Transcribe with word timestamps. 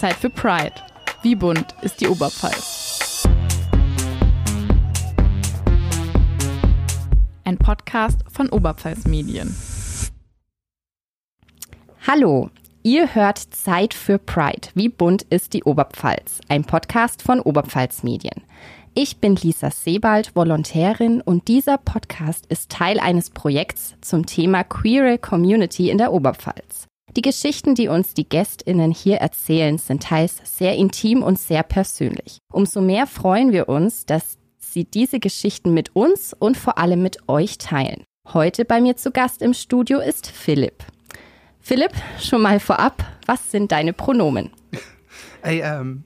Zeit 0.00 0.14
für 0.14 0.30
Pride. 0.30 0.72
Wie 1.20 1.34
bunt 1.34 1.74
ist 1.82 2.00
die 2.00 2.08
Oberpfalz? 2.08 3.28
Ein 7.44 7.58
Podcast 7.58 8.24
von 8.26 8.48
Oberpfalz 8.48 9.04
Medien. 9.04 9.54
Hallo, 12.06 12.48
ihr 12.82 13.14
hört 13.14 13.36
Zeit 13.36 13.92
für 13.92 14.16
Pride. 14.16 14.68
Wie 14.72 14.88
bunt 14.88 15.24
ist 15.24 15.52
die 15.52 15.64
Oberpfalz? 15.64 16.40
Ein 16.48 16.64
Podcast 16.64 17.20
von 17.20 17.38
Oberpfalz 17.38 18.02
Medien. 18.02 18.42
Ich 18.94 19.18
bin 19.18 19.36
Lisa 19.36 19.70
Sebald, 19.70 20.34
Volontärin 20.34 21.20
und 21.20 21.46
dieser 21.46 21.76
Podcast 21.76 22.46
ist 22.46 22.70
Teil 22.70 23.00
eines 23.00 23.28
Projekts 23.28 23.96
zum 24.00 24.24
Thema 24.24 24.64
Queer 24.64 25.18
Community 25.18 25.90
in 25.90 25.98
der 25.98 26.14
Oberpfalz. 26.14 26.89
Die 27.16 27.22
Geschichten, 27.22 27.74
die 27.74 27.88
uns 27.88 28.14
die 28.14 28.28
Gästinnen 28.28 28.92
hier 28.92 29.16
erzählen, 29.16 29.78
sind 29.78 30.04
teils 30.04 30.36
sehr 30.44 30.76
intim 30.76 31.24
und 31.24 31.40
sehr 31.40 31.64
persönlich. 31.64 32.38
Umso 32.52 32.80
mehr 32.80 33.06
freuen 33.08 33.50
wir 33.50 33.68
uns, 33.68 34.06
dass 34.06 34.38
sie 34.58 34.84
diese 34.84 35.18
Geschichten 35.18 35.74
mit 35.74 35.96
uns 35.96 36.34
und 36.38 36.56
vor 36.56 36.78
allem 36.78 37.02
mit 37.02 37.28
euch 37.28 37.58
teilen. 37.58 38.04
Heute 38.32 38.64
bei 38.64 38.80
mir 38.80 38.96
zu 38.96 39.10
Gast 39.10 39.42
im 39.42 39.54
Studio 39.54 39.98
ist 39.98 40.28
Philipp. 40.28 40.84
Philipp, 41.58 41.92
schon 42.20 42.42
mal 42.42 42.60
vorab, 42.60 43.04
was 43.26 43.50
sind 43.50 43.72
deine 43.72 43.92
Pronomen? 43.92 44.50
Ey, 45.42 45.62
ähm, 45.62 46.04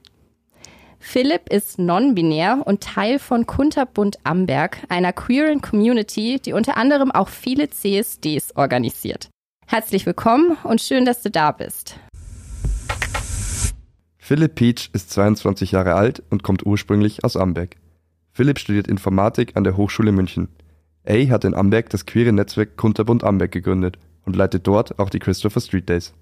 Philipp 0.99 1.51
ist 1.51 1.79
non-binär 1.79 2.63
und 2.65 2.83
Teil 2.83 3.19
von 3.19 3.47
Kunterbund 3.47 4.17
Amberg, 4.25 4.79
einer 4.89 5.13
queeren 5.13 5.61
Community, 5.61 6.41
die 6.43 6.55
unter 6.55 6.79
anderem 6.79 7.11
auch 7.11 7.29
viele 7.29 7.69
CSDs 7.69 8.57
organisiert. 8.57 9.29
Herzlich 9.67 10.05
willkommen 10.05 10.57
und 10.63 10.81
schön, 10.81 11.05
dass 11.05 11.23
du 11.23 11.31
da 11.31 11.51
bist. 11.51 11.99
Philipp 14.19 14.55
Peach 14.55 14.91
ist 14.93 15.11
22 15.11 15.73
Jahre 15.73 15.95
alt 15.95 16.23
und 16.31 16.43
kommt 16.43 16.65
ursprünglich 16.67 17.25
aus 17.25 17.37
Amberg. 17.37 17.77
Philipp 18.33 18.59
studiert 18.59 18.89
Informatik 18.89 19.57
an 19.57 19.65
der 19.65 19.77
Hochschule 19.77 20.13
München. 20.13 20.49
A 21.07 21.15
hat 21.31 21.45
in 21.45 21.55
Amberg 21.55 21.91
das 21.91 22.07
queere 22.07 22.33
Netzwerk 22.33 22.77
Kunterbund 22.77 23.25
Amberg 23.25 23.53
gegründet 23.53 23.99
und 24.25 24.37
leitet 24.37 24.67
dort 24.67 24.99
auch 24.99 25.11
die 25.11 25.19
Christopher 25.19 25.61
Street 25.61 25.89
Days. 25.89 26.13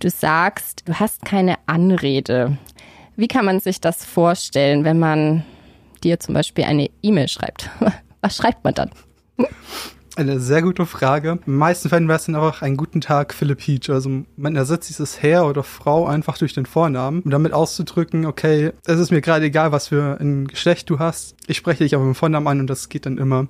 Du 0.00 0.08
sagst, 0.08 0.88
du 0.88 0.94
hast 0.94 1.24
keine 1.24 1.56
Anrede. 1.66 2.56
Wie 3.16 3.28
kann 3.28 3.44
man 3.44 3.60
sich 3.60 3.80
das 3.80 4.04
vorstellen, 4.04 4.84
wenn 4.84 4.98
man 4.98 5.44
dir 6.02 6.18
zum 6.18 6.34
Beispiel 6.34 6.64
eine 6.64 6.88
E-Mail 7.02 7.28
schreibt? 7.28 7.70
Was 8.22 8.36
schreibt 8.36 8.64
man 8.64 8.74
dann? 8.74 8.90
Eine 10.20 10.38
sehr 10.38 10.60
gute 10.60 10.84
Frage. 10.84 11.38
In 11.46 11.56
meisten 11.56 11.88
Fällen 11.88 12.06
wäre 12.06 12.18
es 12.18 12.26
dann 12.26 12.34
einfach 12.34 12.60
einen 12.60 12.76
guten 12.76 13.00
Tag 13.00 13.32
Philipp 13.32 13.60
Peach. 13.60 13.88
Also 13.88 14.10
man 14.36 14.54
ersetzt 14.54 14.90
dieses 14.90 15.22
Herr 15.22 15.46
oder 15.46 15.62
Frau 15.62 16.06
einfach 16.06 16.36
durch 16.36 16.52
den 16.52 16.66
Vornamen, 16.66 17.22
um 17.22 17.30
damit 17.30 17.54
auszudrücken, 17.54 18.26
okay, 18.26 18.72
es 18.84 18.98
ist 18.98 19.10
mir 19.10 19.22
gerade 19.22 19.46
egal, 19.46 19.72
was 19.72 19.88
für 19.88 20.20
ein 20.20 20.46
Geschlecht 20.46 20.90
du 20.90 20.98
hast. 20.98 21.36
Ich 21.46 21.56
spreche 21.56 21.84
dich 21.84 21.94
aber 21.94 22.04
mit 22.04 22.16
dem 22.16 22.18
Vornamen 22.18 22.46
an 22.48 22.60
und 22.60 22.66
das 22.66 22.90
geht 22.90 23.06
dann 23.06 23.16
immer. 23.16 23.48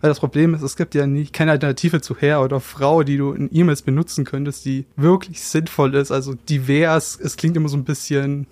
Weil 0.00 0.10
das 0.10 0.18
Problem 0.18 0.54
ist, 0.54 0.62
es 0.62 0.74
gibt 0.74 0.96
ja 0.96 1.06
nie, 1.06 1.26
keine 1.26 1.52
Alternative 1.52 2.00
zu 2.00 2.16
Herr 2.16 2.42
oder 2.42 2.58
Frau, 2.58 3.04
die 3.04 3.16
du 3.16 3.30
in 3.30 3.48
E-Mails 3.52 3.82
benutzen 3.82 4.24
könntest, 4.24 4.64
die 4.64 4.86
wirklich 4.96 5.40
sinnvoll 5.40 5.94
ist. 5.94 6.10
Also 6.10 6.34
divers, 6.34 7.16
es 7.22 7.36
klingt 7.36 7.56
immer 7.56 7.68
so 7.68 7.76
ein 7.76 7.84
bisschen 7.84 8.48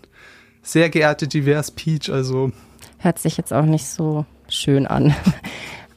sehr 0.62 0.88
geehrte 0.88 1.26
divers 1.26 1.72
Peach, 1.72 2.12
also. 2.12 2.52
Hört 2.98 3.18
sich 3.18 3.36
jetzt 3.36 3.52
auch 3.52 3.66
nicht 3.66 3.86
so 3.86 4.24
schön 4.48 4.86
an. 4.86 5.16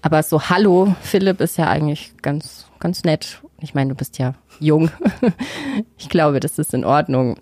Aber 0.01 0.23
so 0.23 0.49
Hallo, 0.49 0.95
Philipp 1.01 1.41
ist 1.41 1.57
ja 1.57 1.67
eigentlich 1.67 2.13
ganz, 2.21 2.67
ganz 2.79 3.03
nett. 3.03 3.41
Ich 3.59 3.73
meine, 3.73 3.89
du 3.89 3.95
bist 3.95 4.17
ja 4.17 4.33
jung. 4.59 4.89
Ich 5.97 6.09
glaube, 6.09 6.39
das 6.39 6.57
ist 6.57 6.73
in 6.73 6.85
Ordnung. 6.85 7.37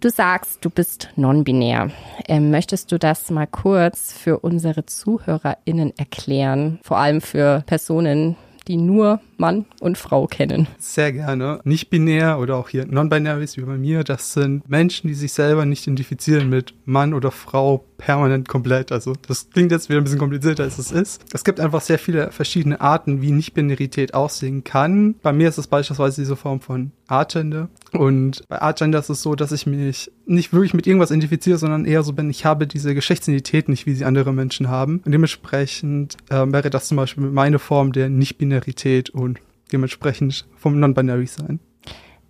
Du 0.00 0.10
sagst, 0.10 0.64
du 0.64 0.70
bist 0.70 1.10
non-binär. 1.16 1.90
Ähm, 2.26 2.50
möchtest 2.50 2.92
du 2.92 2.98
das 2.98 3.30
mal 3.30 3.46
kurz 3.46 4.12
für 4.12 4.38
unsere 4.40 4.84
ZuhörerInnen 4.84 5.96
erklären? 5.96 6.78
Vor 6.82 6.98
allem 6.98 7.20
für 7.20 7.62
Personen, 7.66 8.36
die 8.68 8.76
nur 8.76 9.20
Mann 9.36 9.66
und 9.80 9.98
Frau 9.98 10.26
kennen. 10.26 10.66
Sehr 10.78 11.12
gerne. 11.12 11.60
Nicht 11.64 11.90
binär 11.90 12.38
oder 12.38 12.56
auch 12.56 12.68
hier 12.68 12.86
non-binaries 12.86 13.56
wie 13.56 13.62
bei 13.62 13.76
mir, 13.76 14.04
das 14.04 14.32
sind 14.32 14.68
Menschen, 14.68 15.08
die 15.08 15.14
sich 15.14 15.32
selber 15.32 15.66
nicht 15.66 15.82
identifizieren 15.86 16.48
mit 16.48 16.74
Mann 16.84 17.14
oder 17.14 17.30
Frau 17.30 17.84
permanent 17.98 18.48
komplett. 18.48 18.92
Also 18.92 19.14
das 19.26 19.50
klingt 19.50 19.72
jetzt 19.72 19.88
wieder 19.88 20.00
ein 20.00 20.04
bisschen 20.04 20.18
komplizierter, 20.18 20.64
als 20.64 20.78
es 20.78 20.92
ist. 20.92 21.24
Es 21.32 21.44
gibt 21.44 21.60
einfach 21.60 21.80
sehr 21.80 21.98
viele 21.98 22.30
verschiedene 22.32 22.80
Arten, 22.80 23.22
wie 23.22 23.30
Nicht-Binarität 23.30 24.14
aussehen 24.14 24.64
kann. 24.64 25.14
Bei 25.22 25.32
mir 25.32 25.48
ist 25.48 25.58
es 25.58 25.66
beispielsweise 25.66 26.20
diese 26.20 26.36
Form 26.36 26.60
von 26.60 26.92
Agender. 27.08 27.68
Und 27.92 28.42
bei 28.48 28.60
Agender 28.60 28.98
ist 28.98 29.10
es 29.10 29.22
so, 29.22 29.34
dass 29.34 29.52
ich 29.52 29.66
mich 29.66 30.10
nicht 30.26 30.52
wirklich 30.52 30.74
mit 30.74 30.86
irgendwas 30.86 31.10
identifiziere, 31.10 31.56
sondern 31.56 31.84
eher 31.84 32.02
so 32.02 32.12
bin, 32.12 32.28
ich 32.30 32.44
habe 32.44 32.66
diese 32.66 32.94
Geschlechtsidentität 32.94 33.68
nicht, 33.68 33.86
wie 33.86 33.94
sie 33.94 34.04
andere 34.04 34.32
Menschen 34.32 34.68
haben. 34.68 35.00
Und 35.04 35.12
dementsprechend 35.12 36.16
äh, 36.28 36.44
wäre 36.52 36.70
das 36.70 36.88
zum 36.88 36.96
Beispiel 36.96 37.24
meine 37.24 37.58
Form 37.58 37.92
der 37.92 38.08
Nicht-Binarität 38.08 39.10
und 39.10 39.38
dementsprechend 39.72 40.46
vom 40.56 40.78
Non-Binary 40.78 41.26
sein. 41.26 41.60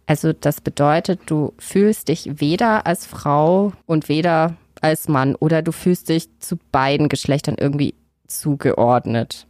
Also 0.07 0.33
das 0.33 0.61
bedeutet, 0.61 1.21
du 1.27 1.53
fühlst 1.59 2.09
dich 2.09 2.41
weder 2.41 2.87
als 2.87 3.07
Frau 3.07 3.73
und 3.87 4.09
weder 4.09 4.57
als 4.81 5.09
Mann 5.09 5.35
oder 5.35 5.63
du 5.63 5.73
fühlst 5.73 6.09
dich 6.11 6.29
zu 6.39 6.59
beiden 6.71 7.09
Geschlechtern 7.09 7.57
irgendwie 7.59 7.95
zugeordnet. 8.29 9.47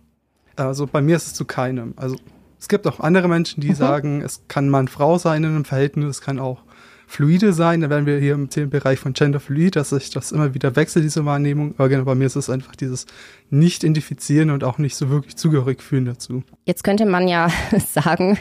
Also 0.54 0.86
bei 0.86 1.02
mir 1.02 1.16
ist 1.16 1.26
es 1.26 1.34
zu 1.34 1.44
keinem. 1.44 1.92
Also 1.96 2.16
es 2.58 2.68
gibt 2.68 2.86
auch 2.86 3.00
andere 3.00 3.28
Menschen, 3.28 3.60
die 3.60 3.70
mhm. 3.70 3.74
sagen, 3.74 4.22
es 4.22 4.42
kann 4.48 4.70
Mann-Frau 4.70 5.18
sein 5.18 5.44
in 5.44 5.50
einem 5.50 5.64
Verhältnis, 5.64 6.06
es 6.06 6.20
kann 6.22 6.38
auch 6.38 6.62
fluide 7.06 7.52
sein. 7.52 7.80
Da 7.80 7.90
werden 7.90 8.06
wir 8.06 8.18
hier 8.18 8.34
im 8.34 8.48
Bereich 8.70 8.98
von 8.98 9.12
Gender 9.12 9.40
Fluid, 9.40 9.76
dass 9.76 9.90
sich 9.90 10.10
das 10.10 10.32
immer 10.32 10.54
wieder 10.54 10.76
wechselt, 10.76 11.04
diese 11.04 11.24
Wahrnehmung. 11.24 11.74
Aber 11.78 11.88
genau, 11.88 12.04
bei 12.04 12.14
mir 12.14 12.26
ist 12.26 12.36
es 12.36 12.50
einfach 12.50 12.76
dieses 12.76 13.06
Nicht-Identifizieren 13.50 14.50
und 14.50 14.64
auch 14.64 14.78
nicht 14.78 14.96
so 14.96 15.08
wirklich 15.08 15.36
zugehörig 15.36 15.82
fühlen 15.82 16.04
dazu. 16.04 16.42
Jetzt 16.64 16.84
könnte 16.84 17.06
man 17.06 17.28
ja 17.28 17.48
sagen, 17.92 18.38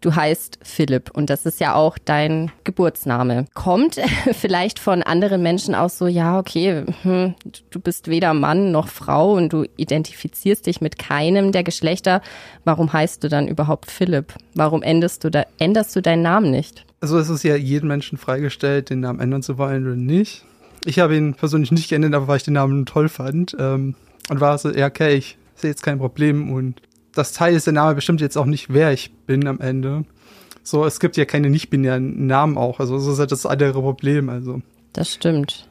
Du 0.00 0.14
heißt 0.14 0.58
Philipp 0.62 1.10
und 1.12 1.30
das 1.30 1.46
ist 1.46 1.58
ja 1.58 1.74
auch 1.74 1.96
dein 1.98 2.52
Geburtsname. 2.64 3.46
Kommt 3.54 3.98
vielleicht 4.32 4.78
von 4.78 5.02
anderen 5.02 5.42
Menschen 5.42 5.74
auch 5.74 5.90
so, 5.90 6.06
ja, 6.06 6.38
okay, 6.38 6.84
hm, 7.02 7.34
du 7.70 7.80
bist 7.80 8.08
weder 8.08 8.34
Mann 8.34 8.72
noch 8.72 8.88
Frau 8.88 9.32
und 9.32 9.52
du 9.52 9.64
identifizierst 9.76 10.66
dich 10.66 10.80
mit 10.80 10.98
keinem 10.98 11.50
der 11.52 11.64
Geschlechter. 11.64 12.20
Warum 12.64 12.92
heißt 12.92 13.24
du 13.24 13.28
dann 13.28 13.48
überhaupt 13.48 13.90
Philipp? 13.90 14.34
Warum 14.54 14.82
änderst 14.82 15.24
du, 15.24 15.30
da, 15.30 15.44
änderst 15.58 15.96
du 15.96 16.02
deinen 16.02 16.22
Namen 16.22 16.50
nicht? 16.50 16.84
Also 17.00 17.18
es 17.18 17.28
ist 17.28 17.42
ja 17.42 17.56
jedem 17.56 17.88
Menschen 17.88 18.18
freigestellt, 18.18 18.90
den 18.90 19.00
Namen 19.00 19.20
ändern 19.20 19.42
zu 19.42 19.58
wollen 19.58 19.86
oder 19.86 19.96
nicht. 19.96 20.44
Ich 20.84 20.98
habe 20.98 21.16
ihn 21.16 21.34
persönlich 21.34 21.72
nicht 21.72 21.88
geändert, 21.88 22.14
aber 22.14 22.28
weil 22.28 22.36
ich 22.36 22.44
den 22.44 22.54
Namen 22.54 22.86
toll 22.86 23.08
fand. 23.08 23.56
Ähm, 23.58 23.94
und 24.28 24.40
war 24.40 24.58
so, 24.58 24.70
ja, 24.70 24.86
okay, 24.86 25.14
ich 25.14 25.38
sehe 25.54 25.70
jetzt 25.70 25.82
kein 25.82 25.98
Problem 25.98 26.52
und 26.52 26.80
das 27.16 27.32
Teil 27.32 27.54
ist 27.54 27.66
der 27.66 27.72
Name 27.72 27.94
bestimmt 27.94 28.20
jetzt 28.20 28.36
auch 28.36 28.46
nicht, 28.46 28.72
wer 28.72 28.92
ich 28.92 29.12
bin 29.26 29.46
am 29.46 29.60
Ende. 29.60 30.04
So, 30.62 30.84
es 30.84 31.00
gibt 31.00 31.16
ja 31.16 31.24
keine 31.24 31.48
nicht-binären 31.48 32.26
Namen 32.26 32.58
auch. 32.58 32.80
Also, 32.80 32.96
das 32.96 33.06
ist 33.06 33.18
halt 33.18 33.32
das 33.32 33.46
andere 33.46 33.72
Problem. 33.72 34.28
Also. 34.28 34.62
Das 34.92 35.12
stimmt. 35.12 35.68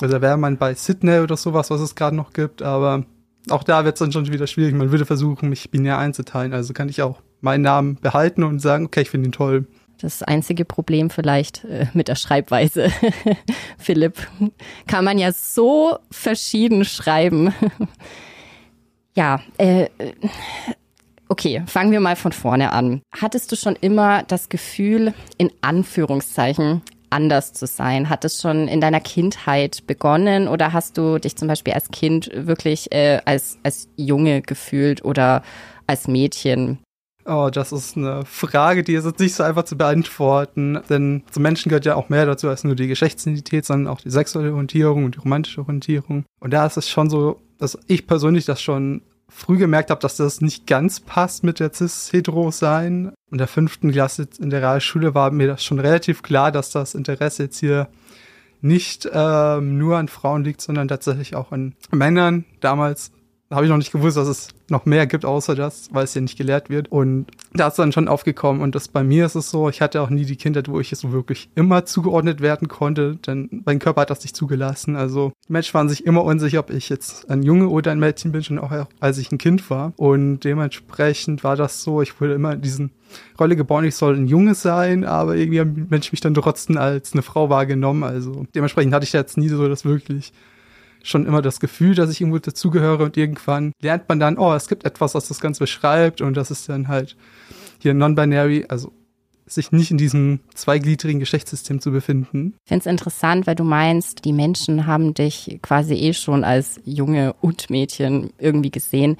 Also, 0.00 0.20
wäre 0.20 0.36
man 0.36 0.58
bei 0.58 0.74
Sydney 0.74 1.20
oder 1.20 1.36
sowas, 1.36 1.70
was 1.70 1.80
es 1.80 1.94
gerade 1.94 2.14
noch 2.14 2.32
gibt, 2.32 2.62
aber 2.62 3.04
auch 3.48 3.62
da 3.62 3.84
wird 3.84 3.94
es 3.96 4.00
dann 4.00 4.12
schon 4.12 4.30
wieder 4.30 4.46
schwierig. 4.46 4.74
Man 4.74 4.90
würde 4.90 5.06
versuchen, 5.06 5.48
mich 5.48 5.70
binär 5.70 5.98
einzuteilen. 5.98 6.52
Also 6.52 6.72
kann 6.72 6.88
ich 6.88 7.02
auch 7.02 7.20
meinen 7.40 7.62
Namen 7.62 7.96
behalten 7.96 8.42
und 8.42 8.60
sagen, 8.60 8.86
okay, 8.86 9.02
ich 9.02 9.10
finde 9.10 9.28
ihn 9.28 9.32
toll. 9.32 9.66
Das 10.00 10.22
einzige 10.22 10.64
Problem 10.64 11.08
vielleicht 11.08 11.64
äh, 11.64 11.86
mit 11.94 12.08
der 12.08 12.16
Schreibweise, 12.16 12.90
Philipp, 13.78 14.26
kann 14.86 15.04
man 15.04 15.16
ja 15.16 15.32
so 15.32 15.98
verschieden 16.10 16.84
schreiben. 16.84 17.54
Ja, 19.16 19.40
äh, 19.56 19.88
okay, 21.28 21.62
fangen 21.66 21.90
wir 21.90 22.00
mal 22.00 22.16
von 22.16 22.32
vorne 22.32 22.72
an. 22.72 23.00
Hattest 23.18 23.50
du 23.50 23.56
schon 23.56 23.74
immer 23.74 24.22
das 24.24 24.50
Gefühl, 24.50 25.14
in 25.38 25.50
Anführungszeichen, 25.62 26.82
anders 27.08 27.54
zu 27.54 27.66
sein? 27.66 28.10
Hat 28.10 28.26
es 28.26 28.42
schon 28.42 28.68
in 28.68 28.82
deiner 28.82 29.00
Kindheit 29.00 29.86
begonnen 29.86 30.48
oder 30.48 30.74
hast 30.74 30.98
du 30.98 31.18
dich 31.18 31.34
zum 31.34 31.48
Beispiel 31.48 31.72
als 31.72 31.90
Kind 31.90 32.30
wirklich 32.34 32.92
äh, 32.92 33.20
als, 33.24 33.58
als 33.62 33.88
Junge 33.96 34.42
gefühlt 34.42 35.02
oder 35.02 35.42
als 35.86 36.08
Mädchen? 36.08 36.80
Oh, 37.24 37.48
das 37.50 37.72
ist 37.72 37.96
eine 37.96 38.24
Frage, 38.24 38.84
die 38.84 38.94
ist 38.94 39.04
jetzt 39.04 39.18
nicht 39.18 39.34
so 39.34 39.42
einfach 39.42 39.64
zu 39.64 39.76
beantworten, 39.76 40.78
denn 40.88 41.24
zum 41.30 41.42
Menschen 41.42 41.70
gehört 41.70 41.84
ja 41.84 41.96
auch 41.96 42.08
mehr 42.08 42.24
dazu 42.24 42.48
als 42.48 42.62
nur 42.62 42.76
die 42.76 42.86
Geschlechtsidentität, 42.86 43.64
sondern 43.64 43.92
auch 43.92 44.00
die 44.00 44.10
sexuelle 44.10 44.52
Orientierung 44.52 45.04
und 45.04 45.16
die 45.16 45.20
romantische 45.20 45.62
Orientierung. 45.62 46.24
Und 46.38 46.52
da 46.52 46.66
ist 46.66 46.76
es 46.76 46.88
schon 46.88 47.10
so, 47.10 47.40
dass 47.58 47.78
ich 47.86 48.06
persönlich 48.06 48.44
das 48.44 48.60
schon 48.60 49.02
früh 49.28 49.58
gemerkt 49.58 49.90
habe, 49.90 50.00
dass 50.00 50.16
das 50.16 50.40
nicht 50.40 50.66
ganz 50.66 51.00
passt 51.00 51.42
mit 51.42 51.60
der 51.60 51.72
Cis-Hetero-Sein. 51.72 53.12
In 53.30 53.38
der 53.38 53.48
fünften 53.48 53.90
Klasse 53.90 54.28
in 54.38 54.50
der 54.50 54.62
Realschule 54.62 55.14
war 55.14 55.30
mir 55.30 55.48
das 55.48 55.64
schon 55.64 55.80
relativ 55.80 56.22
klar, 56.22 56.52
dass 56.52 56.70
das 56.70 56.94
Interesse 56.94 57.44
jetzt 57.44 57.58
hier 57.58 57.88
nicht 58.60 59.08
ähm, 59.12 59.78
nur 59.78 59.96
an 59.96 60.08
Frauen 60.08 60.44
liegt, 60.44 60.60
sondern 60.60 60.88
tatsächlich 60.88 61.34
auch 61.34 61.52
an 61.52 61.74
Männern. 61.90 62.44
Damals 62.60 63.12
habe 63.50 63.64
ich 63.64 63.70
noch 63.70 63.76
nicht 63.76 63.92
gewusst, 63.92 64.16
dass 64.16 64.26
es 64.26 64.48
noch 64.68 64.86
mehr 64.86 65.06
gibt, 65.06 65.24
außer 65.24 65.54
das, 65.54 65.88
weil 65.92 66.04
es 66.04 66.12
hier 66.12 66.22
nicht 66.22 66.36
gelehrt 66.36 66.68
wird. 66.68 66.90
Und 66.90 67.26
da 67.52 67.68
ist 67.68 67.78
dann 67.78 67.92
schon 67.92 68.08
aufgekommen. 68.08 68.60
Und 68.60 68.74
das 68.74 68.88
bei 68.88 69.04
mir 69.04 69.26
ist 69.26 69.36
es 69.36 69.50
so, 69.50 69.68
ich 69.68 69.80
hatte 69.80 70.02
auch 70.02 70.10
nie 70.10 70.24
die 70.24 70.36
Kindheit, 70.36 70.68
wo 70.68 70.80
ich 70.80 70.90
so 70.90 71.12
wirklich 71.12 71.48
immer 71.54 71.84
zugeordnet 71.84 72.40
werden 72.40 72.66
konnte, 72.66 73.16
denn 73.16 73.62
mein 73.64 73.78
Körper 73.78 74.00
hat 74.02 74.10
das 74.10 74.22
nicht 74.22 74.34
zugelassen. 74.34 74.96
Also 74.96 75.32
Menschen 75.48 75.74
waren 75.74 75.88
sich 75.88 76.06
immer 76.06 76.24
unsicher, 76.24 76.60
ob 76.60 76.70
ich 76.70 76.88
jetzt 76.88 77.30
ein 77.30 77.42
Junge 77.42 77.68
oder 77.68 77.92
ein 77.92 78.00
Mädchen 78.00 78.32
bin, 78.32 78.42
schon 78.42 78.58
auch 78.58 78.72
als 78.98 79.18
ich 79.18 79.30
ein 79.30 79.38
Kind 79.38 79.70
war. 79.70 79.92
Und 79.96 80.40
dementsprechend 80.40 81.44
war 81.44 81.54
das 81.56 81.82
so, 81.82 82.02
ich 82.02 82.20
wurde 82.20 82.34
immer 82.34 82.54
in 82.54 82.62
diesen 82.62 82.90
Rolle 83.38 83.54
geboren, 83.54 83.84
ich 83.84 83.94
soll 83.94 84.16
ein 84.16 84.26
Junge 84.26 84.56
sein, 84.56 85.04
aber 85.04 85.36
irgendwie 85.36 85.60
haben 85.60 85.86
Menschen 85.88 86.12
mich 86.12 86.20
dann 86.20 86.34
trotzdem 86.34 86.78
als 86.78 87.12
eine 87.12 87.22
Frau 87.22 87.48
wahrgenommen. 87.48 88.02
Also 88.02 88.44
dementsprechend 88.54 88.92
hatte 88.92 89.04
ich 89.04 89.12
jetzt 89.12 89.38
nie 89.38 89.48
so 89.48 89.68
das 89.68 89.84
wirklich 89.84 90.32
schon 91.06 91.26
immer 91.26 91.42
das 91.42 91.60
Gefühl, 91.60 91.94
dass 91.94 92.10
ich 92.10 92.20
irgendwo 92.20 92.38
dazugehöre 92.38 93.04
und 93.04 93.16
irgendwann 93.16 93.72
lernt 93.80 94.08
man 94.08 94.20
dann, 94.20 94.38
oh, 94.38 94.52
es 94.54 94.68
gibt 94.68 94.84
etwas, 94.84 95.14
was 95.14 95.28
das 95.28 95.40
Ganze 95.40 95.60
beschreibt 95.60 96.20
und 96.20 96.36
das 96.36 96.50
ist 96.50 96.68
dann 96.68 96.88
halt 96.88 97.16
hier 97.78 97.94
non-binary, 97.94 98.66
also 98.68 98.92
sich 99.46 99.70
nicht 99.70 99.92
in 99.92 99.98
diesem 99.98 100.40
zweigliedrigen 100.54 101.20
Geschlechtssystem 101.20 101.80
zu 101.80 101.92
befinden. 101.92 102.54
Ich 102.64 102.68
finde 102.68 102.80
es 102.80 102.86
interessant, 102.86 103.46
weil 103.46 103.54
du 103.54 103.62
meinst, 103.62 104.24
die 104.24 104.32
Menschen 104.32 104.86
haben 104.86 105.14
dich 105.14 105.60
quasi 105.62 105.94
eh 105.94 106.12
schon 106.12 106.42
als 106.42 106.80
Junge 106.84 107.32
und 107.40 107.70
Mädchen 107.70 108.32
irgendwie 108.38 108.72
gesehen. 108.72 109.16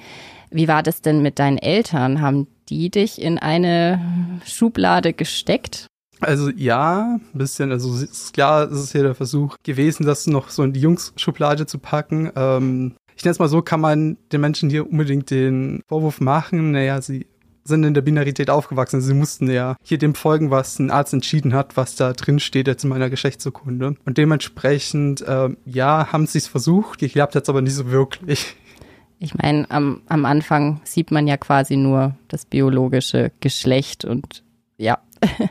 Wie 0.49 0.67
war 0.67 0.83
das 0.83 1.01
denn 1.01 1.21
mit 1.21 1.39
deinen 1.39 1.57
Eltern? 1.57 2.21
Haben 2.21 2.47
die 2.69 2.89
dich 2.89 3.21
in 3.21 3.37
eine 3.37 4.01
Schublade 4.45 5.13
gesteckt? 5.13 5.87
Also 6.19 6.49
ja, 6.49 7.17
ein 7.33 7.37
bisschen. 7.37 7.71
Also 7.71 7.95
ist 7.95 8.33
klar, 8.33 8.71
es 8.71 8.79
ist 8.79 8.91
hier 8.91 9.03
der 9.03 9.15
Versuch 9.15 9.57
gewesen, 9.63 10.05
das 10.05 10.27
noch 10.27 10.49
so 10.49 10.63
in 10.63 10.73
die 10.73 10.81
Jungs-Schublade 10.81 11.65
zu 11.65 11.79
packen. 11.79 12.31
Ähm, 12.35 12.95
ich 13.15 13.23
nenne 13.23 13.31
es 13.31 13.39
mal 13.39 13.49
so, 13.49 13.61
kann 13.61 13.81
man 13.81 14.17
den 14.31 14.41
Menschen 14.41 14.69
hier 14.69 14.89
unbedingt 14.89 15.31
den 15.31 15.81
Vorwurf 15.87 16.21
machen, 16.21 16.71
naja, 16.71 17.01
sie 17.01 17.25
sind 17.67 17.83
in 17.83 17.93
der 17.93 18.01
Binarität 18.01 18.49
aufgewachsen. 18.49 19.01
Sie 19.01 19.13
mussten 19.13 19.49
ja 19.49 19.75
hier 19.83 19.97
dem 19.97 20.15
folgen, 20.15 20.51
was 20.51 20.79
ein 20.79 20.89
Arzt 20.89 21.13
entschieden 21.13 21.53
hat, 21.53 21.75
was 21.75 21.95
da 21.95 22.13
drin 22.13 22.39
steht 22.39 22.67
jetzt 22.67 22.83
in 22.83 22.89
meiner 22.89 23.09
Geschlechtsurkunde. 23.09 23.95
Und 24.05 24.17
dementsprechend, 24.17 25.21
äh, 25.21 25.49
ja, 25.65 26.11
haben 26.11 26.27
sie 26.27 26.37
es 26.37 26.47
versucht, 26.47 26.99
geklappt 26.99 27.35
hat 27.35 27.43
es 27.43 27.49
aber 27.49 27.61
nicht 27.61 27.75
so 27.75 27.91
wirklich. 27.91 28.55
Ich 29.19 29.35
meine, 29.35 29.69
am, 29.69 30.01
am 30.07 30.25
Anfang 30.25 30.79
sieht 30.83 31.11
man 31.11 31.27
ja 31.27 31.37
quasi 31.37 31.75
nur 31.75 32.15
das 32.27 32.45
biologische 32.45 33.31
Geschlecht 33.39 34.05
und 34.05 34.43
ja. 34.77 34.99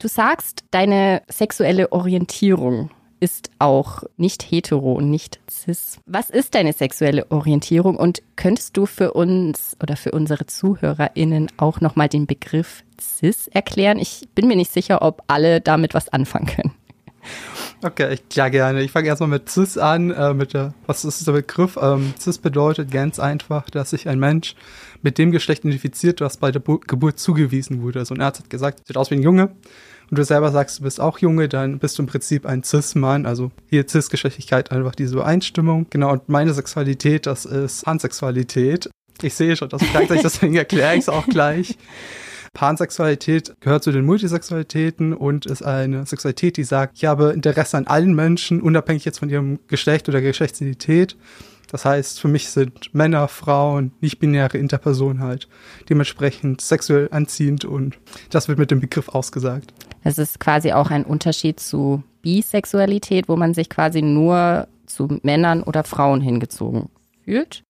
Du 0.00 0.06
sagst, 0.06 0.62
deine 0.70 1.22
sexuelle 1.28 1.90
Orientierung 1.90 2.90
ist 3.18 3.50
auch 3.58 4.04
nicht 4.16 4.44
hetero 4.44 4.92
und 4.92 5.10
nicht 5.10 5.40
cis. 5.50 5.98
Was 6.06 6.30
ist 6.30 6.54
deine 6.54 6.72
sexuelle 6.72 7.28
Orientierung 7.32 7.96
und 7.96 8.22
könntest 8.36 8.76
du 8.76 8.86
für 8.86 9.14
uns 9.14 9.76
oder 9.82 9.96
für 9.96 10.12
unsere 10.12 10.46
ZuhörerInnen 10.46 11.50
auch 11.56 11.80
nochmal 11.80 12.08
den 12.08 12.28
Begriff 12.28 12.84
cis 13.00 13.48
erklären? 13.48 13.98
Ich 13.98 14.28
bin 14.36 14.46
mir 14.46 14.54
nicht 14.54 14.72
sicher, 14.72 15.02
ob 15.02 15.24
alle 15.26 15.60
damit 15.60 15.94
was 15.94 16.08
anfangen 16.10 16.46
können. 16.46 16.74
Okay, 17.82 18.14
ich, 18.14 18.36
ja 18.36 18.48
gerne. 18.48 18.82
Ich 18.82 18.90
fange 18.90 19.08
erstmal 19.08 19.28
mit 19.28 19.48
cis 19.48 19.78
an. 19.78 20.10
Äh, 20.10 20.34
mit 20.34 20.54
der, 20.54 20.74
was 20.86 21.04
ist 21.04 21.26
der 21.26 21.32
Begriff? 21.32 21.78
Ähm, 21.80 22.14
cis 22.18 22.38
bedeutet 22.38 22.90
ganz 22.90 23.18
einfach, 23.18 23.70
dass 23.70 23.90
sich 23.90 24.08
ein 24.08 24.18
Mensch 24.18 24.54
mit 25.02 25.18
dem 25.18 25.30
Geschlecht 25.30 25.64
identifiziert, 25.64 26.20
was 26.20 26.36
bei 26.36 26.50
der 26.50 26.60
Bu 26.60 26.78
Geburt 26.78 27.18
zugewiesen 27.18 27.82
wurde. 27.82 28.00
Also 28.00 28.14
ein 28.14 28.20
Arzt 28.20 28.40
hat 28.40 28.50
gesagt, 28.50 28.86
sieht 28.86 28.96
aus 28.96 29.10
wie 29.10 29.16
ein 29.16 29.22
Junge. 29.22 29.50
Und 30.10 30.18
du 30.18 30.24
selber 30.24 30.50
sagst, 30.50 30.78
du 30.78 30.84
bist 30.84 31.00
auch 31.00 31.18
Junge, 31.18 31.48
dann 31.48 31.78
bist 31.78 31.98
du 31.98 32.02
im 32.02 32.06
Prinzip 32.06 32.46
ein 32.46 32.62
Cis-Mann. 32.62 33.26
Also 33.26 33.50
hier 33.68 33.86
Cis-Geschlechtlichkeit, 33.86 34.72
einfach 34.72 34.94
diese 34.94 35.14
Übereinstimmung. 35.14 35.86
Genau, 35.90 36.12
und 36.12 36.28
meine 36.28 36.54
Sexualität, 36.54 37.26
das 37.26 37.44
ist 37.44 37.84
Pansexualität. 37.84 38.88
Ich 39.20 39.34
sehe 39.34 39.56
schon, 39.56 39.68
das 39.68 39.82
gleichzeitig, 39.90 40.22
deswegen 40.22 40.54
erkläre 40.54 40.94
ich 40.94 41.00
es 41.00 41.08
auch 41.08 41.26
gleich. 41.26 41.76
Pansexualität 42.54 43.54
gehört 43.60 43.84
zu 43.84 43.92
den 43.92 44.04
Multisexualitäten 44.04 45.12
und 45.12 45.46
ist 45.46 45.62
eine 45.62 46.06
Sexualität, 46.06 46.56
die 46.56 46.64
sagt, 46.64 46.96
ich 46.96 47.04
habe 47.04 47.30
Interesse 47.30 47.76
an 47.76 47.86
allen 47.86 48.14
Menschen, 48.14 48.60
unabhängig 48.60 49.04
jetzt 49.04 49.18
von 49.18 49.28
ihrem 49.28 49.58
Geschlecht 49.68 50.08
oder 50.08 50.20
Geschlechtsidentität. 50.20 51.16
Das 51.70 51.84
heißt, 51.84 52.20
für 52.20 52.28
mich 52.28 52.48
sind 52.48 52.94
Männer, 52.94 53.28
Frauen, 53.28 53.92
nicht-binäre 54.00 54.56
Interpersonen 54.56 55.22
halt 55.22 55.48
dementsprechend 55.88 56.60
sexuell 56.60 57.08
anziehend 57.10 57.64
und 57.64 57.98
das 58.30 58.48
wird 58.48 58.58
mit 58.58 58.70
dem 58.70 58.80
Begriff 58.80 59.10
ausgesagt. 59.10 59.72
Das 60.02 60.18
ist 60.18 60.40
quasi 60.40 60.72
auch 60.72 60.90
ein 60.90 61.04
Unterschied 61.04 61.60
zu 61.60 62.02
Bisexualität, 62.22 63.28
wo 63.28 63.36
man 63.36 63.54
sich 63.54 63.68
quasi 63.68 64.02
nur 64.02 64.66
zu 64.86 65.18
Männern 65.22 65.62
oder 65.62 65.84
Frauen 65.84 66.20
hingezogen 66.20 66.88
fühlt. 67.24 67.62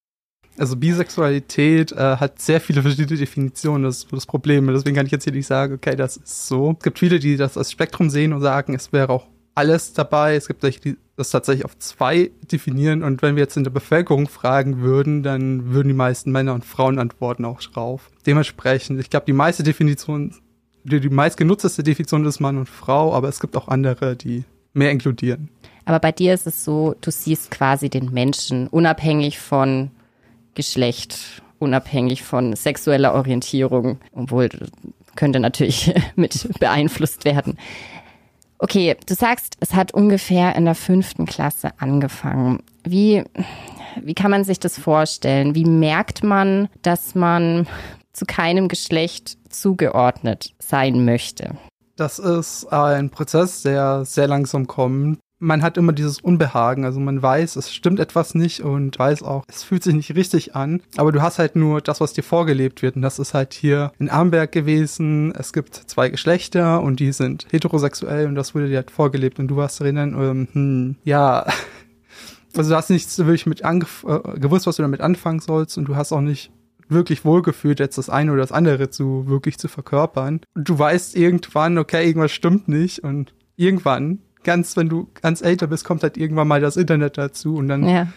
Also 0.56 0.77
Bisexualität 0.77 1.93
äh, 1.93 2.17
hat 2.17 2.41
sehr 2.41 2.61
viele 2.61 2.83
verschiedene 2.83 3.19
Definitionen, 3.19 3.85
das 3.85 3.99
ist 3.99 4.12
das 4.12 4.27
Problem. 4.27 4.67
Deswegen 4.69 4.97
kann 4.97 5.06
ich 5.06 5.12
jetzt 5.12 5.25
hier 5.25 5.33
nicht 5.33 5.47
sagen, 5.47 5.75
okay, 5.75 5.95
das 5.95 6.17
ist 6.17 6.49
so. 6.49 6.75
Es 6.79 6.85
gibt 6.85 6.99
viele, 6.99 7.21
die 7.21 7.37
das 7.37 7.56
als 7.56 7.71
Spektrum 7.71 8.11
sehen 8.11 8.33
und 8.33 8.41
sagen, 8.41 8.75
es 8.75 8.93
wäre 8.93 9.11
auch 9.11 9.27
alles 9.58 9.93
dabei. 9.93 10.37
Es 10.37 10.46
gibt 10.46 10.64
das 11.16 11.31
tatsächlich 11.31 11.64
auf 11.64 11.76
zwei 11.78 12.31
definieren. 12.50 13.02
Und 13.02 13.22
wenn 13.22 13.34
wir 13.34 13.43
jetzt 13.43 13.56
in 13.56 13.64
der 13.64 13.72
Bevölkerung 13.72 14.28
fragen 14.28 14.81
würden, 14.81 15.25
dann 15.25 15.72
würden 15.72 15.88
die 15.88 15.94
meisten 15.94 16.31
Männer 16.31 16.55
und 16.55 16.64
Frauen 16.64 17.00
antworten 17.00 17.44
auch 17.44 17.60
drauf. 17.60 18.08
Dementsprechend, 18.25 19.00
ich 19.00 19.10
glaube, 19.10 19.26
die 19.26 19.32
meiste 19.32 19.64
Definition, 19.64 20.32
die, 20.84 21.00
die 21.00 21.08
meistgenutzteste 21.08 21.82
Definition 21.82 22.25
ist 22.25 22.38
Mann 22.38 22.56
und 22.56 22.69
Frau, 22.69 23.12
aber 23.12 23.28
es 23.28 23.40
gibt 23.40 23.56
auch 23.56 23.66
andere, 23.66 24.14
die 24.14 24.44
mehr 24.75 24.93
inkludieren. 24.93 25.49
Aber 25.87 25.99
bei 25.99 26.12
dir 26.12 26.34
ist 26.34 26.46
es 26.46 26.64
so, 26.64 26.94
du 27.00 27.11
siehst 27.11 27.50
quasi 27.50 27.90
den 27.90 28.12
Menschen 28.12 28.69
unabhängig 28.69 29.40
von 29.40 29.90
Geschlecht, 30.54 31.43
unabhängig 31.58 32.22
von 32.22 32.54
sexueller 32.54 33.14
Orientierung, 33.14 33.99
obwohl 34.12 34.50
könnte 35.19 35.40
natürlich 35.40 35.93
mit 36.16 36.49
beeinflusst 36.61 37.25
werden. 37.25 37.58
Okay, 38.58 38.96
du 39.06 39.14
sagst, 39.14 39.56
es 39.60 39.75
hat 39.75 39.94
ungefähr 39.94 40.56
in 40.56 40.64
der 40.64 40.75
fünften 40.75 41.26
Klasse 41.26 41.70
angefangen. 41.78 42.60
Wie, 42.84 43.25
wie 44.02 44.14
kann 44.14 44.31
man 44.31 44.44
sich 44.44 44.58
das 44.58 44.78
vorstellen? 44.78 45.55
Wie 45.55 45.64
merkt 45.64 46.25
man, 46.25 46.69
dass 46.82 47.14
man 47.14 47.69
zu 48.12 48.25
keinem 48.26 48.66
Geschlecht 48.69 49.38
zugeordnet 49.49 50.55
sein 50.58 51.05
möchte? 51.05 51.56
Das 51.96 52.19
ist 52.19 52.66
ein 52.66 53.10
Prozess, 53.10 53.62
der 53.62 54.05
sehr 54.05 54.26
langsam 54.26 54.66
kommt 54.66 55.19
man 55.38 55.62
hat 55.62 55.76
immer 55.76 55.93
dieses 55.93 56.20
Unbehagen. 56.20 56.85
Also 56.85 57.00
man 57.00 57.23
weiß, 57.23 57.56
es 57.56 57.73
stimmt 57.73 58.00
etwas 58.00 58.35
nicht 58.35 58.61
und 58.62 58.99
weiß 58.99 59.23
auch, 59.23 59.44
es 59.49 59.62
fühlt 59.62 59.82
sich 59.82 59.94
nicht 59.94 60.14
richtig 60.14 60.55
an. 60.56 60.82
Aber 60.96 61.12
du 61.12 61.23
hast 61.23 61.38
halt 61.38 61.56
nur 61.56 61.81
das, 61.81 62.00
was 62.00 62.12
dir 62.12 62.23
vorgelebt 62.23 62.82
wird. 62.82 62.96
Und 62.96 63.02
das 63.02 63.19
ist 63.19 63.35
halt 63.35 63.55
hier 63.55 63.92
in 63.99 64.11
Amberg 64.11 64.52
gewesen. 64.52 65.33
Es 65.37 65.52
gibt 65.52 65.75
zwei 65.75 66.09
Geschlechter 66.09 66.83
und 66.83 67.00
die 67.00 67.12
sind 67.12 67.47
heterosexuell 67.50 68.26
und 68.26 68.35
das 68.35 68.54
wurde 68.54 68.68
dir 68.68 68.76
halt 68.76 68.90
vorgelebt. 68.90 69.38
Und 69.38 69.49
du 69.49 69.57
warst 69.57 69.80
drinnen, 69.80 70.14
ähm, 70.18 70.49
hm, 70.52 70.97
ja. 71.04 71.47
Also 72.57 72.71
du 72.71 72.76
hast 72.76 72.88
nicht 72.88 73.16
wirklich 73.18 73.47
mit 73.47 73.61
äh, 73.61 73.78
gewusst, 74.40 74.66
was 74.66 74.76
du 74.76 74.83
damit 74.83 75.02
anfangen 75.02 75.38
sollst 75.38 75.76
und 75.76 75.85
du 75.85 75.95
hast 75.95 76.12
auch 76.12 76.23
nicht 76.23 76.50
wirklich 76.88 77.25
wohlgefühlt, 77.25 77.78
jetzt 77.78 77.99
das 77.99 78.09
eine 78.09 78.33
oder 78.33 78.40
das 78.40 78.52
andere 78.52 78.90
zu 78.90 79.28
wirklich 79.28 79.59
zu 79.59 79.68
verkörpern. 79.68 80.40
Und 80.54 80.68
du 80.68 80.76
weißt 80.76 81.14
irgendwann, 81.14 81.78
okay, 81.78 82.07
irgendwas 82.07 82.33
stimmt 82.33 82.66
nicht 82.66 83.04
und 83.04 83.35
irgendwann 83.57 84.21
ganz, 84.45 84.76
wenn 84.76 84.88
du 84.88 85.09
ganz 85.21 85.42
älter 85.42 85.66
bist, 85.66 85.85
kommt 85.85 86.02
halt 86.02 86.16
irgendwann 86.16 86.49
mal 86.49 86.61
das 86.61 86.76
Internet 86.76 87.18
dazu 87.18 87.57
und 87.57 87.68
dann 87.68 87.88
ja. 87.88 88.09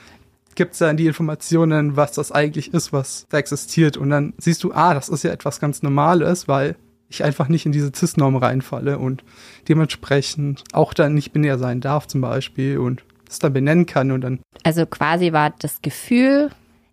gibt 0.56 0.74
es 0.74 0.80
dann 0.80 0.98
die 0.98 1.08
Informationen, 1.08 1.96
was 1.96 2.14
das 2.14 2.32
eigentlich 2.32 2.74
ist, 2.74 2.94
was 2.94 3.26
da 3.30 3.38
existiert. 3.38 3.98
Und 3.98 4.10
dann 4.10 4.34
siehst 4.38 4.64
du, 4.64 4.74
ah, 4.74 4.94
das 4.94 5.10
ist 5.10 5.24
ja 5.24 5.32
etwas 5.32 5.60
ganz 5.60 5.84
Normales, 5.84 6.48
weil 6.48 6.76
ich 7.10 7.24
einfach 7.24 7.48
nicht 7.48 7.66
in 7.66 7.72
diese 7.72 7.92
CIS-Norm 7.94 8.38
reinfalle 8.38 8.98
und 8.98 9.24
dementsprechend 9.68 10.64
auch 10.72 10.94
dann 10.94 11.14
nicht 11.14 11.34
binär 11.34 11.58
sein 11.58 11.82
darf 11.82 12.08
zum 12.08 12.22
Beispiel 12.22 12.78
und 12.78 13.04
das 13.26 13.40
dann 13.40 13.54
benennen 13.54 13.86
kann 13.86 14.12
und 14.12 14.22
dann. 14.22 14.40
Also 14.64 14.86
quasi 14.86 15.32
war 15.32 15.54
das 15.60 15.82
Gefühl, 15.82 16.52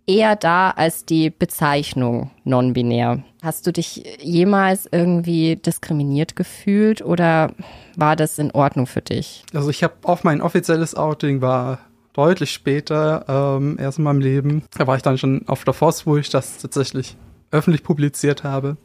eher 0.09 0.35
da 0.35 0.71
als 0.71 1.05
die 1.05 1.31
Bezeichnung 1.31 2.31
non-binär. 2.45 3.23
Hast 3.43 3.67
du 3.67 3.73
dich 3.73 4.03
jemals 4.21 4.89
irgendwie 4.91 5.57
diskriminiert 5.57 6.35
gefühlt 6.35 7.03
oder 7.03 7.53
war 7.97 8.17
das 8.17 8.39
in 8.39 8.51
Ordnung 8.51 8.87
für 8.87 9.03
dich? 9.03 9.45
Also 9.55 9.71
ich 9.71 9.85
habe 9.85 9.95
auf 10.03 10.25
mein 10.25 10.41
offizielles 10.41 10.97
Outing 10.97 11.41
war 11.41 11.79
deutlich 12.15 12.51
später, 12.51 13.25
ähm, 13.29 13.77
erst 13.79 13.99
in 13.99 14.05
meinem 14.05 14.21
Leben. 14.21 14.65
Da 14.77 14.87
war 14.87 14.97
ich 14.97 15.03
dann 15.03 15.19
schon 15.19 15.47
auf 15.47 15.65
der 15.65 15.75
Force, 15.75 16.05
wo 16.07 16.17
ich 16.17 16.31
das 16.31 16.59
tatsächlich 16.59 17.17
öffentlich 17.51 17.83
publiziert 17.83 18.45
habe 18.45 18.77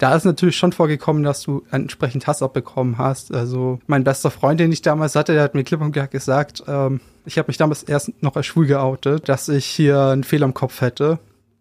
da 0.00 0.14
ist 0.14 0.24
natürlich 0.24 0.56
schon 0.56 0.72
vorgekommen, 0.72 1.22
dass 1.22 1.42
du 1.42 1.62
entsprechend 1.70 2.26
Hass 2.26 2.42
abbekommen 2.42 2.96
hast. 2.96 3.34
Also 3.34 3.80
mein 3.86 4.02
bester 4.02 4.30
Freund, 4.30 4.58
den 4.58 4.72
ich 4.72 4.80
damals 4.80 5.14
hatte, 5.14 5.34
der 5.34 5.42
hat 5.42 5.54
mir 5.54 5.62
klipp 5.62 5.82
und 5.82 5.92
klar 5.92 6.08
gesagt, 6.08 6.64
ähm, 6.66 7.00
ich 7.26 7.36
habe 7.36 7.48
mich 7.48 7.58
damals 7.58 7.82
erst 7.82 8.22
noch 8.22 8.34
als 8.34 8.46
schwul 8.46 8.66
geoutet, 8.66 9.28
dass 9.28 9.50
ich 9.50 9.66
hier 9.66 10.00
einen 10.00 10.24
Fehler 10.24 10.46
im 10.46 10.54
Kopf 10.54 10.80
hätte. 10.80 11.18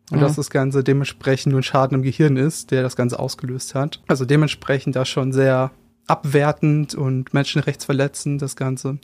Und 0.09 0.19
mhm. 0.19 0.21
dass 0.21 0.37
das 0.37 0.49
Ganze 0.49 0.85
dementsprechend 0.85 1.51
nur 1.51 1.59
ein 1.59 1.63
Schaden 1.63 1.95
im 1.95 2.01
Gehirn 2.01 2.37
ist, 2.37 2.71
der 2.71 2.81
das 2.81 2.95
Ganze 2.95 3.19
ausgelöst 3.19 3.75
hat. 3.75 4.01
Also 4.07 4.23
dementsprechend 4.23 4.95
da 4.95 5.03
schon 5.03 5.33
sehr 5.33 5.71
abwertend 6.07 6.95
und 6.95 7.33
menschenrechtsverletzend, 7.33 8.41
das 8.41 8.55
Ganze. 8.55 8.99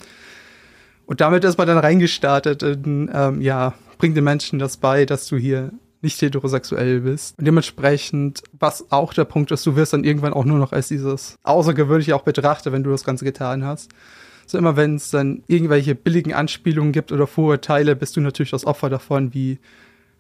Und 1.06 1.20
damit 1.20 1.44
ist 1.44 1.58
man 1.58 1.68
dann 1.68 1.78
reingestartet 1.78 2.64
in, 2.64 3.12
ähm, 3.14 3.42
ja, 3.42 3.74
bringt 3.98 4.16
den 4.16 4.24
Menschen 4.24 4.60
das 4.60 4.78
bei, 4.78 5.06
dass 5.06 5.28
du 5.28 5.36
hier 5.36 5.72
nicht 6.02 6.22
heterosexuell 6.22 7.02
bist. 7.02 7.38
Und 7.38 7.46
dementsprechend, 7.46 8.44
was 8.52 8.92
auch 8.92 9.14
der 9.14 9.26
Punkt 9.26 9.52
ist, 9.52 9.66
du 9.66 9.76
wirst 9.76 9.94
dann 9.94 10.04
irgendwann 10.04 10.34
auch 10.34 10.46
nur 10.46 10.60
noch 10.60 10.72
als 10.72 10.88
dieses 10.88 11.36
Außergewöhnliche 11.44 12.16
auch 12.16 12.24
betrachtet, 12.24 12.74
wenn 12.74 12.84
du 12.84 12.92
das 12.92 13.04
Ganze 13.04 13.26
getan 13.26 13.66
hast. 13.66 13.92
So 14.46 14.58
immer 14.58 14.76
wenn 14.76 14.96
es 14.96 15.10
dann 15.10 15.44
irgendwelche 15.48 15.96
billigen 15.96 16.34
Anspielungen 16.34 16.92
gibt 16.92 17.12
oder 17.12 17.26
Vorurteile, 17.26 17.96
bist 17.96 18.16
du 18.16 18.22
natürlich 18.22 18.52
das 18.52 18.66
Opfer 18.66 18.90
davon, 18.90 19.34
wie 19.34 19.60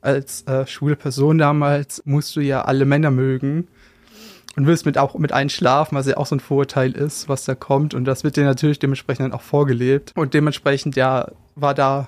als 0.01 0.43
äh, 0.43 0.65
schwule 0.67 0.95
Person 0.95 1.37
damals 1.37 2.01
musst 2.05 2.35
du 2.35 2.39
ja 2.39 2.63
alle 2.63 2.85
Männer 2.85 3.11
mögen 3.11 3.67
und 4.55 4.67
willst 4.67 4.85
mit 4.85 4.97
auch 4.97 5.15
mit 5.15 5.31
einem 5.31 5.49
schlafen, 5.49 5.95
was 5.95 6.07
ja 6.07 6.17
auch 6.17 6.27
so 6.27 6.35
ein 6.35 6.39
Vorurteil 6.39 6.91
ist, 6.91 7.27
was 7.27 7.45
da 7.45 7.55
kommt 7.55 7.93
und 7.93 8.05
das 8.05 8.23
wird 8.23 8.37
dir 8.37 8.45
natürlich 8.45 8.79
dementsprechend 8.79 9.25
dann 9.25 9.33
auch 9.33 9.41
vorgelebt 9.41 10.11
und 10.15 10.33
dementsprechend 10.33 10.95
ja 10.95 11.31
war 11.55 11.73
da 11.73 12.07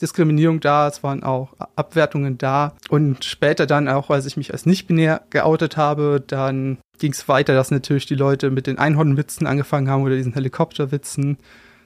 Diskriminierung 0.00 0.60
da, 0.60 0.88
es 0.88 1.02
waren 1.02 1.22
auch 1.22 1.54
Abwertungen 1.76 2.38
da 2.38 2.74
und 2.88 3.24
später 3.24 3.66
dann 3.66 3.88
auch, 3.88 4.10
als 4.10 4.26
ich 4.26 4.36
mich 4.36 4.52
als 4.52 4.66
nicht-binär 4.66 5.22
geoutet 5.30 5.76
habe, 5.76 6.22
dann 6.26 6.78
ging 6.98 7.12
es 7.12 7.28
weiter, 7.28 7.54
dass 7.54 7.70
natürlich 7.70 8.06
die 8.06 8.14
Leute 8.14 8.50
mit 8.50 8.66
den 8.66 8.78
Einhornwitzen 8.78 9.46
angefangen 9.46 9.88
haben 9.88 10.02
oder 10.02 10.16
diesen 10.16 10.34
Helikopterwitzen. 10.34 11.38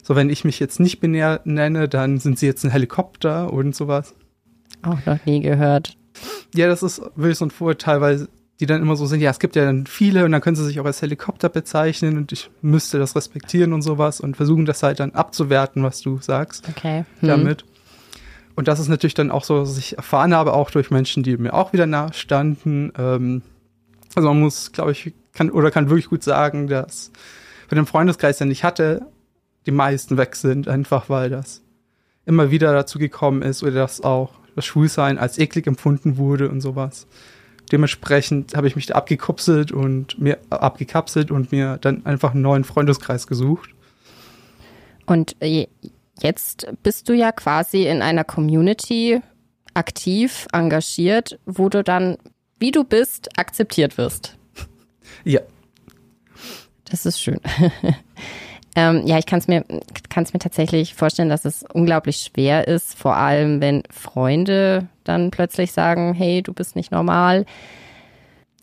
So, 0.03 0.15
wenn 0.15 0.29
ich 0.29 0.45
mich 0.45 0.59
jetzt 0.59 0.79
nicht 0.79 0.99
binär 0.99 1.41
nenne, 1.45 1.89
dann 1.89 2.19
sind 2.19 2.37
sie 2.37 2.45
jetzt 2.45 2.63
ein 2.63 2.71
Helikopter 2.71 3.51
und 3.51 3.75
sowas. 3.75 4.13
Auch 4.83 5.03
noch 5.05 5.25
nie 5.25 5.41
gehört. 5.41 5.97
Ja, 6.53 6.67
das 6.67 6.83
ist 6.83 7.01
wirklich 7.15 7.37
so 7.37 7.45
ein 7.45 7.51
Vorurteil, 7.51 8.01
weil 8.01 8.27
die 8.59 8.65
dann 8.65 8.81
immer 8.81 8.95
so 8.95 9.05
sind, 9.05 9.19
ja, 9.19 9.31
es 9.31 9.39
gibt 9.39 9.55
ja 9.55 9.65
dann 9.65 9.85
viele 9.85 10.23
und 10.23 10.31
dann 10.31 10.41
können 10.41 10.55
sie 10.55 10.63
sich 10.63 10.79
auch 10.79 10.85
als 10.85 11.01
Helikopter 11.01 11.49
bezeichnen 11.49 12.17
und 12.17 12.31
ich 12.31 12.49
müsste 12.61 12.99
das 12.99 13.15
respektieren 13.15 13.73
und 13.73 13.81
sowas 13.81 14.21
und 14.21 14.37
versuchen 14.37 14.65
das 14.65 14.81
halt 14.81 14.99
dann 14.99 15.11
abzuwerten, 15.11 15.83
was 15.83 16.01
du 16.01 16.19
sagst. 16.21 16.69
Okay. 16.69 17.03
Hm. 17.19 17.27
Damit. 17.27 17.65
Und 18.55 18.67
das 18.67 18.79
ist 18.79 18.87
natürlich 18.87 19.13
dann 19.13 19.31
auch 19.31 19.43
so, 19.43 19.59
dass 19.59 19.77
ich 19.77 19.97
erfahren 19.97 20.33
habe, 20.33 20.53
auch 20.53 20.71
durch 20.71 20.89
Menschen, 20.89 21.23
die 21.23 21.37
mir 21.37 21.53
auch 21.53 21.73
wieder 21.73 21.85
nahe 21.85 22.13
standen. 22.13 22.91
Ähm, 22.97 23.41
also 24.15 24.29
man 24.29 24.39
muss, 24.39 24.71
glaube 24.71 24.91
ich, 24.91 25.13
kann 25.33 25.51
oder 25.51 25.71
kann 25.71 25.89
wirklich 25.89 26.09
gut 26.09 26.23
sagen, 26.23 26.67
dass 26.67 27.11
von 27.67 27.75
dem 27.75 27.85
Freundeskreis, 27.85 28.37
den 28.37 28.51
ich 28.51 28.63
hatte, 28.63 29.05
die 29.65 29.71
meisten 29.71 30.17
weg 30.17 30.35
sind, 30.35 30.67
einfach 30.67 31.09
weil 31.09 31.29
das 31.29 31.61
immer 32.25 32.49
wieder 32.51 32.73
dazu 32.73 32.97
gekommen 32.97 33.41
ist 33.41 33.61
oder 33.61 33.73
dass 33.73 34.01
auch 34.01 34.31
das 34.55 34.65
Schwulsein 34.65 35.17
als 35.17 35.37
eklig 35.37 35.67
empfunden 35.67 36.17
wurde 36.17 36.49
und 36.49 36.61
sowas. 36.61 37.07
Dementsprechend 37.71 38.55
habe 38.55 38.67
ich 38.67 38.75
mich 38.75 38.85
da 38.85 38.95
abgekupselt 38.95 39.71
und 39.71 40.19
mir 40.19 40.37
abgekapselt 40.49 41.31
und 41.31 41.51
mir 41.51 41.77
dann 41.81 42.05
einfach 42.05 42.33
einen 42.33 42.43
neuen 42.43 42.63
Freundeskreis 42.63 43.27
gesucht. 43.27 43.71
Und 45.07 45.35
jetzt 46.21 46.67
bist 46.83 47.09
du 47.09 47.13
ja 47.13 47.31
quasi 47.31 47.87
in 47.87 48.01
einer 48.01 48.23
Community 48.23 49.21
aktiv, 49.73 50.47
engagiert, 50.53 51.39
wo 51.45 51.69
du 51.69 51.83
dann, 51.83 52.17
wie 52.59 52.71
du 52.71 52.83
bist, 52.83 53.37
akzeptiert 53.37 53.97
wirst. 53.97 54.37
Ja. 55.23 55.41
Das 56.85 57.05
ist 57.05 57.19
schön. 57.19 57.39
ähm, 58.75 59.05
ja, 59.05 59.17
ich 59.17 59.25
kann 59.25 59.39
es 59.39 59.47
mir, 59.47 59.65
kann's 60.09 60.33
mir 60.33 60.39
tatsächlich 60.39 60.93
vorstellen, 60.93 61.29
dass 61.29 61.45
es 61.45 61.63
unglaublich 61.73 62.17
schwer 62.17 62.67
ist, 62.67 62.97
vor 62.97 63.15
allem 63.15 63.59
wenn 63.59 63.83
Freunde 63.89 64.87
dann 65.03 65.31
plötzlich 65.31 65.71
sagen, 65.71 66.13
hey, 66.13 66.41
du 66.41 66.53
bist 66.53 66.75
nicht 66.75 66.91
normal. 66.91 67.45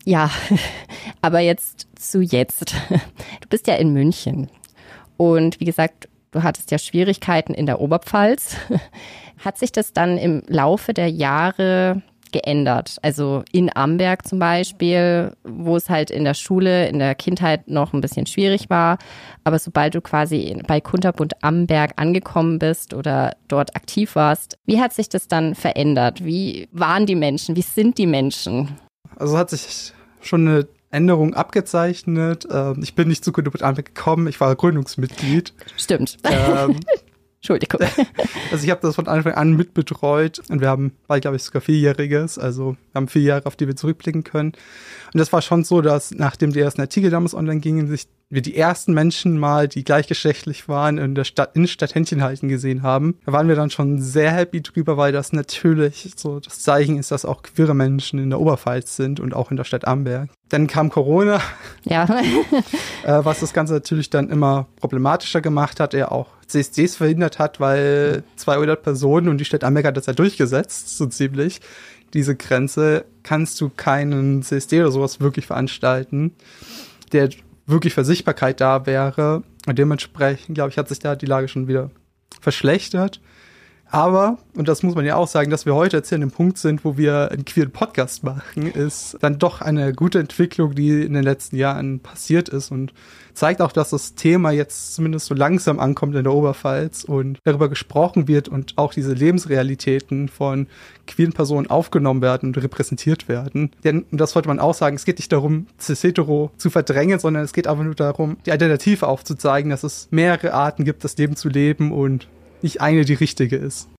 Ja, 0.05 0.31
aber 1.21 1.39
jetzt 1.39 1.87
zu 1.95 2.21
jetzt. 2.21 2.75
Du 3.41 3.49
bist 3.49 3.67
ja 3.67 3.75
in 3.75 3.93
München. 3.93 4.49
Und 5.17 5.59
wie 5.59 5.65
gesagt, 5.65 6.07
du 6.33 6.43
hattest 6.43 6.71
ja 6.71 6.77
Schwierigkeiten 6.77 7.53
in 7.53 7.65
der 7.65 7.79
Oberpfalz. 7.79 8.57
Hat 9.43 9.57
sich 9.57 9.71
das 9.71 9.93
dann 9.93 10.17
im 10.17 10.43
Laufe 10.47 10.93
der 10.93 11.09
Jahre 11.09 12.01
geändert. 12.33 12.97
Also 13.01 13.43
in 13.51 13.73
Amberg 13.73 14.27
zum 14.27 14.39
Beispiel, 14.39 15.33
wo 15.43 15.77
es 15.77 15.89
halt 15.89 16.11
in 16.11 16.25
der 16.25 16.33
Schule, 16.33 16.89
in 16.89 16.99
der 16.99 17.15
Kindheit 17.15 17.69
noch 17.69 17.93
ein 17.93 18.01
bisschen 18.01 18.25
schwierig 18.25 18.69
war. 18.69 18.97
Aber 19.45 19.59
sobald 19.59 19.95
du 19.95 20.01
quasi 20.01 20.59
bei 20.67 20.81
Kunterbund 20.81 21.33
Amberg 21.41 21.93
angekommen 21.95 22.59
bist 22.59 22.93
oder 22.93 23.35
dort 23.47 23.75
aktiv 23.75 24.15
warst, 24.15 24.57
wie 24.65 24.81
hat 24.81 24.93
sich 24.93 25.07
das 25.07 25.27
dann 25.27 25.55
verändert? 25.55 26.25
Wie 26.25 26.67
waren 26.71 27.05
die 27.05 27.15
Menschen? 27.15 27.55
Wie 27.55 27.61
sind 27.61 27.97
die 27.97 28.07
Menschen? 28.07 28.79
Also 29.15 29.37
hat 29.37 29.51
sich 29.51 29.93
schon 30.19 30.47
eine 30.47 30.67
Änderung 30.93 31.33
abgezeichnet. 31.33 32.47
Ähm, 32.49 32.79
ich 32.81 32.95
bin 32.95 33.07
nicht 33.07 33.25
zu 33.25 33.31
Amberg 33.33 33.93
gekommen, 33.93 34.27
ich 34.27 34.39
war 34.39 34.55
Gründungsmitglied. 34.55 35.53
Stimmt. 35.75 36.17
Ähm, 36.23 36.79
Entschuldigung. 37.43 37.81
Also 38.51 38.65
ich 38.65 38.69
habe 38.69 38.81
das 38.81 38.93
von 38.95 39.07
Anfang 39.07 39.33
an 39.33 39.53
mitbetreut 39.53 40.39
und 40.47 40.61
wir 40.61 40.69
haben 40.69 40.93
bald, 41.07 41.23
glaube 41.23 41.37
ich, 41.37 41.43
sogar 41.43 41.61
vierjähriges. 41.61 42.37
Also 42.37 42.77
wir 42.91 42.99
haben 42.99 43.07
vier 43.07 43.23
Jahre, 43.23 43.47
auf 43.47 43.55
die 43.55 43.65
wir 43.65 43.75
zurückblicken 43.75 44.23
können. 44.23 44.53
Und 45.13 45.19
das 45.19 45.31
war 45.31 45.41
schon 45.41 45.63
so, 45.63 45.81
dass 45.81 46.11
nachdem 46.11 46.53
die 46.53 46.59
ersten 46.59 46.81
Artikel 46.81 47.09
damals 47.09 47.33
online 47.33 47.59
gingen, 47.59 47.87
sich 47.87 48.07
wir 48.33 48.41
die 48.41 48.57
ersten 48.57 48.93
Menschen 48.93 49.37
mal, 49.37 49.67
die 49.67 49.83
gleichgeschlechtlich 49.83 50.67
waren, 50.67 50.97
in 50.97 51.13
der 51.13 51.23
Stadt, 51.23 51.55
Innenstadt 51.55 51.93
Händchen 51.93 52.23
halten 52.23 52.47
gesehen 52.47 52.81
haben. 52.81 53.19
Da 53.27 53.31
waren 53.31 53.47
wir 53.47 53.55
dann 53.55 53.69
schon 53.69 54.01
sehr 54.01 54.31
happy 54.31 54.61
drüber, 54.61 54.97
weil 54.97 55.11
das 55.11 55.33
natürlich 55.33 56.11
so 56.15 56.39
das 56.39 56.61
Zeichen 56.61 56.97
ist, 56.97 57.11
dass 57.11 57.25
auch 57.25 57.43
queere 57.43 57.75
Menschen 57.75 58.17
in 58.17 58.31
der 58.31 58.39
Oberpfalz 58.39 58.95
sind 58.95 59.19
und 59.19 59.35
auch 59.35 59.51
in 59.51 59.57
der 59.57 59.65
Stadt 59.65 59.85
Amberg. 59.85 60.29
Dann 60.49 60.65
kam 60.65 60.89
Corona. 60.89 61.41
Ja. 61.83 62.05
äh, 63.03 63.23
was 63.23 63.39
das 63.39 63.53
Ganze 63.53 63.73
natürlich 63.73 64.09
dann 64.09 64.29
immer 64.29 64.65
problematischer 64.77 65.41
gemacht 65.41 65.79
hat, 65.79 65.93
er 65.93 66.11
auch 66.11 66.27
CSDs 66.47 66.95
verhindert 66.95 67.37
hat, 67.39 67.59
weil 67.59 68.23
200 68.37 68.81
Personen 68.81 69.29
und 69.29 69.37
die 69.37 69.45
Stadt 69.45 69.63
Amberg 69.63 69.85
hat 69.85 69.97
das 69.97 70.07
ja 70.07 70.13
durchgesetzt, 70.13 70.97
so 70.97 71.05
ziemlich. 71.05 71.61
Diese 72.13 72.35
Grenze 72.35 73.05
kannst 73.23 73.59
du 73.61 73.69
keinen 73.69 74.43
CSD 74.43 74.81
oder 74.81 74.91
sowas 74.91 75.19
wirklich 75.19 75.47
veranstalten, 75.47 76.33
der 77.11 77.29
wirklich 77.65 77.93
für 77.93 78.05
Sichtbarkeit 78.05 78.61
da 78.61 78.85
wäre. 78.85 79.43
Und 79.65 79.79
dementsprechend, 79.79 80.55
glaube 80.55 80.69
ich, 80.69 80.77
hat 80.77 80.89
sich 80.89 80.99
da 80.99 81.15
die 81.15 81.25
Lage 81.25 81.47
schon 81.47 81.67
wieder 81.67 81.89
verschlechtert. 82.41 83.21
Aber, 83.93 84.39
und 84.55 84.67
das 84.67 84.81
muss 84.81 84.95
man 84.95 85.05
ja 85.05 85.15
auch 85.15 85.27
sagen, 85.27 85.51
dass 85.51 85.67
wir 85.67 85.75
heute 85.75 85.97
jetzt 85.97 86.09
hier 86.09 86.15
an 86.15 86.21
dem 86.21 86.31
Punkt 86.31 86.57
sind, 86.57 86.83
wo 86.83 86.97
wir 86.97 87.29
einen 87.31 87.45
queeren 87.45 87.71
Podcast 87.71 88.23
machen, 88.23 88.65
ist 88.65 89.17
dann 89.21 89.37
doch 89.37 89.61
eine 89.61 89.93
gute 89.93 90.17
Entwicklung, 90.17 90.73
die 90.73 91.03
in 91.03 91.13
den 91.13 91.23
letzten 91.23 91.57
Jahren 91.57 91.99
passiert 91.99 92.49
ist 92.49 92.71
und 92.71 92.91
zeigt 93.33 93.61
auch, 93.61 93.71
dass 93.71 93.89
das 93.89 94.15
Thema 94.15 94.51
jetzt 94.51 94.95
zumindest 94.95 95.25
so 95.25 95.35
langsam 95.35 95.79
ankommt 95.79 96.15
in 96.15 96.23
der 96.23 96.33
Oberpfalz 96.33 97.03
und 97.03 97.39
darüber 97.43 97.69
gesprochen 97.69 98.27
wird 98.27 98.47
und 98.47 98.73
auch 98.77 98.93
diese 98.93 99.13
Lebensrealitäten 99.13 100.29
von 100.29 100.67
queeren 101.07 101.33
Personen 101.33 101.67
aufgenommen 101.69 102.21
werden 102.21 102.49
und 102.49 102.63
repräsentiert 102.63 103.27
werden. 103.27 103.71
Denn, 103.83 104.03
und 104.11 104.19
das 104.19 104.31
sollte 104.31 104.47
man 104.47 104.59
auch 104.59 104.73
sagen, 104.73 104.95
es 104.95 105.05
geht 105.05 105.17
nicht 105.17 105.31
darum, 105.31 105.67
cis-hetero 105.79 106.51
zu 106.57 106.69
verdrängen, 106.69 107.19
sondern 107.19 107.43
es 107.43 107.53
geht 107.53 107.67
einfach 107.67 107.83
nur 107.83 107.95
darum, 107.95 108.37
die 108.45 108.51
Alternative 108.51 109.07
aufzuzeigen, 109.07 109.71
dass 109.71 109.83
es 109.83 110.07
mehrere 110.11 110.53
Arten 110.53 110.85
gibt, 110.85 111.03
das 111.03 111.17
Leben 111.17 111.35
zu 111.35 111.49
leben 111.49 111.91
und 111.91 112.27
nicht 112.61 112.81
eine 112.81 113.05
die 113.05 113.13
richtige 113.13 113.57
ist. 113.57 113.89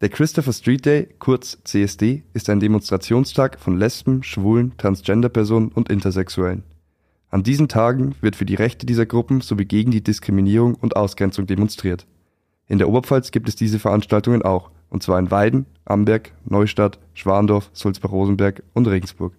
Der 0.00 0.10
Christopher 0.10 0.52
Street 0.52 0.86
Day, 0.86 1.08
kurz 1.18 1.58
CSD, 1.64 2.22
ist 2.32 2.48
ein 2.50 2.60
Demonstrationstag 2.60 3.58
von 3.58 3.76
Lesben, 3.76 4.22
Schwulen, 4.22 4.76
Transgender-Personen 4.76 5.70
und 5.70 5.88
Intersexuellen. 5.88 6.62
An 7.30 7.42
diesen 7.42 7.68
Tagen 7.68 8.14
wird 8.22 8.36
für 8.36 8.46
die 8.46 8.54
Rechte 8.54 8.86
dieser 8.86 9.04
Gruppen 9.04 9.42
sowie 9.42 9.66
gegen 9.66 9.90
die 9.90 10.02
Diskriminierung 10.02 10.74
und 10.74 10.96
Ausgrenzung 10.96 11.46
demonstriert. 11.46 12.06
In 12.66 12.78
der 12.78 12.88
Oberpfalz 12.88 13.32
gibt 13.32 13.48
es 13.48 13.56
diese 13.56 13.78
Veranstaltungen 13.78 14.42
auch, 14.42 14.70
und 14.88 15.02
zwar 15.02 15.18
in 15.18 15.30
Weiden, 15.30 15.66
Amberg, 15.84 16.32
Neustadt, 16.46 16.98
Schwandorf, 17.12 17.68
Sulzbach-Rosenberg 17.74 18.62
und 18.72 18.88
Regensburg. 18.88 19.34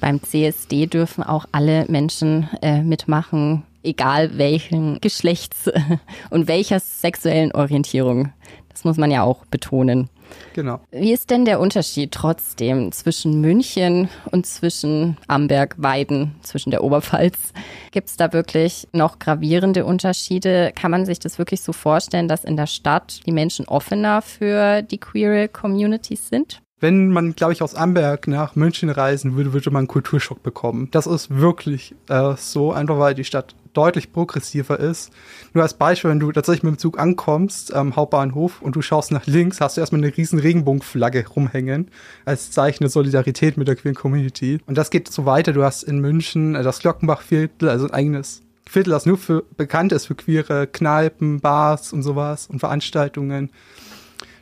Beim 0.00 0.20
CSD 0.20 0.86
dürfen 0.86 1.22
auch 1.22 1.46
alle 1.52 1.86
Menschen 1.88 2.48
äh, 2.60 2.82
mitmachen, 2.82 3.62
egal 3.84 4.36
welchen 4.36 5.00
Geschlechts 5.00 5.70
und 6.30 6.48
welcher 6.48 6.80
sexuellen 6.80 7.52
Orientierung. 7.52 8.32
Das 8.68 8.82
muss 8.82 8.96
man 8.96 9.12
ja 9.12 9.22
auch 9.22 9.46
betonen. 9.46 10.10
Genau. 10.54 10.80
Wie 10.90 11.12
ist 11.12 11.30
denn 11.30 11.44
der 11.44 11.60
Unterschied 11.60 12.12
trotzdem 12.12 12.92
zwischen 12.92 13.40
München 13.40 14.08
und 14.30 14.46
zwischen 14.46 15.16
Amberg, 15.26 15.74
Weiden, 15.78 16.36
zwischen 16.42 16.70
der 16.70 16.84
Oberpfalz? 16.84 17.52
Gibt 17.90 18.08
es 18.08 18.16
da 18.16 18.32
wirklich 18.32 18.88
noch 18.92 19.18
gravierende 19.18 19.84
Unterschiede? 19.84 20.72
Kann 20.74 20.90
man 20.90 21.06
sich 21.06 21.18
das 21.18 21.38
wirklich 21.38 21.62
so 21.62 21.72
vorstellen, 21.72 22.28
dass 22.28 22.44
in 22.44 22.56
der 22.56 22.66
Stadt 22.66 23.20
die 23.26 23.32
Menschen 23.32 23.66
offener 23.66 24.22
für 24.22 24.82
die 24.82 24.98
queere 24.98 25.48
Communities 25.48 26.28
sind? 26.28 26.62
Wenn 26.82 27.08
man, 27.08 27.36
glaube 27.36 27.52
ich, 27.52 27.62
aus 27.62 27.76
Amberg 27.76 28.26
nach 28.26 28.56
München 28.56 28.90
reisen 28.90 29.36
würde, 29.36 29.52
würde 29.52 29.70
man 29.70 29.82
einen 29.82 29.88
Kulturschock 29.88 30.42
bekommen. 30.42 30.88
Das 30.90 31.06
ist 31.06 31.30
wirklich 31.30 31.94
äh, 32.08 32.34
so, 32.36 32.72
einfach 32.72 32.98
weil 32.98 33.14
die 33.14 33.22
Stadt 33.22 33.54
deutlich 33.72 34.12
progressiver 34.12 34.80
ist. 34.80 35.12
Nur 35.54 35.62
als 35.62 35.74
Beispiel, 35.74 36.10
wenn 36.10 36.18
du 36.18 36.32
tatsächlich 36.32 36.64
mit 36.64 36.74
dem 36.74 36.78
Zug 36.78 36.98
ankommst 36.98 37.72
am 37.72 37.94
Hauptbahnhof 37.94 38.60
und 38.60 38.74
du 38.74 38.82
schaust 38.82 39.12
nach 39.12 39.26
links, 39.26 39.60
hast 39.60 39.76
du 39.76 39.80
erstmal 39.80 40.02
eine 40.02 40.14
riesen 40.14 40.40
Regenbogenflagge 40.40 41.24
rumhängen 41.28 41.88
als 42.24 42.50
Zeichen 42.50 42.82
der 42.82 42.90
Solidarität 42.90 43.56
mit 43.56 43.68
der 43.68 43.76
queeren 43.76 43.94
Community. 43.94 44.58
Und 44.66 44.76
das 44.76 44.90
geht 44.90 45.08
so 45.08 45.24
weiter. 45.24 45.52
Du 45.52 45.62
hast 45.62 45.84
in 45.84 46.00
München 46.00 46.56
äh, 46.56 46.64
das 46.64 46.80
Glockenbachviertel, 46.80 47.68
also 47.68 47.86
ein 47.86 47.92
eigenes 47.92 48.42
Viertel, 48.68 48.90
das 48.90 49.06
nur 49.06 49.18
für 49.18 49.44
bekannt 49.56 49.92
ist 49.92 50.06
für 50.06 50.16
queere 50.16 50.66
Kneipen, 50.66 51.40
Bars 51.40 51.92
und 51.92 52.02
sowas 52.02 52.48
und 52.48 52.58
Veranstaltungen. 52.58 53.50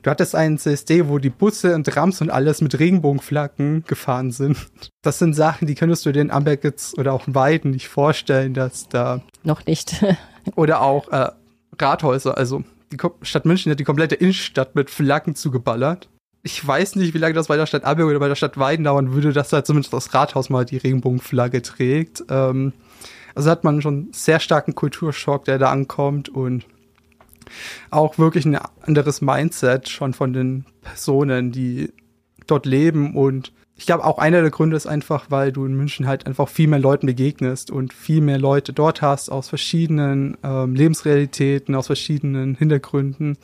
Du 0.02 0.10
hattest 0.10 0.34
einen 0.34 0.56
CSD, 0.56 1.08
wo 1.08 1.18
die 1.18 1.28
Busse 1.28 1.74
und 1.74 1.86
Trams 1.86 2.22
und 2.22 2.30
alles 2.30 2.62
mit 2.62 2.78
Regenbogenflaggen 2.78 3.84
gefahren 3.86 4.30
sind. 4.30 4.56
Das 5.02 5.18
sind 5.18 5.34
Sachen, 5.34 5.66
die 5.66 5.74
könntest 5.74 6.06
du 6.06 6.12
dir 6.12 6.22
in 6.22 6.30
Amberg 6.30 6.64
jetzt 6.64 6.98
oder 6.98 7.12
auch 7.12 7.26
in 7.26 7.34
Weiden 7.34 7.70
nicht 7.70 7.88
vorstellen, 7.88 8.54
dass 8.54 8.88
da. 8.88 9.20
Noch 9.42 9.66
nicht. 9.66 10.02
oder 10.56 10.80
auch 10.80 11.08
äh, 11.08 11.30
Rathäuser, 11.78 12.38
also 12.38 12.64
die 12.92 12.98
Stadt 13.22 13.44
München 13.44 13.70
hat 13.70 13.78
die 13.78 13.84
komplette 13.84 14.14
Innenstadt 14.14 14.74
mit 14.74 14.88
Flaggen 14.88 15.34
zugeballert. 15.34 16.08
Ich 16.42 16.66
weiß 16.66 16.96
nicht, 16.96 17.12
wie 17.12 17.18
lange 17.18 17.34
das 17.34 17.48
bei 17.48 17.58
der 17.58 17.66
Stadt 17.66 17.84
Amberg 17.84 18.08
oder 18.08 18.20
bei 18.20 18.28
der 18.28 18.34
Stadt 18.34 18.56
Weiden 18.56 18.84
dauern 18.84 19.12
würde, 19.12 19.34
dass 19.34 19.50
da 19.50 19.62
zumindest 19.62 19.92
das 19.92 20.14
Rathaus 20.14 20.48
mal 20.48 20.64
die 20.64 20.78
Regenbogenflagge 20.78 21.60
trägt. 21.60 22.24
Ähm, 22.30 22.72
also 23.34 23.50
hat 23.50 23.64
man 23.64 23.82
schon 23.82 23.94
einen 23.94 24.12
sehr 24.12 24.40
starken 24.40 24.74
Kulturschock, 24.74 25.44
der 25.44 25.58
da 25.58 25.70
ankommt 25.70 26.30
und 26.30 26.64
auch 27.90 28.18
wirklich 28.18 28.44
ein 28.46 28.58
anderes 28.82 29.20
Mindset 29.20 29.88
schon 29.88 30.14
von 30.14 30.32
den 30.32 30.64
Personen, 30.82 31.52
die 31.52 31.92
dort 32.46 32.66
leben. 32.66 33.14
Und 33.14 33.52
ich 33.76 33.86
glaube, 33.86 34.04
auch 34.04 34.18
einer 34.18 34.42
der 34.42 34.50
Gründe 34.50 34.76
ist 34.76 34.86
einfach, 34.86 35.30
weil 35.30 35.52
du 35.52 35.64
in 35.64 35.74
München 35.74 36.06
halt 36.06 36.26
einfach 36.26 36.48
viel 36.48 36.68
mehr 36.68 36.78
Leuten 36.78 37.06
begegnest 37.06 37.70
und 37.70 37.94
viel 37.94 38.20
mehr 38.20 38.38
Leute 38.38 38.72
dort 38.72 39.00
hast 39.00 39.30
aus 39.30 39.48
verschiedenen 39.48 40.36
ähm, 40.42 40.74
Lebensrealitäten, 40.74 41.74
aus 41.74 41.86
verschiedenen 41.86 42.56
Hintergründen 42.56 43.38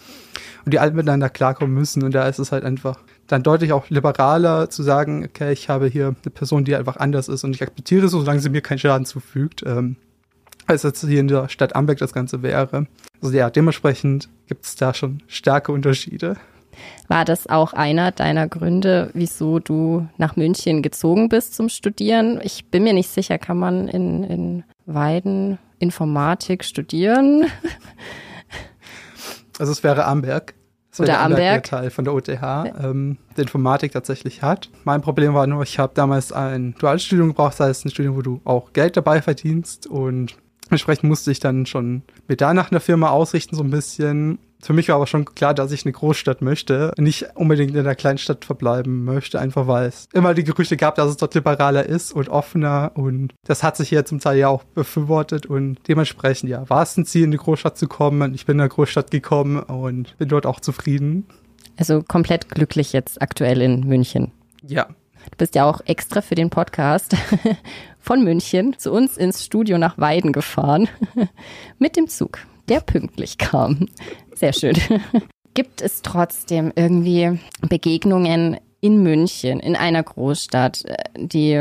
und 0.64 0.74
die 0.74 0.78
alle 0.78 0.92
miteinander 0.92 1.30
klarkommen 1.30 1.74
müssen. 1.74 2.02
Und 2.02 2.14
da 2.14 2.28
ist 2.28 2.38
es 2.38 2.52
halt 2.52 2.64
einfach 2.64 2.98
dann 3.26 3.42
deutlich 3.42 3.72
auch 3.72 3.88
liberaler 3.88 4.68
zu 4.70 4.82
sagen, 4.82 5.24
okay, 5.24 5.52
ich 5.52 5.68
habe 5.68 5.86
hier 5.86 6.14
eine 6.22 6.30
Person, 6.32 6.64
die 6.64 6.76
einfach 6.76 6.96
anders 6.96 7.28
ist 7.28 7.44
und 7.44 7.54
ich 7.54 7.62
akzeptiere 7.62 8.06
es, 8.06 8.12
solange 8.12 8.40
sie 8.40 8.50
mir 8.50 8.60
keinen 8.60 8.78
Schaden 8.78 9.06
zufügt. 9.06 9.62
Ähm, 9.66 9.96
als 10.66 10.82
jetzt 10.82 11.04
hier 11.04 11.20
in 11.20 11.28
der 11.28 11.48
Stadt 11.48 11.74
Amberg 11.76 11.98
das 11.98 12.12
Ganze 12.12 12.42
wäre. 12.42 12.86
Also 13.22 13.36
ja, 13.36 13.50
dementsprechend 13.50 14.28
gibt 14.46 14.64
es 14.64 14.76
da 14.76 14.94
schon 14.94 15.22
starke 15.26 15.72
Unterschiede. 15.72 16.36
War 17.08 17.24
das 17.24 17.46
auch 17.48 17.72
einer 17.72 18.12
deiner 18.12 18.48
Gründe, 18.48 19.10
wieso 19.14 19.58
du 19.58 20.08
nach 20.18 20.36
München 20.36 20.82
gezogen 20.82 21.28
bist 21.28 21.54
zum 21.54 21.68
Studieren? 21.68 22.40
Ich 22.42 22.66
bin 22.66 22.84
mir 22.84 22.92
nicht 22.92 23.08
sicher, 23.08 23.38
kann 23.38 23.58
man 23.58 23.88
in, 23.88 24.24
in 24.24 24.64
Weiden 24.84 25.58
Informatik 25.78 26.64
studieren? 26.64 27.46
Also 29.58 29.72
es 29.72 29.82
wäre 29.82 30.04
Amberg. 30.04 30.52
Das 30.90 31.00
Oder 31.00 31.20
Amberg. 31.20 31.40
Amberg. 31.40 31.64
Teil 31.64 31.90
von 31.90 32.04
der 32.04 32.14
OTH, 32.14 32.28
ähm, 32.28 33.16
der 33.36 33.44
Informatik 33.44 33.92
tatsächlich 33.92 34.42
hat. 34.42 34.70
Mein 34.84 35.00
Problem 35.00 35.32
war 35.32 35.46
nur, 35.46 35.62
ich 35.62 35.78
habe 35.78 35.92
damals 35.94 36.32
ein 36.32 36.74
Dualstudium 36.78 37.28
gebraucht, 37.28 37.58
das 37.58 37.68
heißt 37.68 37.86
ein 37.86 37.90
Studium, 37.90 38.16
wo 38.16 38.22
du 38.22 38.40
auch 38.44 38.72
Geld 38.72 38.96
dabei 38.96 39.22
verdienst 39.22 39.86
und 39.86 40.36
Entsprechend 40.70 41.04
musste 41.04 41.30
ich 41.30 41.40
dann 41.40 41.66
schon 41.66 42.02
mir 42.28 42.36
da 42.36 42.54
nach 42.54 42.70
einer 42.70 42.80
Firma 42.80 43.10
ausrichten, 43.10 43.56
so 43.56 43.62
ein 43.62 43.70
bisschen. 43.70 44.38
Für 44.60 44.72
mich 44.72 44.88
war 44.88 44.96
aber 44.96 45.06
schon 45.06 45.26
klar, 45.26 45.54
dass 45.54 45.70
ich 45.70 45.84
eine 45.84 45.92
Großstadt 45.92 46.42
möchte, 46.42 46.92
nicht 46.96 47.26
unbedingt 47.34 47.72
in 47.72 47.80
einer 47.80 47.94
Kleinstadt 47.94 48.44
verbleiben 48.44 49.04
möchte, 49.04 49.38
einfach 49.38 49.68
weil 49.68 49.86
es 49.86 50.08
immer 50.12 50.34
die 50.34 50.44
Gerüchte 50.44 50.76
gab, 50.76 50.96
dass 50.96 51.10
es 51.10 51.18
dort 51.18 51.34
liberaler 51.34 51.86
ist 51.86 52.12
und 52.12 52.28
offener 52.28 52.90
und 52.94 53.34
das 53.46 53.62
hat 53.62 53.76
sich 53.76 53.90
hier 53.90 54.04
zum 54.06 54.18
Teil 54.18 54.38
ja 54.38 54.48
auch 54.48 54.64
befürwortet 54.64 55.46
und 55.46 55.78
dementsprechend, 55.86 56.50
ja, 56.50 56.68
war 56.68 56.82
es 56.82 56.96
ein 56.96 57.04
Ziel, 57.04 57.24
in 57.24 57.30
die 57.30 57.36
Großstadt 57.36 57.76
zu 57.78 57.86
kommen. 57.86 58.34
Ich 58.34 58.46
bin 58.46 58.54
in 58.54 58.58
der 58.58 58.68
Großstadt 58.68 59.10
gekommen 59.10 59.62
und 59.62 60.16
bin 60.18 60.28
dort 60.28 60.46
auch 60.46 60.58
zufrieden. 60.58 61.26
Also 61.76 62.02
komplett 62.02 62.48
glücklich 62.48 62.92
jetzt 62.92 63.20
aktuell 63.20 63.60
in 63.60 63.80
München. 63.86 64.32
Ja, 64.66 64.88
Du 65.30 65.36
bist 65.38 65.54
ja 65.54 65.64
auch 65.64 65.80
extra 65.84 66.20
für 66.20 66.36
den 66.36 66.50
Podcast 66.50 67.16
von 68.06 68.22
München 68.22 68.78
zu 68.78 68.92
uns 68.92 69.16
ins 69.16 69.44
Studio 69.44 69.78
nach 69.78 69.98
Weiden 69.98 70.32
gefahren 70.32 70.88
mit 71.78 71.96
dem 71.96 72.06
Zug, 72.06 72.38
der 72.68 72.80
pünktlich 72.80 73.36
kam. 73.36 73.88
Sehr 74.32 74.52
schön. 74.52 74.76
Gibt 75.54 75.82
es 75.82 76.02
trotzdem 76.02 76.72
irgendwie 76.76 77.40
Begegnungen 77.68 78.58
in 78.80 79.02
München, 79.02 79.58
in 79.58 79.74
einer 79.74 80.02
Großstadt, 80.04 80.84
äh, 80.84 80.96
die, 81.16 81.54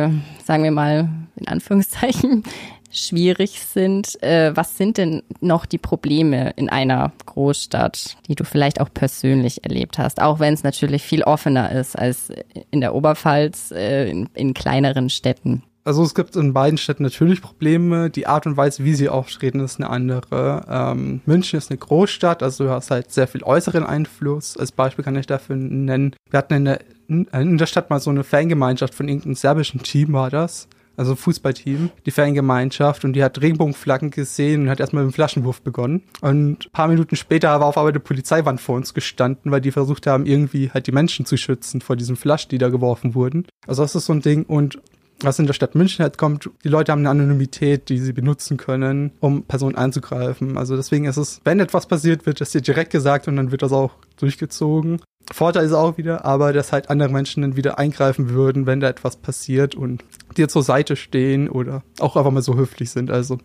sagen 0.43 0.63
wir 0.63 0.71
mal, 0.71 1.09
in 1.35 1.47
Anführungszeichen 1.47 2.43
schwierig 2.91 3.61
sind. 3.61 4.21
Äh, 4.21 4.55
was 4.55 4.77
sind 4.77 4.99
denn 4.99 5.23
noch 5.41 5.65
die 5.65 5.79
Probleme 5.79 6.51
in 6.57 6.69
einer 6.69 7.11
Großstadt, 7.25 8.17
die 8.27 8.35
du 8.35 8.43
vielleicht 8.43 8.79
auch 8.79 8.89
persönlich 8.93 9.63
erlebt 9.63 9.97
hast? 9.97 10.21
Auch 10.21 10.39
wenn 10.39 10.53
es 10.53 10.61
natürlich 10.61 11.01
viel 11.01 11.23
offener 11.23 11.71
ist 11.71 11.97
als 11.97 12.31
in 12.69 12.81
der 12.81 12.93
Oberpfalz, 12.93 13.71
äh, 13.71 14.07
in, 14.11 14.29
in 14.35 14.53
kleineren 14.53 15.09
Städten. 15.09 15.63
Also 15.85 16.03
es 16.03 16.15
gibt 16.15 16.35
in 16.35 16.51
beiden 16.51 16.79
Städten 16.79 17.03
natürlich 17.03 17.41
Probleme. 17.41 18.09
Die 18.09 18.25
Art 18.25 18.47
und 18.47 18.57
Weise, 18.57 18.83
wie 18.83 18.95
sie 18.95 19.07
auftreten, 19.07 19.59
ist 19.59 19.79
eine 19.79 19.89
andere. 19.89 20.65
Ähm, 20.67 21.21
München 21.25 21.59
ist 21.59 21.69
eine 21.69 21.77
Großstadt, 21.77 22.41
also 22.41 22.65
du 22.65 22.69
hast 22.71 22.89
halt 22.89 23.11
sehr 23.11 23.27
viel 23.27 23.43
äußeren 23.43 23.85
Einfluss. 23.85 24.57
Als 24.57 24.71
Beispiel 24.71 25.05
kann 25.05 25.15
ich 25.15 25.27
dafür 25.27 25.55
nennen, 25.55 26.15
wir 26.29 26.39
hatten 26.39 26.55
in 26.55 26.65
der, 26.65 26.79
in 27.07 27.57
der 27.57 27.67
Stadt 27.67 27.91
mal 27.91 27.99
so 27.99 28.09
eine 28.09 28.23
Fangemeinschaft 28.23 28.95
von 28.95 29.07
irgendeinem 29.07 29.35
serbischen 29.35 29.83
Team 29.83 30.13
war 30.13 30.31
das 30.31 30.67
also 30.97 31.15
Fußballteam, 31.15 31.89
die 32.05 32.11
Fangemeinschaft 32.11 33.03
und 33.05 33.13
die 33.13 33.23
hat 33.23 33.41
Regenbogenflaggen 33.41 34.11
gesehen 34.11 34.63
und 34.63 34.69
hat 34.69 34.79
erstmal 34.79 35.03
mit 35.03 35.13
dem 35.13 35.15
Flaschenwurf 35.15 35.61
begonnen. 35.61 36.03
Und 36.21 36.65
ein 36.65 36.71
paar 36.71 36.87
Minuten 36.87 37.15
später 37.15 37.59
war 37.59 37.67
auf 37.67 37.77
einmal 37.77 37.91
eine 37.91 37.99
Polizeiwand 37.99 38.61
vor 38.61 38.75
uns 38.75 38.93
gestanden, 38.93 39.51
weil 39.51 39.61
die 39.61 39.71
versucht 39.71 40.07
haben, 40.07 40.25
irgendwie 40.25 40.71
halt 40.71 40.87
die 40.87 40.91
Menschen 40.91 41.25
zu 41.25 41.37
schützen 41.37 41.81
vor 41.81 41.95
diesen 41.95 42.15
Flaschen, 42.15 42.49
die 42.49 42.57
da 42.57 42.69
geworfen 42.69 43.15
wurden. 43.15 43.45
Also 43.67 43.81
das 43.81 43.95
ist 43.95 44.05
so 44.05 44.13
ein 44.13 44.21
Ding 44.21 44.43
und 44.43 44.79
was 45.21 45.39
in 45.39 45.47
der 45.47 45.53
Stadt 45.53 45.75
München 45.75 46.03
halt 46.03 46.17
kommt, 46.17 46.49
die 46.63 46.69
Leute 46.69 46.91
haben 46.91 46.99
eine 46.99 47.09
Anonymität, 47.09 47.89
die 47.89 47.99
sie 47.99 48.13
benutzen 48.13 48.57
können, 48.57 49.11
um 49.19 49.43
Personen 49.43 49.75
einzugreifen. 49.75 50.57
Also 50.57 50.75
deswegen 50.75 51.05
ist 51.05 51.17
es, 51.17 51.41
wenn 51.43 51.59
etwas 51.59 51.87
passiert, 51.87 52.25
wird 52.25 52.41
es 52.41 52.51
dir 52.51 52.61
direkt 52.61 52.91
gesagt 52.91 53.27
und 53.27 53.35
dann 53.37 53.51
wird 53.51 53.61
das 53.61 53.71
auch 53.71 53.91
durchgezogen. 54.17 55.01
Vorteil 55.31 55.65
ist 55.65 55.73
auch 55.73 55.97
wieder, 55.97 56.23
aber 56.25 56.53
dass 56.53 56.71
halt 56.71 56.89
andere 56.89 57.09
Menschen 57.09 57.41
dann 57.41 57.55
wieder 57.55 57.79
eingreifen 57.79 58.29
würden, 58.29 58.67
wenn 58.67 58.79
da 58.79 58.89
etwas 58.89 59.15
passiert 59.15 59.73
und 59.73 60.03
dir 60.37 60.47
zur 60.47 60.61
Seite 60.61 60.95
stehen 60.95 61.49
oder 61.49 61.83
auch 61.99 62.15
einfach 62.15 62.31
mal 62.31 62.43
so 62.43 62.55
höflich 62.55 62.91
sind. 62.91 63.09
Also 63.09 63.39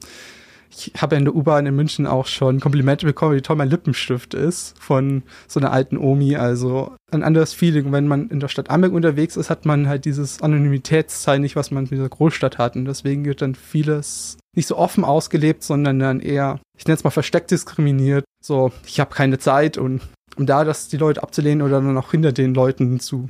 ich 0.70 0.92
habe 1.00 1.16
in 1.16 1.24
der 1.24 1.34
U-Bahn 1.34 1.66
in 1.66 1.74
München 1.74 2.06
auch 2.06 2.26
schon 2.26 2.60
Komplimente 2.60 3.04
bekommen, 3.04 3.34
wie 3.34 3.40
toll 3.40 3.56
mein 3.56 3.70
Lippenstift 3.70 4.34
ist 4.34 4.78
von 4.78 5.22
so 5.48 5.58
einer 5.58 5.72
alten 5.72 5.96
Omi. 5.96 6.36
Also 6.36 6.94
ein 7.10 7.24
anderes 7.24 7.52
Feeling. 7.52 7.90
Wenn 7.92 8.06
man 8.06 8.28
in 8.28 8.40
der 8.40 8.48
Stadt 8.48 8.70
Amberg 8.70 8.92
unterwegs 8.92 9.36
ist, 9.36 9.50
hat 9.50 9.66
man 9.66 9.88
halt 9.88 10.04
dieses 10.04 10.40
Anonymitätszeichen 10.42 11.42
nicht, 11.42 11.56
was 11.56 11.70
man 11.70 11.84
in 11.84 11.90
dieser 11.90 12.08
Großstadt 12.08 12.58
hat. 12.58 12.76
Und 12.76 12.84
deswegen 12.84 13.24
wird 13.24 13.42
dann 13.42 13.54
vieles 13.54 14.38
nicht 14.54 14.68
so 14.68 14.76
offen 14.76 15.04
ausgelebt, 15.04 15.62
sondern 15.62 15.98
dann 15.98 16.20
eher, 16.20 16.60
ich 16.78 16.86
nenne 16.86 16.96
es 16.96 17.04
mal 17.04 17.10
versteckt 17.10 17.50
diskriminiert. 17.50 18.24
So, 18.42 18.72
ich 18.86 19.00
habe 19.00 19.14
keine 19.14 19.38
Zeit 19.38 19.76
und 19.76 20.00
um 20.36 20.46
da 20.46 20.64
das 20.64 20.88
die 20.88 20.96
Leute 20.96 21.22
abzulehnen 21.22 21.62
oder 21.62 21.80
dann 21.80 21.98
auch 21.98 22.12
hinter 22.12 22.32
den 22.32 22.54
Leuten 22.54 23.00
zu 23.00 23.28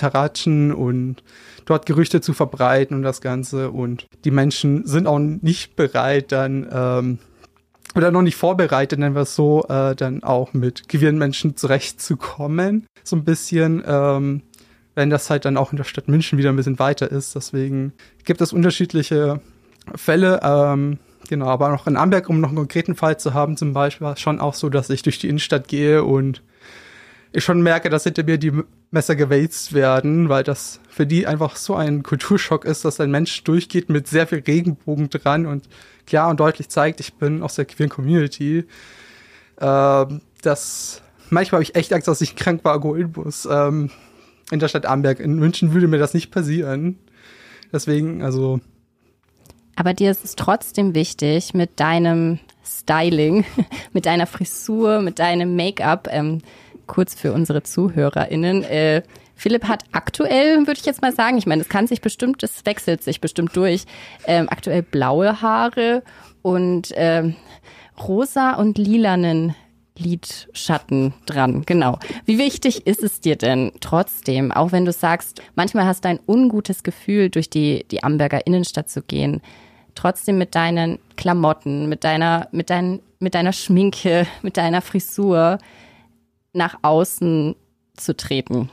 taratschen 0.00 0.72
und 0.72 1.22
dort 1.64 1.86
Gerüchte 1.86 2.20
zu 2.20 2.32
verbreiten 2.32 2.96
und 2.96 3.02
das 3.02 3.20
Ganze. 3.20 3.70
Und 3.70 4.06
die 4.24 4.30
Menschen 4.30 4.86
sind 4.86 5.06
auch 5.06 5.18
nicht 5.18 5.76
bereit, 5.76 6.32
dann 6.32 6.68
ähm, 6.72 7.18
oder 7.94 8.10
noch 8.10 8.22
nicht 8.22 8.36
vorbereitet, 8.36 8.98
nennen 8.98 9.14
wir 9.14 9.22
es 9.22 9.34
so, 9.34 9.64
äh, 9.68 9.96
dann 9.96 10.22
auch 10.22 10.52
mit 10.52 10.88
queeren 10.88 11.18
Menschen 11.18 11.56
zurechtzukommen. 11.56 12.86
So 13.02 13.16
ein 13.16 13.24
bisschen, 13.24 13.82
ähm, 13.84 14.42
wenn 14.94 15.10
das 15.10 15.28
halt 15.28 15.44
dann 15.44 15.56
auch 15.56 15.72
in 15.72 15.76
der 15.76 15.84
Stadt 15.84 16.08
München 16.08 16.38
wieder 16.38 16.50
ein 16.50 16.56
bisschen 16.56 16.78
weiter 16.78 17.10
ist. 17.10 17.34
Deswegen 17.34 17.92
gibt 18.24 18.40
es 18.40 18.52
unterschiedliche 18.52 19.40
Fälle. 19.96 20.40
Ähm, 20.42 20.98
genau, 21.28 21.46
aber 21.46 21.70
noch 21.70 21.86
in 21.86 21.96
Amberg, 21.96 22.28
um 22.28 22.40
noch 22.40 22.50
einen 22.50 22.58
konkreten 22.58 22.94
Fall 22.94 23.18
zu 23.18 23.34
haben, 23.34 23.56
zum 23.56 23.72
Beispiel, 23.72 24.04
war 24.04 24.14
es 24.14 24.20
schon 24.20 24.40
auch 24.40 24.54
so, 24.54 24.68
dass 24.68 24.90
ich 24.90 25.02
durch 25.02 25.18
die 25.18 25.28
Innenstadt 25.28 25.66
gehe 25.66 26.04
und 26.04 26.42
ich 27.32 27.44
schon 27.44 27.62
merke, 27.62 27.90
dass 27.90 28.04
hinter 28.04 28.24
mir 28.24 28.38
die 28.38 28.52
Messer 28.90 29.14
gewälzt 29.14 29.72
werden, 29.72 30.28
weil 30.28 30.42
das 30.42 30.80
für 30.88 31.06
die 31.06 31.26
einfach 31.26 31.56
so 31.56 31.76
ein 31.76 32.02
Kulturschock 32.02 32.64
ist, 32.64 32.84
dass 32.84 33.00
ein 33.00 33.10
Mensch 33.10 33.44
durchgeht 33.44 33.88
mit 33.88 34.08
sehr 34.08 34.26
viel 34.26 34.42
Regenbogen 34.46 35.10
dran 35.10 35.46
und 35.46 35.68
klar 36.06 36.28
und 36.28 36.40
deutlich 36.40 36.68
zeigt, 36.68 37.00
ich 37.00 37.14
bin 37.14 37.42
aus 37.42 37.54
der 37.54 37.66
queeren 37.66 37.90
Community. 37.90 38.64
Ähm, 39.60 40.20
das 40.42 41.02
manchmal 41.30 41.58
habe 41.58 41.62
ich 41.62 41.74
echt 41.74 41.92
Angst, 41.92 42.08
dass 42.08 42.20
ich 42.20 42.36
krank 42.36 42.64
war, 42.64 42.80
muss. 42.80 43.46
Ähm, 43.50 43.90
in 44.50 44.58
der 44.58 44.68
Stadt 44.68 44.86
Amberg. 44.86 45.20
In 45.20 45.34
München 45.34 45.72
würde 45.72 45.88
mir 45.88 45.98
das 45.98 46.14
nicht 46.14 46.30
passieren. 46.30 46.98
Deswegen, 47.72 48.22
also. 48.22 48.60
Aber 49.76 49.94
dir 49.94 50.10
ist 50.10 50.24
es 50.24 50.36
trotzdem 50.36 50.94
wichtig, 50.94 51.54
mit 51.54 51.78
deinem 51.78 52.40
Styling, 52.64 53.44
mit 53.92 54.06
deiner 54.06 54.26
Frisur, 54.26 55.00
mit 55.00 55.18
deinem 55.18 55.56
Make-up, 55.56 56.08
ähm, 56.10 56.42
kurz 56.90 57.14
für 57.14 57.32
unsere 57.32 57.62
ZuhörerInnen. 57.62 58.64
Äh, 58.64 59.02
Philipp 59.36 59.68
hat 59.68 59.84
aktuell, 59.92 60.66
würde 60.66 60.80
ich 60.80 60.84
jetzt 60.86 61.02
mal 61.02 61.14
sagen, 61.14 61.38
ich 61.38 61.46
meine, 61.46 61.62
es 61.62 61.68
kann 61.68 61.86
sich 61.86 62.00
bestimmt, 62.00 62.42
es 62.42 62.66
wechselt 62.66 63.04
sich 63.04 63.20
bestimmt 63.20 63.54
durch, 63.54 63.84
ähm, 64.26 64.48
aktuell 64.50 64.82
blaue 64.82 65.40
Haare 65.40 66.02
und 66.42 66.90
ähm, 66.96 67.36
rosa 67.96 68.54
und 68.54 68.76
lilanen 68.76 69.54
Lidschatten 69.96 71.14
dran. 71.26 71.62
Genau. 71.64 72.00
Wie 72.24 72.38
wichtig 72.38 72.88
ist 72.88 73.04
es 73.04 73.20
dir 73.20 73.36
denn 73.36 73.70
trotzdem, 73.80 74.50
auch 74.50 74.72
wenn 74.72 74.84
du 74.84 74.90
sagst, 74.90 75.40
manchmal 75.54 75.86
hast 75.86 76.04
du 76.04 76.08
ein 76.08 76.18
ungutes 76.26 76.82
Gefühl, 76.82 77.30
durch 77.30 77.48
die, 77.48 77.86
die 77.88 78.02
Amberger 78.02 78.46
Innenstadt 78.48 78.90
zu 78.90 79.02
gehen, 79.02 79.42
trotzdem 79.94 80.38
mit 80.38 80.56
deinen 80.56 80.98
Klamotten, 81.16 81.88
mit 81.88 82.02
deiner, 82.02 82.48
mit 82.50 82.68
dein, 82.68 83.00
mit 83.20 83.36
deiner 83.36 83.52
Schminke, 83.52 84.26
mit 84.42 84.56
deiner 84.56 84.82
Frisur 84.82 85.58
nach 86.52 86.78
außen 86.82 87.54
zu 87.96 88.16
treten? 88.16 88.70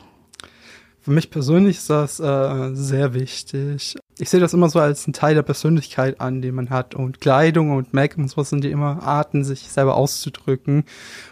Für 1.08 1.12
mich 1.12 1.30
persönlich 1.30 1.78
ist 1.78 1.90
das 1.90 2.20
äh, 2.20 2.76
sehr 2.76 3.14
wichtig. 3.14 3.96
Ich 4.20 4.30
sehe 4.30 4.42
das 4.42 4.54
immer 4.54 4.68
so 4.68 4.80
als 4.80 5.06
einen 5.06 5.14
Teil 5.14 5.36
der 5.36 5.42
Persönlichkeit 5.42 6.20
an, 6.20 6.42
den 6.42 6.54
man 6.54 6.70
hat. 6.70 6.96
Und 6.96 7.22
Kleidung 7.22 7.72
und 7.72 7.94
Make-up 7.94 8.20
und 8.20 8.28
sowas 8.28 8.50
sind 8.50 8.66
ja 8.66 8.72
immer 8.72 9.02
Arten, 9.04 9.46
sich 9.46 9.70
selber 9.70 9.96
auszudrücken 9.96 10.84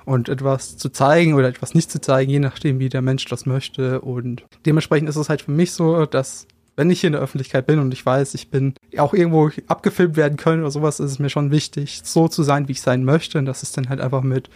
und 0.06 0.30
etwas 0.30 0.78
zu 0.78 0.88
zeigen 0.88 1.34
oder 1.34 1.50
etwas 1.50 1.74
nicht 1.74 1.92
zu 1.92 2.00
zeigen, 2.00 2.32
je 2.32 2.40
nachdem, 2.40 2.80
wie 2.80 2.88
der 2.88 3.02
Mensch 3.02 3.26
das 3.26 3.46
möchte. 3.46 4.00
Und 4.00 4.46
dementsprechend 4.66 5.10
ist 5.10 5.18
es 5.18 5.28
halt 5.28 5.42
für 5.42 5.52
mich 5.52 5.74
so, 5.74 6.06
dass 6.06 6.48
wenn 6.78 6.90
ich 6.90 7.02
hier 7.02 7.10
in 7.10 7.14
der 7.14 7.22
Öffentlichkeit 7.22 7.68
bin 7.68 7.80
und 7.80 7.94
ich 7.94 8.06
weiß, 8.06 8.34
ich 8.34 8.50
bin 8.50 8.76
auch 8.98 9.14
irgendwo 9.14 9.50
abgefilmt 9.68 10.16
werden 10.16 10.38
können 10.38 10.62
oder 10.62 10.72
sowas, 10.72 11.02
ist 11.02 11.12
es 11.12 11.20
mir 11.20 11.30
schon 11.30 11.52
wichtig, 11.52 12.00
so 12.06 12.30
zu 12.30 12.44
sein, 12.44 12.70
wie 12.70 12.74
ich 12.74 12.82
sein 12.82 13.04
möchte. 13.04 13.40
Und 13.40 13.46
das 13.46 13.62
ist 13.62 13.76
dann 13.76 13.90
halt 13.90 14.00
einfach 14.00 14.24
mit 14.24 14.50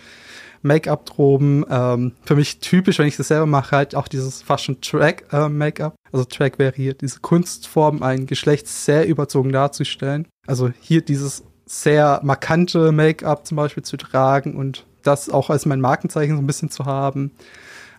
Make-up 0.62 1.06
droben. 1.06 1.66
Ähm, 1.70 2.14
für 2.24 2.36
mich 2.36 2.60
typisch, 2.60 3.00
wenn 3.00 3.08
ich 3.08 3.18
das 3.18 3.30
selber 3.30 3.46
mache, 3.46 3.76
halt 3.76 3.96
auch 3.96 4.08
dieses 4.08 4.42
fast 4.42 4.66
schon 4.66 4.82
Track-Make-up. 4.82 5.94
Äh, 5.94 6.10
also 6.12 6.26
Track 6.26 6.60
wäre 6.60 6.74
hier 6.76 6.94
diese 6.94 7.20
Kunstform, 7.20 8.04
ein 8.04 8.26
Geschlecht 8.26 8.68
sehr 8.68 9.08
überzogen 9.08 9.52
darzustellen. 9.52 10.28
Also 10.48 10.72
hier 10.82 11.02
dieses 11.02 11.44
sehr 11.66 12.20
markante 12.24 12.92
Make-up 12.92 13.46
zum 13.46 13.58
Beispiel 13.58 13.84
zu 13.84 13.98
tragen 13.98 14.56
und 14.56 14.86
das 15.04 15.30
auch 15.30 15.50
als 15.50 15.66
mein 15.66 15.82
Markenzeichen 15.82 16.36
so 16.36 16.42
ein 16.42 16.48
bisschen 16.48 16.72
zu 16.72 16.86
haben. 16.86 17.32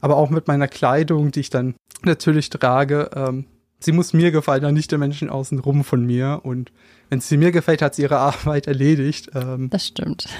Aber 0.00 0.16
auch 0.16 0.30
mit 0.30 0.48
meiner 0.48 0.68
Kleidung, 0.68 1.30
die 1.30 1.40
ich 1.40 1.50
dann 1.50 1.74
natürlich 2.02 2.50
trage. 2.50 3.10
Ähm, 3.14 3.44
sie 3.80 3.92
muss 3.92 4.12
mir 4.12 4.30
gefallen, 4.30 4.62
dann 4.62 4.74
nicht 4.74 4.90
der 4.90 4.98
Menschen 4.98 5.30
außen 5.30 5.58
rum 5.58 5.84
von 5.84 6.04
mir. 6.04 6.40
Und 6.42 6.70
wenn 7.08 7.20
sie 7.20 7.36
mir 7.36 7.50
gefällt, 7.50 7.82
hat 7.82 7.94
sie 7.94 8.02
ihre 8.02 8.18
Arbeit 8.18 8.66
erledigt. 8.66 9.30
Ähm 9.34 9.70
das 9.70 9.86
stimmt. 9.86 10.26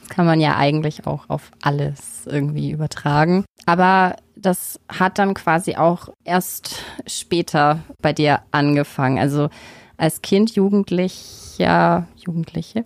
Das 0.00 0.16
kann 0.16 0.26
man 0.26 0.40
ja 0.40 0.56
eigentlich 0.56 1.06
auch 1.06 1.30
auf 1.30 1.52
alles 1.62 2.26
irgendwie 2.26 2.72
übertragen. 2.72 3.44
Aber 3.64 4.16
das 4.34 4.80
hat 4.88 5.20
dann 5.20 5.34
quasi 5.34 5.76
auch 5.76 6.08
erst 6.24 6.82
später 7.06 7.84
bei 8.02 8.12
dir 8.12 8.40
angefangen. 8.50 9.20
Also 9.20 9.50
als 9.96 10.20
Kind, 10.20 10.56
Jugendlicher, 10.56 12.08
Jugendliche, 12.16 12.82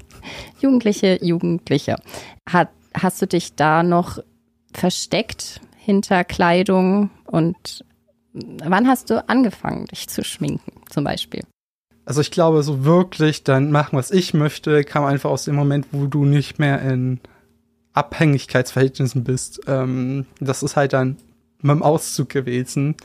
Jugendliche, 0.60 1.18
Jugendliche. 1.24 1.96
Hat, 2.46 2.68
hast 2.92 3.22
du 3.22 3.26
dich 3.26 3.54
da 3.54 3.82
noch 3.82 4.18
versteckt 4.74 5.62
hinter 5.76 6.22
Kleidung 6.24 7.08
und 7.24 7.82
wann 8.32 8.86
hast 8.86 9.10
du 9.10 9.26
angefangen, 9.28 9.86
dich 9.86 10.08
zu 10.08 10.24
schminken, 10.24 10.72
zum 10.88 11.04
Beispiel? 11.04 11.42
Also 12.04 12.20
ich 12.20 12.30
glaube, 12.30 12.62
so 12.62 12.84
wirklich 12.84 13.44
dann 13.44 13.70
machen, 13.70 13.98
was 13.98 14.10
ich 14.10 14.32
möchte, 14.32 14.82
kam 14.84 15.04
einfach 15.04 15.30
aus 15.30 15.44
dem 15.44 15.54
Moment, 15.54 15.88
wo 15.92 16.06
du 16.06 16.24
nicht 16.24 16.58
mehr 16.58 16.80
in 16.80 17.20
Abhängigkeitsverhältnissen 17.92 19.24
bist. 19.24 19.60
Ähm, 19.66 20.26
das 20.40 20.62
ist 20.62 20.76
halt 20.76 20.94
dann 20.94 21.16
mit 21.60 21.72
dem 21.72 21.82
Auszug 21.82 22.30
gewesen. 22.30 22.96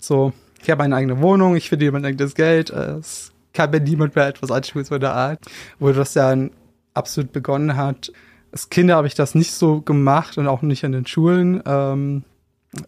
So, 0.00 0.32
ich 0.62 0.70
habe 0.70 0.82
eine 0.84 0.96
eigene 0.96 1.20
Wohnung, 1.20 1.56
ich 1.56 1.68
verdiene 1.68 1.92
mein 1.92 2.04
eigenes 2.04 2.34
Geld, 2.34 2.70
es 2.70 3.32
kann 3.52 3.70
mir 3.70 3.80
niemand 3.80 4.14
mehr 4.16 4.28
etwas 4.28 4.50
anschauen 4.50 4.84
so 4.84 4.98
der 4.98 5.14
Art, 5.14 5.40
wo 5.78 5.90
das 5.92 6.12
dann 6.12 6.50
absolut 6.94 7.32
begonnen 7.32 7.76
hat. 7.76 8.12
Als 8.52 8.70
Kinder 8.70 8.96
habe 8.96 9.06
ich 9.06 9.14
das 9.14 9.34
nicht 9.34 9.52
so 9.52 9.80
gemacht 9.80 10.38
und 10.38 10.46
auch 10.46 10.62
nicht 10.62 10.82
in 10.82 10.92
den 10.92 11.06
Schulen. 11.06 11.62
Ähm, 11.66 12.24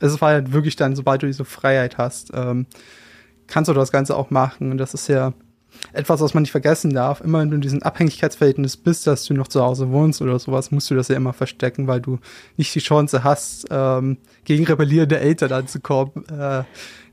es 0.01 0.21
war 0.21 0.31
halt 0.31 0.53
wirklich 0.53 0.77
dann, 0.77 0.97
sobald 0.97 1.23
du 1.23 1.27
diese 1.27 1.45
Freiheit 1.45 1.99
hast, 1.99 2.31
ähm, 2.35 2.67
kannst 3.47 3.69
du 3.69 3.75
das 3.75 3.93
Ganze 3.93 4.17
auch 4.17 4.31
machen. 4.31 4.71
Und 4.71 4.79
das 4.79 4.95
ist 4.95 5.09
ja 5.09 5.33
etwas, 5.93 6.21
was 6.21 6.35
man 6.35 6.43
nicht 6.43 6.53
vergessen 6.53 6.93
darf. 6.93 7.21
Immer 7.21 7.41
wenn 7.41 7.51
du 7.51 7.57
in 7.57 7.61
diesem 7.61 7.83
Abhängigkeitsverhältnis 7.83 8.77
bist, 8.77 9.07
dass 9.07 9.25
du 9.25 9.35
noch 9.35 9.49
zu 9.49 9.63
Hause 9.63 9.91
wohnst 9.91 10.23
oder 10.23 10.39
sowas, 10.39 10.71
musst 10.71 10.91
du 10.91 10.95
das 10.95 11.09
ja 11.09 11.17
immer 11.17 11.33
verstecken, 11.33 11.87
weil 11.87 12.01
du 12.01 12.19
nicht 12.57 12.75
die 12.75 12.81
Chance 12.81 13.25
hast, 13.25 13.67
ähm, 13.71 14.19
gegen 14.45 14.65
rebellierende 14.65 15.19
Eltern 15.19 15.53
anzukommen, 15.53 16.25
äh, 16.29 16.65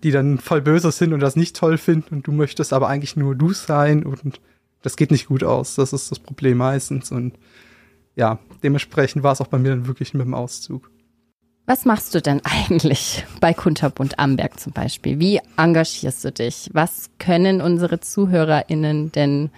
die 0.03 0.11
dann 0.11 0.37
voll 0.37 0.61
böse 0.61 0.91
sind 0.91 1.13
und 1.13 1.19
das 1.19 1.35
nicht 1.35 1.55
toll 1.55 1.77
finden 1.77 2.15
und 2.15 2.27
du 2.27 2.31
möchtest 2.31 2.73
aber 2.73 2.87
eigentlich 2.87 3.15
nur 3.15 3.35
du 3.35 3.53
sein 3.53 4.03
und 4.05 4.39
das 4.81 4.95
geht 4.95 5.11
nicht 5.11 5.27
gut 5.27 5.43
aus. 5.43 5.75
Das 5.75 5.93
ist 5.93 6.11
das 6.11 6.19
Problem 6.19 6.57
meistens 6.57 7.11
und 7.11 7.33
ja, 8.15 8.39
dementsprechend 8.63 9.23
war 9.23 9.33
es 9.33 9.41
auch 9.41 9.47
bei 9.47 9.57
mir 9.57 9.69
dann 9.69 9.87
wirklich 9.87 10.13
mit 10.13 10.25
dem 10.25 10.33
Auszug. 10.33 10.89
Was 11.69 11.85
machst 11.85 12.15
du 12.15 12.19
denn 12.19 12.41
eigentlich 12.43 13.23
bei 13.39 13.53
Kunterbund 13.53 14.17
Amberg 14.17 14.59
zum 14.59 14.73
Beispiel? 14.73 15.19
Wie 15.19 15.39
engagierst 15.55 16.25
du 16.25 16.31
dich? 16.31 16.71
Was 16.73 17.11
können 17.19 17.61
unsere 17.61 17.99
ZuhörerInnen 17.99 19.11
denn 19.11 19.51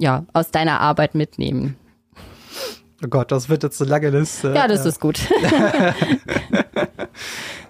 ja, 0.00 0.26
aus 0.32 0.50
deiner 0.50 0.80
Arbeit 0.80 1.14
mitnehmen? 1.14 1.76
Oh 3.04 3.08
Gott, 3.08 3.30
das 3.30 3.48
wird 3.48 3.62
jetzt 3.62 3.80
eine 3.80 3.90
lange 3.90 4.10
Liste. 4.10 4.52
Ja, 4.52 4.66
das 4.66 4.84
ist 4.84 4.98
gut. 4.98 5.20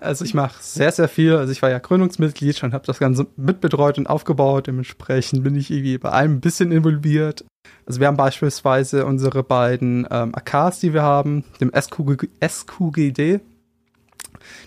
also 0.00 0.24
ich 0.24 0.32
mache 0.32 0.54
sehr, 0.60 0.90
sehr 0.90 1.08
viel. 1.08 1.36
Also 1.36 1.52
ich 1.52 1.60
war 1.60 1.68
ja 1.68 1.78
Gründungsmitglied 1.78 2.56
schon, 2.56 2.72
habe 2.72 2.86
das 2.86 2.98
Ganze 2.98 3.26
mitbetreut 3.36 3.98
und 3.98 4.06
aufgebaut. 4.06 4.66
Dementsprechend 4.66 5.44
bin 5.44 5.56
ich 5.56 5.70
irgendwie 5.70 5.98
bei 5.98 6.08
allem 6.08 6.36
ein 6.36 6.40
bisschen 6.40 6.72
involviert. 6.72 7.44
Also 7.86 8.00
wir 8.00 8.06
haben 8.06 8.16
beispielsweise 8.16 9.06
unsere 9.06 9.42
beiden 9.42 10.06
ähm, 10.10 10.34
AKs, 10.34 10.80
die 10.80 10.94
wir 10.94 11.02
haben, 11.02 11.44
dem 11.60 11.72
SQG, 11.74 12.28
SQGD. 12.46 13.40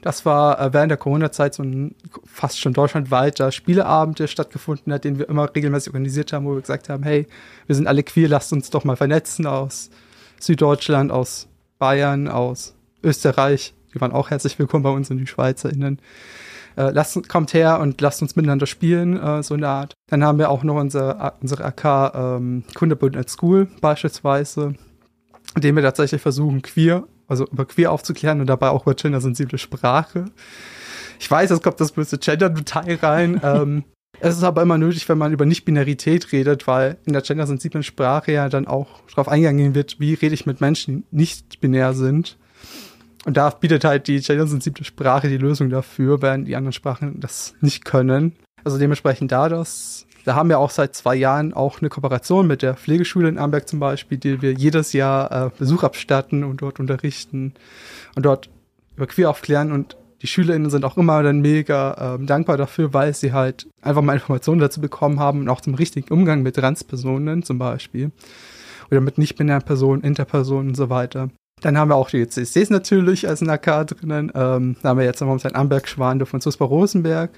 Das 0.02 0.26
war 0.26 0.60
äh, 0.60 0.74
während 0.74 0.90
der 0.90 0.98
Corona-Zeit 0.98 1.54
so 1.54 1.64
ein 1.64 1.96
fast 2.26 2.60
schon 2.60 2.74
deutschlandweiter 2.74 3.52
Spieleabend, 3.52 4.20
der 4.20 4.28
stattgefunden 4.28 4.94
hat, 4.94 5.04
den 5.04 5.20
wir 5.20 5.30
immer 5.30 5.50
regelmäßig 5.54 5.90
organisiert 5.90 6.34
haben, 6.34 6.46
wo 6.46 6.54
wir 6.54 6.62
gesagt 6.62 6.90
haben, 6.90 7.04
hey, 7.04 7.28
wir 7.68 7.76
sind 7.76 7.88
alle 7.88 8.04
queer, 8.04 8.30
lasst 8.30 8.54
uns 8.54 8.70
doch 8.70 8.84
mal 8.84 8.96
vernetzen 8.96 9.46
aus 9.46 9.90
Süddeutschland, 10.40 11.12
aus 11.12 11.48
Bayern, 11.80 12.28
aus 12.28 12.76
Österreich. 13.04 13.74
Die 13.94 14.02
waren 14.02 14.12
auch 14.12 14.30
herzlich 14.30 14.60
willkommen 14.60 14.84
bei 14.84 14.90
uns 14.90 15.10
und 15.10 15.18
die 15.18 15.28
SchweizerInnen 15.28 16.00
äh, 16.78 16.92
lasst, 16.92 17.28
kommt 17.30 17.54
her 17.54 17.80
und 17.80 18.02
lasst 18.02 18.22
uns 18.22 18.36
miteinander 18.36 18.66
spielen, 18.66 19.22
äh, 19.22 19.44
so 19.44 19.54
eine 19.54 19.68
Art. 19.68 19.94
Dann 20.10 20.24
haben 20.24 20.38
wir 20.38 20.50
auch 20.50 20.64
noch 20.64 20.76
unser, 20.76 21.34
unsere 21.42 21.64
AK 21.66 22.16
ähm, 22.16 22.64
Kundebund 22.74 23.18
at 23.18 23.30
School 23.30 23.68
beispielsweise, 23.82 24.74
in 25.56 25.62
dem 25.62 25.76
wir 25.76 25.84
tatsächlich 25.84 26.22
versuchen, 26.22 26.62
queer, 26.62 27.04
also 27.28 27.48
über 27.48 27.66
queer 27.66 27.92
aufzuklären 27.92 28.42
und 28.42 28.48
dabei 28.48 28.70
auch 28.70 28.84
über 28.84 28.96
gendersensible 28.96 29.58
Sprache. 29.58 30.26
Ich 31.20 31.32
weiß, 31.32 31.52
es 31.52 31.62
kommt 31.62 31.80
das 31.80 31.94
böse 31.94 32.18
Gender-Detail 32.18 32.96
rein. 33.02 33.42
ähm, 33.44 33.84
es 34.20 34.38
ist 34.38 34.44
aber 34.44 34.62
immer 34.62 34.78
nötig, 34.78 35.08
wenn 35.10 35.18
man 35.18 35.34
über 35.34 35.46
Nicht-Binarität 35.46 36.32
redet, 36.32 36.68
weil 36.68 36.98
in 37.06 37.14
der 37.14 37.22
gendersensiblen 37.22 37.84
Sprache 37.84 38.32
ja 38.32 38.50
dann 38.50 38.68
auch 38.68 38.88
darauf 39.10 39.28
eingegangen 39.28 39.76
wird, 39.76 40.00
wie 40.00 40.14
rede 40.14 40.34
ich 40.34 40.46
mit 40.46 40.62
Menschen, 40.62 41.04
die 41.12 41.18
nicht 41.18 41.60
binär 41.60 41.94
sind. 41.94 42.38
Und 43.26 43.38
da 43.38 43.50
bietet 43.50 43.84
halt 43.84 44.08
die 44.08 44.22
gendersensible 44.22 44.86
Sprache 44.86 45.28
die 45.28 45.38
Lösung 45.38 45.70
dafür, 45.70 46.22
während 46.22 46.48
die 46.48 46.56
anderen 46.56 46.74
Sprachen 46.74 47.20
das 47.20 47.56
nicht 47.60 47.84
können. 47.84 48.34
Also 48.64 48.78
dementsprechend 48.78 49.32
da 49.32 49.50
das. 49.50 50.06
Da 50.26 50.36
haben 50.36 50.50
wir 50.50 50.60
auch 50.60 50.70
seit 50.70 50.96
zwei 50.96 51.16
Jahren 51.16 51.54
auch 51.54 51.82
eine 51.82 51.90
Kooperation 51.90 52.48
mit 52.48 52.62
der 52.62 52.76
Pflegeschule 52.76 53.28
in 53.28 53.38
Amberg 53.38 53.68
zum 53.68 53.80
Beispiel, 53.80 54.18
die 54.18 54.42
wir 54.42 54.54
jedes 54.54 54.94
Jahr 54.94 55.48
äh, 55.48 55.50
Besuch 55.58 55.84
abstatten 55.84 56.44
und 56.44 56.62
dort 56.62 56.80
unterrichten 56.80 57.54
und 58.16 58.26
dort 58.26 58.50
über 58.96 59.08
Queer 59.08 59.30
aufklären 59.30 59.72
und 59.72 59.98
die 60.22 60.28
SchülerInnen 60.28 60.70
sind 60.70 60.86
auch 60.86 60.98
immer 60.98 61.22
dann 61.22 61.42
mega 61.42 62.16
äh, 62.16 62.26
dankbar 62.26 62.58
dafür, 62.58 62.94
weil 62.94 63.14
sie 63.14 63.34
halt 63.34 63.68
einfach 63.82 64.02
mal 64.02 64.14
Informationen 64.14 64.62
dazu 64.62 64.82
bekommen 64.82 65.20
haben 65.20 65.42
und 65.42 65.50
auch 65.50 65.62
zum 65.62 65.76
richtigen 65.76 66.12
Umgang 66.12 66.42
mit 66.42 66.56
Transpersonen 66.56 67.44
zum 67.44 67.60
Beispiel 67.60 68.12
oder 68.90 69.02
mit 69.02 69.18
nicht-binären 69.18 69.64
Personen, 69.64 70.04
Interpersonen 70.04 70.70
und 70.70 70.76
so 70.76 70.90
weiter. 70.90 71.30
Dann 71.62 71.78
haben 71.78 71.90
wir 71.90 71.96
auch 71.96 72.10
die 72.10 72.28
CSDs 72.28 72.70
natürlich 72.70 73.28
als 73.28 73.42
AK 73.42 73.88
drinnen. 73.88 74.32
Ähm, 74.36 74.76
da 74.82 74.90
haben 74.90 75.00
wir 75.00 75.06
jetzt 75.06 75.22
momentan 75.22 75.56
Amberg, 75.56 75.88
Schwande 75.88 76.26
von 76.26 76.42
Susper 76.42 76.66
Rosenberg. 76.66 77.32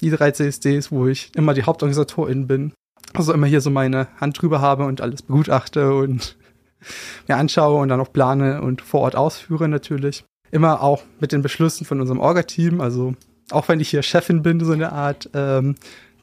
Die 0.00 0.10
drei 0.10 0.30
CSDs, 0.30 0.90
wo 0.90 1.06
ich 1.06 1.32
immer 1.34 1.54
die 1.54 1.64
Hauptorganisatorin 1.64 2.46
bin. 2.46 2.72
Also 3.12 3.32
immer 3.32 3.46
hier 3.46 3.60
so 3.60 3.70
meine 3.70 4.06
Hand 4.20 4.40
drüber 4.40 4.60
habe 4.60 4.84
und 4.84 5.00
alles 5.00 5.22
begutachte 5.22 5.94
und 5.94 6.36
mir 7.28 7.36
anschaue 7.36 7.80
und 7.80 7.88
dann 7.88 8.00
auch 8.00 8.12
plane 8.12 8.62
und 8.62 8.82
vor 8.82 9.00
Ort 9.00 9.16
ausführe 9.16 9.68
natürlich. 9.68 10.24
Immer 10.52 10.82
auch 10.82 11.02
mit 11.20 11.32
den 11.32 11.42
Beschlüssen 11.42 11.84
von 11.84 12.00
unserem 12.00 12.20
Orga-Team. 12.20 12.80
Also 12.80 13.14
auch 13.50 13.68
wenn 13.68 13.80
ich 13.80 13.90
hier 13.90 14.02
Chefin 14.02 14.42
bin, 14.42 14.64
so 14.64 14.72
eine 14.72 14.92
Art, 14.92 15.28
ähm, 15.34 15.74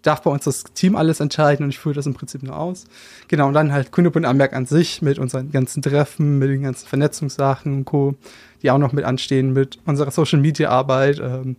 darf 0.07 0.21
bei 0.21 0.31
uns 0.31 0.45
das 0.45 0.63
Team 0.73 0.95
alles 0.95 1.19
entscheiden 1.19 1.63
und 1.63 1.69
ich 1.69 1.79
führe 1.79 1.95
das 1.95 2.05
im 2.05 2.13
Prinzip 2.13 2.41
nur 2.43 2.57
aus. 2.57 2.85
Genau, 3.27 3.47
und 3.47 3.53
dann 3.53 3.71
halt 3.71 3.91
Kundebund 3.91 4.25
Amberg 4.25 4.53
an 4.53 4.65
sich 4.65 5.01
mit 5.01 5.19
unseren 5.19 5.51
ganzen 5.51 5.81
Treffen, 5.81 6.39
mit 6.39 6.49
den 6.49 6.63
ganzen 6.63 6.87
Vernetzungssachen 6.87 7.73
und 7.73 7.85
Co., 7.85 8.15
die 8.63 8.71
auch 8.71 8.77
noch 8.77 8.93
mit 8.93 9.05
anstehen, 9.05 9.53
mit 9.53 9.79
unserer 9.85 10.11
Social 10.11 10.39
Media 10.39 10.69
Arbeit. 10.69 11.19
Ähm, 11.19 11.57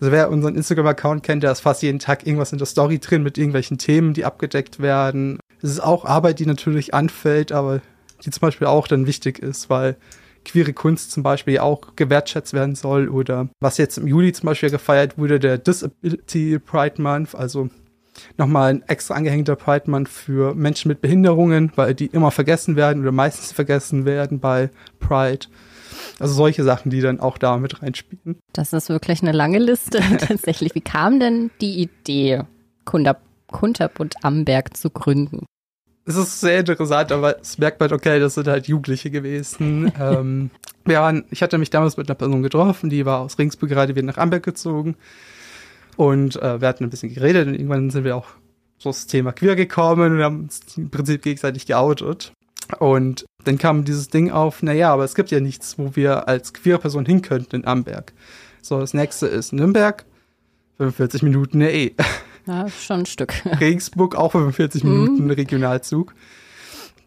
also 0.00 0.10
wer 0.10 0.30
unseren 0.30 0.56
Instagram-Account 0.56 1.22
kennt, 1.22 1.42
der 1.42 1.52
ist 1.52 1.60
fast 1.60 1.82
jeden 1.82 1.98
Tag 1.98 2.26
irgendwas 2.26 2.52
in 2.52 2.58
der 2.58 2.66
Story 2.66 2.98
drin 2.98 3.22
mit 3.22 3.38
irgendwelchen 3.38 3.78
Themen, 3.78 4.14
die 4.14 4.24
abgedeckt 4.24 4.80
werden. 4.80 5.38
Es 5.62 5.70
ist 5.70 5.80
auch 5.80 6.04
Arbeit, 6.04 6.38
die 6.40 6.46
natürlich 6.46 6.94
anfällt, 6.94 7.52
aber 7.52 7.80
die 8.24 8.30
zum 8.30 8.40
Beispiel 8.40 8.66
auch 8.66 8.88
dann 8.88 9.06
wichtig 9.06 9.38
ist, 9.38 9.70
weil 9.70 9.96
queere 10.44 10.72
Kunst 10.72 11.12
zum 11.12 11.22
Beispiel 11.22 11.58
auch 11.58 11.96
gewertschätzt 11.96 12.52
werden 12.52 12.74
soll 12.74 13.08
oder 13.08 13.48
was 13.60 13.78
jetzt 13.78 13.98
im 13.98 14.06
Juli 14.06 14.32
zum 14.32 14.46
Beispiel 14.46 14.70
gefeiert 14.70 15.18
wurde, 15.18 15.40
der 15.40 15.58
Disability 15.58 16.58
Pride 16.58 17.00
Month, 17.00 17.34
also 17.34 17.68
nochmal 18.36 18.70
ein 18.70 18.82
extra 18.86 19.14
angehängter 19.14 19.56
Pride 19.56 19.90
Month 19.90 20.08
für 20.08 20.54
Menschen 20.54 20.88
mit 20.88 21.00
Behinderungen, 21.00 21.72
weil 21.76 21.94
die 21.94 22.06
immer 22.06 22.30
vergessen 22.30 22.76
werden 22.76 23.02
oder 23.02 23.12
meistens 23.12 23.52
vergessen 23.52 24.04
werden 24.04 24.40
bei 24.40 24.70
Pride. 25.00 25.46
Also 26.18 26.34
solche 26.34 26.64
Sachen, 26.64 26.90
die 26.90 27.00
dann 27.00 27.20
auch 27.20 27.38
da 27.38 27.56
mit 27.56 27.82
reinspielen. 27.82 28.38
Das 28.52 28.72
ist 28.72 28.88
wirklich 28.88 29.22
eine 29.22 29.32
lange 29.32 29.58
Liste 29.58 30.00
tatsächlich. 30.18 30.74
Wie 30.74 30.80
kam 30.80 31.20
denn 31.20 31.50
die 31.60 31.80
Idee, 31.82 32.42
Kunterbund 32.84 34.16
Amberg 34.22 34.76
zu 34.76 34.90
gründen? 34.90 35.44
Es 36.06 36.16
ist 36.16 36.40
sehr 36.40 36.60
interessant, 36.60 37.12
aber 37.12 37.40
es 37.40 37.56
merkt 37.56 37.80
man, 37.80 37.92
okay, 37.92 38.20
das 38.20 38.34
sind 38.34 38.46
halt 38.46 38.68
Jugendliche 38.68 39.10
gewesen. 39.10 39.90
ähm, 40.00 40.50
wir 40.84 41.00
waren, 41.00 41.24
ich 41.30 41.42
hatte 41.42 41.56
mich 41.56 41.70
damals 41.70 41.96
mit 41.96 42.08
einer 42.08 42.14
Person 42.14 42.42
getroffen, 42.42 42.90
die 42.90 43.06
war 43.06 43.20
aus 43.20 43.38
Ringsburg 43.38 43.70
gerade 43.70 43.96
wieder 43.96 44.06
nach 44.06 44.18
Amberg 44.18 44.42
gezogen. 44.42 44.96
Und 45.96 46.36
äh, 46.42 46.60
wir 46.60 46.68
hatten 46.68 46.84
ein 46.84 46.90
bisschen 46.90 47.14
geredet 47.14 47.46
und 47.46 47.54
irgendwann 47.54 47.90
sind 47.90 48.04
wir 48.04 48.16
auch 48.16 48.26
so 48.78 48.90
das 48.90 49.06
Thema 49.06 49.32
queer 49.32 49.56
gekommen 49.56 50.16
und 50.16 50.22
haben 50.22 50.40
uns 50.42 50.60
im 50.76 50.90
Prinzip 50.90 51.22
gegenseitig 51.22 51.66
geoutet. 51.66 52.32
Und 52.78 53.24
dann 53.44 53.58
kam 53.58 53.84
dieses 53.84 54.08
Ding 54.08 54.30
auf, 54.30 54.62
naja, 54.62 54.92
aber 54.92 55.04
es 55.04 55.14
gibt 55.14 55.30
ja 55.30 55.40
nichts, 55.40 55.78
wo 55.78 55.96
wir 55.96 56.28
als 56.28 56.52
queere 56.52 56.78
Person 56.78 57.06
hin 57.06 57.22
könnten 57.22 57.56
in 57.56 57.66
Amberg. 57.66 58.12
So, 58.62 58.80
das 58.80 58.94
nächste 58.94 59.26
ist 59.26 59.52
Nürnberg, 59.52 60.04
45 60.78 61.22
Minuten 61.22 61.62
eine 61.62 61.72
E. 61.72 61.94
Ja, 62.46 62.68
schon 62.68 63.00
ein 63.00 63.06
Stück. 63.06 63.34
Regensburg 63.60 64.16
auch 64.16 64.32
45 64.32 64.84
Minuten 64.84 65.30
Regionalzug. 65.30 66.14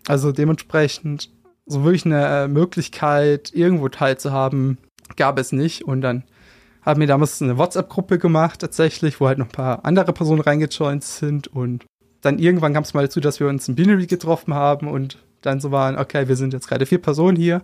Also 0.08 0.32
dementsprechend 0.32 1.30
so 1.66 1.84
wirklich 1.84 2.06
eine 2.06 2.26
äh, 2.26 2.48
Möglichkeit, 2.48 3.52
irgendwo 3.54 3.90
teilzuhaben, 3.90 4.78
gab 5.16 5.38
es 5.38 5.52
nicht. 5.52 5.84
Und 5.84 6.02
dann 6.02 6.24
haben 6.82 7.02
wir 7.02 7.08
damals 7.08 7.42
eine 7.42 7.58
WhatsApp-Gruppe 7.58 8.18
gemacht, 8.18 8.62
tatsächlich, 8.62 9.20
wo 9.20 9.28
halt 9.28 9.38
noch 9.38 9.48
ein 9.48 9.52
paar 9.52 9.86
andere 9.86 10.14
Personen 10.14 10.42
reingejoint 10.42 11.04
sind. 11.04 11.48
Und 11.48 11.86
dann 12.22 12.40
irgendwann 12.40 12.74
kam 12.74 12.84
es 12.84 12.94
mal 12.94 13.04
dazu, 13.04 13.20
dass 13.20 13.40
wir 13.40 13.48
uns 13.48 13.68
in 13.68 13.76
Binary 13.76 14.08
getroffen 14.08 14.54
haben 14.54 14.88
und 14.88 15.18
dann 15.42 15.60
so 15.60 15.72
waren, 15.72 15.98
okay, 15.98 16.28
wir 16.28 16.36
sind 16.36 16.54
jetzt 16.54 16.68
gerade 16.68 16.86
vier 16.86 17.02
Personen 17.02 17.38
hier. 17.38 17.62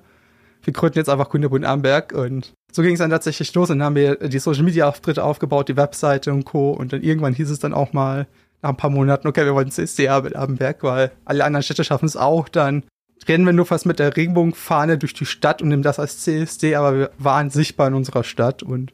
Wir 0.63 0.73
gründen 0.73 0.97
jetzt 0.97 1.09
einfach 1.09 1.29
Kunderbund 1.29 1.65
Amberg 1.65 2.13
und 2.13 2.53
so 2.73 2.81
ging 2.81 2.93
es 2.93 2.99
dann 2.99 3.11
tatsächlich 3.11 3.53
los 3.53 3.69
und 3.69 3.79
dann 3.79 3.85
haben 3.85 3.95
wir 3.95 4.15
die 4.15 4.39
Social 4.39 4.63
Media 4.63 4.89
Auftritte 4.89 5.23
aufgebaut, 5.23 5.69
die 5.69 5.77
Webseite 5.77 6.33
und 6.33 6.43
Co. 6.43 6.71
Und 6.71 6.91
dann 6.91 7.03
irgendwann 7.03 7.33
hieß 7.33 7.51
es 7.51 7.59
dann 7.59 7.73
auch 7.73 7.93
mal 7.93 8.25
nach 8.63 8.71
ein 8.71 8.77
paar 8.77 8.89
Monaten, 8.89 9.27
okay, 9.27 9.45
wir 9.45 9.53
wollen 9.53 9.69
CSDA 9.69 10.21
mit 10.21 10.35
Amberg, 10.35 10.81
weil 10.81 11.11
alle 11.23 11.45
anderen 11.45 11.61
Städte 11.63 11.83
schaffen 11.83 12.05
es 12.05 12.17
auch. 12.17 12.49
Dann 12.49 12.83
rennen 13.27 13.45
wir 13.45 13.53
nur 13.53 13.67
fast 13.67 13.85
mit 13.85 13.99
der 13.99 14.17
Regenbogenfahne 14.17 14.97
durch 14.97 15.13
die 15.13 15.27
Stadt 15.27 15.61
und 15.61 15.69
nehmen 15.69 15.83
das 15.83 15.99
als 15.99 16.21
CSD, 16.21 16.75
aber 16.75 16.97
wir 16.97 17.11
waren 17.19 17.51
sichtbar 17.51 17.89
in 17.89 17.93
unserer 17.93 18.23
Stadt 18.23 18.63
und 18.63 18.91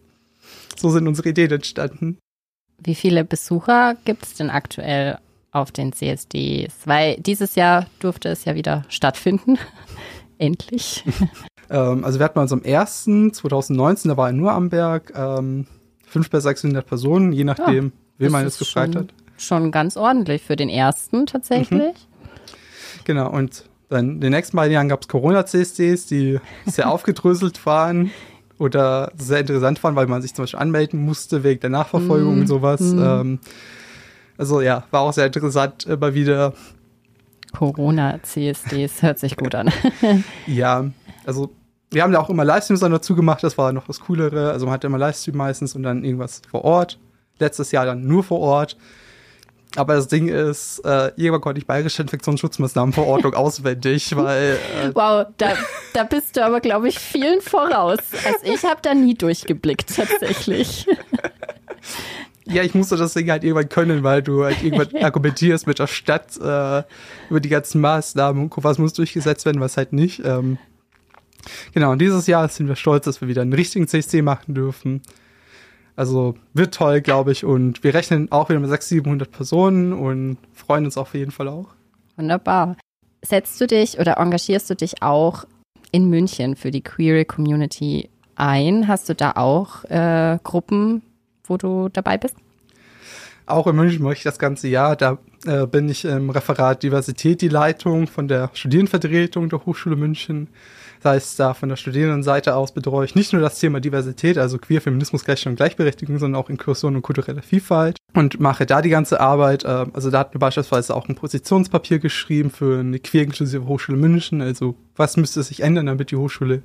so 0.76 0.90
sind 0.90 1.08
unsere 1.08 1.30
Ideen 1.30 1.52
entstanden. 1.52 2.18
Wie 2.84 2.96
viele 2.96 3.24
Besucher 3.24 3.96
gibt 4.04 4.26
es 4.26 4.34
denn 4.34 4.50
aktuell 4.50 5.20
auf 5.52 5.72
den 5.72 5.94
CSDs? 5.94 6.74
Weil 6.86 7.16
dieses 7.18 7.56
Jahr 7.56 7.86
durfte 8.00 8.28
es 8.30 8.44
ja 8.44 8.56
wieder 8.56 8.84
stattfinden. 8.90 9.58
Endlich. 10.40 11.04
ähm, 11.70 12.04
also 12.04 12.18
wir 12.18 12.26
hatten 12.26 12.48
so 12.48 12.56
am 12.56 12.64
1. 12.64 13.04
2019, 13.34 14.10
da 14.10 14.18
war 14.18 14.30
in 14.30 14.38
nur 14.38 14.54
Amberg, 14.54 15.14
ähm, 15.16 15.68
500 16.08 16.32
bis 16.32 16.44
600 16.44 16.88
Personen, 16.88 17.32
je 17.32 17.44
nachdem, 17.44 17.86
ja, 17.86 17.92
wen 18.18 18.32
man 18.32 18.46
jetzt 18.46 18.58
gefragt 18.58 18.94
schon, 18.94 19.04
hat. 19.04 19.14
Schon 19.38 19.72
ganz 19.72 19.98
ordentlich 19.98 20.42
für 20.42 20.56
den 20.56 20.70
ersten 20.70 21.28
tatsächlich. 21.28 21.80
Mhm. 21.80 21.94
Genau, 23.04 23.30
und 23.30 23.66
dann 23.90 24.12
in 24.12 24.22
den 24.22 24.32
nächsten 24.32 24.56
beiden 24.56 24.74
Jahren 24.74 24.90
gab 24.90 25.02
es 25.02 25.08
Corona-CSDs, 25.08 26.08
die 26.08 26.40
sehr 26.66 26.90
aufgedröselt 26.90 27.66
waren 27.66 28.12
oder 28.58 29.12
sehr 29.18 29.40
interessant 29.40 29.84
waren, 29.84 29.96
weil 29.96 30.08
man 30.08 30.22
sich 30.22 30.34
zum 30.34 30.44
Beispiel 30.44 30.60
anmelden 30.60 31.04
musste 31.04 31.44
wegen 31.44 31.60
der 31.60 31.70
Nachverfolgung 31.70 32.38
mm, 32.38 32.40
und 32.42 32.48
sowas. 32.48 32.82
Mm. 32.82 33.36
Also 34.38 34.62
ja, 34.62 34.84
war 34.92 35.02
auch 35.02 35.14
sehr 35.14 35.26
interessant, 35.26 35.86
immer 35.86 36.14
wieder. 36.14 36.54
Corona-CSDs 37.52 39.02
hört 39.02 39.20
sich 39.20 39.38
gut 39.38 39.56
an. 39.56 39.72
ja, 40.48 40.86
also 41.26 41.50
wir 41.92 42.04
haben 42.04 42.14
ja 42.14 42.20
auch 42.20 42.30
immer 42.30 42.46
Livestreams 42.46 42.82
dann 42.82 42.92
dazu 42.92 43.16
gemacht, 43.16 43.44
das 43.44 43.58
war 43.58 43.72
noch 43.74 43.88
das 43.88 44.00
Coolere. 44.02 44.52
Also 44.52 44.66
man 44.66 44.74
hatte 44.74 44.88
immer 44.88 44.98
Livestream 44.98 45.38
meistens 45.38 45.76
und 45.76 45.84
dann 45.84 46.04
irgendwas 46.04 46.42
vor 46.50 46.64
Ort. 46.64 47.00
Letztes 47.40 47.72
Jahr 47.72 47.86
dann 47.86 48.06
nur 48.06 48.24
vor 48.24 48.40
Ort. 48.40 48.78
Aber 49.76 49.96
das 49.96 50.08
Ding 50.08 50.28
ist, 50.28 50.80
äh, 50.80 51.12
irgendwann 51.16 51.42
konnte 51.42 51.60
ich 51.60 51.68
bayerische 51.68 52.02
Infektionsschutzmaßnahmenverordnung 52.02 53.34
auswendig, 53.36 54.16
weil. 54.16 54.58
Äh, 54.84 54.96
wow, 54.96 55.28
da, 55.38 55.54
da 55.94 56.04
bist 56.04 56.36
du 56.36 56.44
aber, 56.44 56.60
glaube 56.60 56.90
ich, 56.90 56.98
vielen 56.98 57.40
voraus. 57.42 58.00
Also 58.26 58.40
ich 58.52 58.64
habe 58.64 58.80
da 58.82 58.96
nie 58.96 59.14
durchgeblickt, 59.14 59.96
tatsächlich. 59.96 60.88
ja, 62.50 62.64
ich 62.64 62.74
musste 62.76 62.98
das 62.98 63.14
Ding 63.14 63.30
halt 63.30 63.44
irgendwann 63.44 63.70
können, 63.70 64.04
weil 64.04 64.22
du 64.22 64.44
halt 64.44 64.64
irgendwann 64.64 64.96
argumentierst 65.04 65.68
mit 65.68 65.80
der 65.80 65.88
Stadt 65.88 66.38
äh, 66.38 66.84
über 67.30 67.40
die 67.40 67.50
ganzen 67.50 67.82
Maßnahmen 67.82 68.44
und 68.44 68.64
was 68.64 68.78
muss 68.78 68.94
durchgesetzt 68.94 69.46
werden, 69.46 69.62
was 69.62 69.78
halt 69.78 69.94
nicht. 69.94 70.22
Ähm, 70.26 70.58
genau, 71.74 71.92
und 71.92 72.00
dieses 72.00 72.28
Jahr 72.28 72.48
sind 72.50 72.68
wir 72.68 72.76
stolz, 72.76 73.06
dass 73.06 73.22
wir 73.22 73.28
wieder 73.28 73.42
einen 73.42 73.54
richtigen 73.54 73.88
CSC 73.88 74.22
machen 74.22 74.56
dürfen. 74.56 75.02
Also 75.96 76.36
wird 76.54 76.74
toll, 76.74 77.02
glaube 77.02 77.34
ich. 77.34 77.44
Und 77.44 77.84
wir 77.84 77.94
rechnen 77.94 78.32
auch 78.32 78.50
wieder 78.50 78.60
mit 78.60 78.70
600, 78.70 79.04
700 79.04 79.32
Personen 79.32 79.94
und 79.94 80.38
freuen 80.54 80.86
uns 80.86 80.98
auf 80.98 81.14
jeden 81.14 81.32
Fall 81.32 81.50
auch. 81.50 81.68
Wunderbar. 82.16 82.78
Setzt 83.22 83.60
du 83.60 83.68
dich 83.68 84.00
oder 84.00 84.18
engagierst 84.18 84.70
du 84.70 84.76
dich 84.76 85.04
auch 85.04 85.44
in 85.92 86.10
München 86.10 86.56
für 86.56 86.72
die 86.72 86.82
Queer 86.82 87.26
Community 87.26 88.10
ein? 88.36 88.88
Hast 88.88 89.10
du 89.10 89.14
da 89.14 89.34
auch 89.34 89.84
äh, 89.86 90.40
Gruppen, 90.42 91.02
wo 91.50 91.58
du 91.58 91.90
dabei 91.90 92.18
bist? 92.18 92.36
Auch 93.46 93.66
in 93.66 93.76
München 93.76 94.04
mache 94.04 94.14
ich 94.14 94.24
das 94.24 94.38
ganze 94.38 94.68
Jahr. 94.68 94.96
Da 94.96 95.18
äh, 95.46 95.66
bin 95.66 95.90
ich 95.90 96.06
im 96.06 96.30
Referat 96.30 96.84
Diversität 96.84 97.42
die 97.42 97.48
Leitung 97.48 98.08
von 98.08 98.28
der 98.28 98.52
Studierendenvertretung 98.54 99.50
der 99.50 99.66
Hochschule 99.66 99.96
München. 99.96 100.50
Das 101.02 101.14
heißt, 101.14 101.40
da 101.40 101.54
von 101.54 101.70
der 101.70 101.78
Studierendenseite 101.78 102.56
aus 102.56 102.74
betreue 102.74 103.06
ich 103.06 103.16
nicht 103.16 103.32
nur 103.32 103.42
das 103.42 103.58
Thema 103.58 103.80
Diversität, 103.80 104.38
also 104.38 104.58
Queer, 104.58 104.82
Feminismus, 104.82 105.24
Gleichstellung 105.24 105.54
und 105.54 105.58
Gleichberechtigung, 105.58 106.20
sondern 106.20 106.42
auch 106.42 106.50
Inklusion 106.50 106.96
und 106.96 107.02
kulturelle 107.02 107.42
Vielfalt 107.42 107.98
und 108.14 108.40
mache 108.40 108.66
da 108.66 108.82
die 108.82 108.90
ganze 108.90 109.20
Arbeit. 109.20 109.64
Äh, 109.64 109.86
also 109.94 110.12
da 110.12 110.20
hatten 110.20 110.36
wir 110.36 110.40
beispielsweise 110.40 110.96
auch 110.96 111.08
ein 111.08 111.16
Positionspapier 111.16 112.00
geschrieben 112.00 112.52
für 112.52 112.80
eine 112.80 113.00
queer-inklusive 113.00 113.66
Hochschule 113.66 113.98
München. 113.98 114.42
Also 114.42 114.76
was 114.96 115.18
müsste 115.18 115.42
sich 115.42 115.62
ändern, 115.62 115.86
damit 115.86 116.12
die 116.12 116.18
Hochschule 116.18 116.64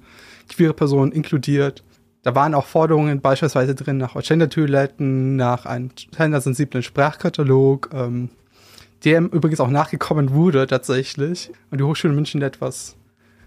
queere 0.49 0.75
Personen 0.75 1.13
inkludiert. 1.13 1.83
Da 2.25 2.35
waren 2.35 2.55
auch 2.55 2.65
Forderungen 2.65 3.21
beispielsweise 3.21 3.75
drin 3.75 3.99
nach 3.99 4.15
Gender-Toiletten, 4.15 5.37
nach 5.37 5.67
einem 5.67 5.91
gendersensiblen 6.17 6.83
Sprachkatalog, 6.83 7.91
ähm, 7.93 8.31
dem 9.05 9.29
übrigens 9.29 9.61
auch 9.61 9.69
nachgekommen 9.69 10.33
wurde 10.33 10.67
tatsächlich. 10.67 11.53
Und 11.71 11.79
die 11.79 11.85
Hochschule 11.85 12.15
München 12.15 12.41
etwas 12.41 12.97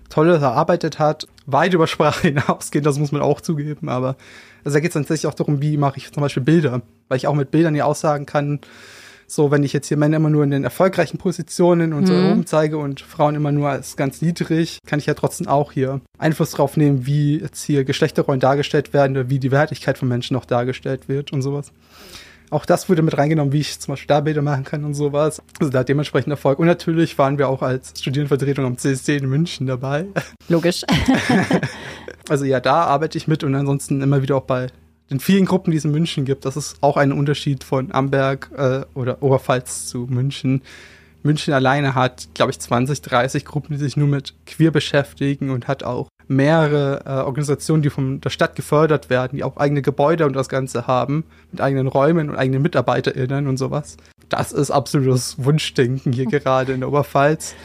Tolles 0.09 0.43
erarbeitet 0.43 0.99
hat, 0.99 1.27
weit 1.47 1.73
über 1.73 1.87
Sprache 1.87 2.27
hinausgehen, 2.27 2.83
das 2.83 2.99
muss 2.99 3.11
man 3.11 3.21
auch 3.23 3.41
zugeben, 3.41 3.89
aber 3.89 4.15
also 4.63 4.75
da 4.75 4.79
geht 4.79 4.91
es 4.91 4.93
tatsächlich 4.93 5.27
auch 5.27 5.33
darum, 5.33 5.59
wie 5.61 5.75
mache 5.75 5.97
ich 5.97 6.11
zum 6.13 6.21
Beispiel 6.21 6.43
Bilder, 6.43 6.81
weil 7.07 7.17
ich 7.17 7.25
auch 7.25 7.33
mit 7.33 7.49
Bildern 7.49 7.73
ja 7.73 7.85
aussagen 7.85 8.27
kann, 8.27 8.59
so 9.27 9.51
wenn 9.51 9.63
ich 9.63 9.73
jetzt 9.73 9.87
hier 9.87 9.97
Männer 9.97 10.17
immer 10.17 10.29
nur 10.29 10.43
in 10.43 10.51
den 10.51 10.63
erfolgreichen 10.63 11.17
Positionen 11.17 11.93
und 11.93 12.03
mhm. 12.03 12.07
so 12.07 12.13
oben 12.13 12.45
zeige 12.45 12.77
und 12.77 13.01
Frauen 13.01 13.35
immer 13.35 13.51
nur 13.51 13.69
als 13.69 13.97
ganz 13.97 14.21
niedrig, 14.21 14.79
kann 14.87 14.99
ich 14.99 15.05
ja 15.05 15.13
trotzdem 15.13 15.47
auch 15.47 15.73
hier 15.73 16.01
Einfluss 16.17 16.51
drauf 16.51 16.77
nehmen, 16.77 17.05
wie 17.05 17.39
jetzt 17.39 17.63
hier 17.63 17.83
Geschlechterrollen 17.83 18.39
dargestellt 18.39 18.93
werden 18.93 19.17
oder 19.17 19.29
wie 19.29 19.39
die 19.39 19.51
Wertigkeit 19.51 19.97
von 19.97 20.07
Menschen 20.07 20.37
auch 20.37 20.45
dargestellt 20.45 21.09
wird 21.09 21.33
und 21.33 21.41
sowas. 21.41 21.71
Auch 22.49 22.65
das 22.65 22.87
wurde 22.87 23.01
mit 23.01 23.17
reingenommen, 23.17 23.51
wie 23.51 23.59
ich 23.59 23.77
zum 23.79 23.91
Beispiel 23.91 24.07
da 24.07 24.21
Bilder 24.21 24.41
machen 24.41 24.63
kann 24.63 24.85
und 24.85 24.93
sowas. 24.93 25.41
Also 25.59 25.69
da 25.69 25.83
dementsprechend 25.83 26.31
Erfolg. 26.31 26.59
Und 26.59 26.67
natürlich 26.67 27.17
waren 27.17 27.37
wir 27.37 27.49
auch 27.49 27.61
als 27.61 27.93
Studierendenvertretung 27.99 28.63
am 28.63 28.77
CSD 28.77 29.17
in 29.17 29.27
München 29.27 29.67
dabei. 29.67 30.05
Logisch. 30.47 30.83
also 32.29 32.45
ja, 32.45 32.61
da 32.61 32.85
arbeite 32.85 33.17
ich 33.17 33.27
mit 33.27 33.43
und 33.43 33.53
ansonsten 33.53 34.01
immer 34.01 34.21
wieder 34.21 34.37
auch 34.37 34.43
bei 34.43 34.67
den 35.09 35.19
vielen 35.19 35.45
Gruppen, 35.45 35.71
die 35.71 35.77
es 35.77 35.85
in 35.85 35.91
München 35.91 36.25
gibt. 36.25 36.45
Das 36.45 36.57
ist 36.57 36.77
auch 36.81 36.97
ein 36.97 37.11
Unterschied 37.11 37.63
von 37.63 37.91
Amberg 37.91 38.51
äh, 38.55 38.81
oder 38.93 39.21
Oberpfalz 39.23 39.87
zu 39.87 40.07
München. 40.09 40.61
München 41.23 41.53
alleine 41.53 41.95
hat, 41.95 42.29
glaube 42.33 42.51
ich, 42.51 42.59
20, 42.59 43.01
30 43.01 43.45
Gruppen, 43.45 43.73
die 43.73 43.79
sich 43.79 43.97
nur 43.97 44.07
mit 44.07 44.33
Queer 44.45 44.71
beschäftigen 44.71 45.49
und 45.49 45.67
hat 45.67 45.83
auch 45.83 46.07
mehrere 46.27 47.03
äh, 47.05 47.09
Organisationen, 47.25 47.81
die 47.81 47.89
von 47.89 48.21
der 48.21 48.29
Stadt 48.29 48.55
gefördert 48.55 49.09
werden, 49.09 49.37
die 49.37 49.43
auch 49.43 49.57
eigene 49.57 49.81
Gebäude 49.81 50.25
und 50.25 50.33
das 50.33 50.49
Ganze 50.49 50.87
haben, 50.87 51.23
mit 51.51 51.61
eigenen 51.61 51.87
Räumen 51.87 52.29
und 52.29 52.35
eigenen 52.35 52.61
MitarbeiterInnen 52.61 53.47
und 53.47 53.57
sowas. 53.57 53.97
Das 54.29 54.51
ist 54.51 54.71
absolutes 54.71 55.43
Wunschdenken 55.43 56.11
hier 56.11 56.25
gerade 56.29 56.73
in 56.73 56.81
der 56.81 56.89
Oberpfalz. 56.89 57.55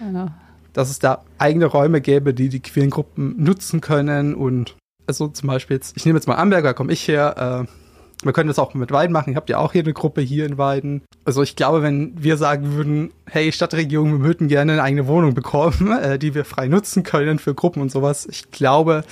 Ja. 0.00 0.34
Dass 0.72 0.90
es 0.90 0.98
da 0.98 1.24
eigene 1.38 1.64
Räume 1.64 2.02
gäbe, 2.02 2.34
die 2.34 2.50
die 2.50 2.60
queeren 2.60 2.90
Gruppen 2.90 3.34
nutzen 3.42 3.80
können 3.80 4.34
und 4.34 4.76
also 5.06 5.28
zum 5.28 5.48
Beispiel 5.48 5.76
jetzt, 5.76 5.96
ich 5.96 6.04
nehme 6.04 6.18
jetzt 6.18 6.26
mal 6.26 6.36
Amberger, 6.36 6.74
komme 6.74 6.92
ich 6.92 7.06
her, 7.06 7.66
äh, 7.66 8.24
wir 8.24 8.32
können 8.32 8.48
das 8.48 8.58
auch 8.58 8.72
mit 8.72 8.90
Weiden 8.90 9.12
machen. 9.12 9.34
Ihr 9.34 9.36
habt 9.36 9.50
ja 9.50 9.58
auch 9.58 9.72
hier 9.72 9.82
eine 9.82 9.92
Gruppe 9.92 10.22
hier 10.22 10.46
in 10.46 10.56
Weiden. 10.56 11.02
Also 11.26 11.42
ich 11.42 11.54
glaube, 11.54 11.82
wenn 11.82 12.12
wir 12.16 12.38
sagen 12.38 12.72
würden, 12.72 13.12
hey 13.26 13.52
Stadtregierung, 13.52 14.12
wir 14.12 14.20
würden 14.20 14.48
gerne 14.48 14.72
eine 14.72 14.82
eigene 14.82 15.06
Wohnung 15.06 15.34
bekommen, 15.34 15.92
äh, 16.02 16.18
die 16.18 16.34
wir 16.34 16.44
frei 16.44 16.68
nutzen 16.68 17.02
können 17.02 17.38
für 17.38 17.54
Gruppen 17.54 17.82
und 17.82 17.90
sowas, 17.90 18.26
ich 18.26 18.50
glaube, 18.50 19.04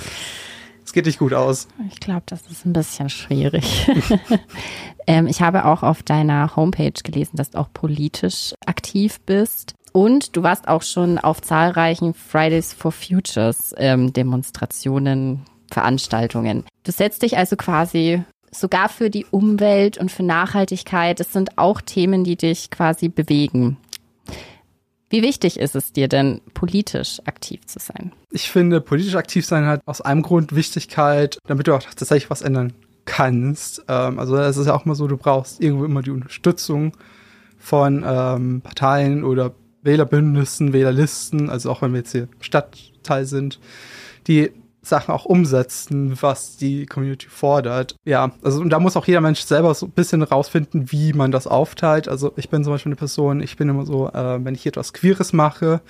geht 0.95 1.07
nicht 1.07 1.19
gut 1.19 1.35
aus. 1.35 1.69
Ich 1.91 2.01
glaube, 2.01 2.23
das 2.27 2.47
ist 2.51 2.65
ein 2.65 2.73
bisschen 2.73 3.11
schwierig. 3.11 3.87
ähm, 5.07 5.27
ich 5.27 5.43
habe 5.43 5.67
auch 5.67 5.83
auf 5.83 6.03
deiner 6.03 6.57
Homepage 6.57 6.93
gelesen, 7.03 7.37
dass 7.37 7.51
du 7.51 7.59
auch 7.59 7.69
politisch 7.75 8.55
aktiv 8.65 9.21
bist. 9.27 9.75
Und 9.93 10.37
du 10.37 10.43
warst 10.43 10.67
auch 10.67 10.83
schon 10.83 11.19
auf 11.19 11.43
zahlreichen 11.43 12.15
Fridays 12.15 12.73
for 12.73 12.93
Futures 12.93 13.75
ähm, 13.77 14.13
Demonstrationen, 14.13 15.43
Veranstaltungen. 15.75 16.65
Du 16.85 16.93
setzt 16.93 17.23
dich 17.23 17.37
also 17.37 17.57
quasi 17.57 18.23
sogar 18.51 18.89
für 18.89 19.11
die 19.11 19.27
Umwelt 19.31 19.99
und 19.99 20.11
für 20.11 20.23
Nachhaltigkeit. 20.23 21.21
Das 21.21 21.33
sind 21.33 21.59
auch 21.59 21.81
Themen, 21.81 22.25
die 22.25 22.37
dich 22.37 22.71
quasi 22.71 23.09
bewegen. 23.09 23.77
Wie 25.11 25.23
wichtig 25.23 25.61
ist 25.61 25.77
es 25.77 25.93
dir 25.93 26.09
denn, 26.09 26.41
politisch 26.55 27.21
aktiv 27.27 27.67
zu 27.67 27.79
sein? 27.79 28.13
Ich 28.31 28.51
finde, 28.51 28.81
politisch 28.81 29.15
aktiv 29.15 29.45
sein 29.47 29.67
hat 29.67 29.81
aus 29.87 30.01
einem 30.01 30.23
Grund 30.23 30.55
Wichtigkeit, 30.55 31.39
damit 31.47 31.67
du 31.67 31.75
auch 31.75 31.83
tatsächlich 31.83 32.31
was 32.31 32.43
ändern 32.43 32.73
kannst. 33.05 33.85
Ähm, 33.89 34.19
also 34.19 34.37
es 34.37 34.57
ist 34.57 34.67
ja 34.67 34.75
auch 34.75 34.87
immer 34.87 34.95
so, 34.95 35.07
du 35.07 35.17
brauchst 35.17 35.61
irgendwo 35.61 35.85
immer 35.85 36.03
die 36.03 36.11
Unterstützung 36.11 36.97
von 37.59 38.05
ähm, 38.07 38.61
Parteien 38.63 39.25
oder 39.25 39.55
Wählerbündnissen, 39.83 40.73
Wählerlisten, 40.73 41.51
also 41.51 41.71
auch 41.71 41.83
wenn 41.83 41.93
wir 41.93 41.99
jetzt 41.99 42.13
hier 42.13 42.29
Stadtteil 42.41 43.27
sind, 43.27 43.61
die 44.27 44.51
Sachen 44.87 45.13
auch 45.13 45.25
umsetzen, 45.25 46.17
was 46.21 46.57
die 46.57 46.87
Community 46.87 47.29
fordert. 47.29 47.97
Ja, 48.05 48.33
also 48.43 48.61
und 48.61 48.71
da 48.71 48.79
muss 48.79 48.97
auch 48.97 49.07
jeder 49.07 49.21
Mensch 49.21 49.41
selber 49.41 49.75
so 49.75 49.87
ein 49.87 49.93
bisschen 49.93 50.23
rausfinden, 50.23 50.93
wie 50.93 51.13
man 51.13 51.31
das 51.31 51.47
aufteilt. 51.47 52.09
Also 52.09 52.33
ich 52.37 52.49
bin 52.49 52.65
zum 52.65 52.73
Beispiel 52.73 52.91
eine 52.91 52.97
Person, 52.97 53.41
ich 53.41 53.57
bin 53.57 53.69
immer 53.69 53.87
so, 53.87 54.09
äh, 54.09 54.45
wenn 54.45 54.55
ich 54.55 54.67
etwas 54.67 54.93
Queeres 54.93 55.33
mache 55.33 55.81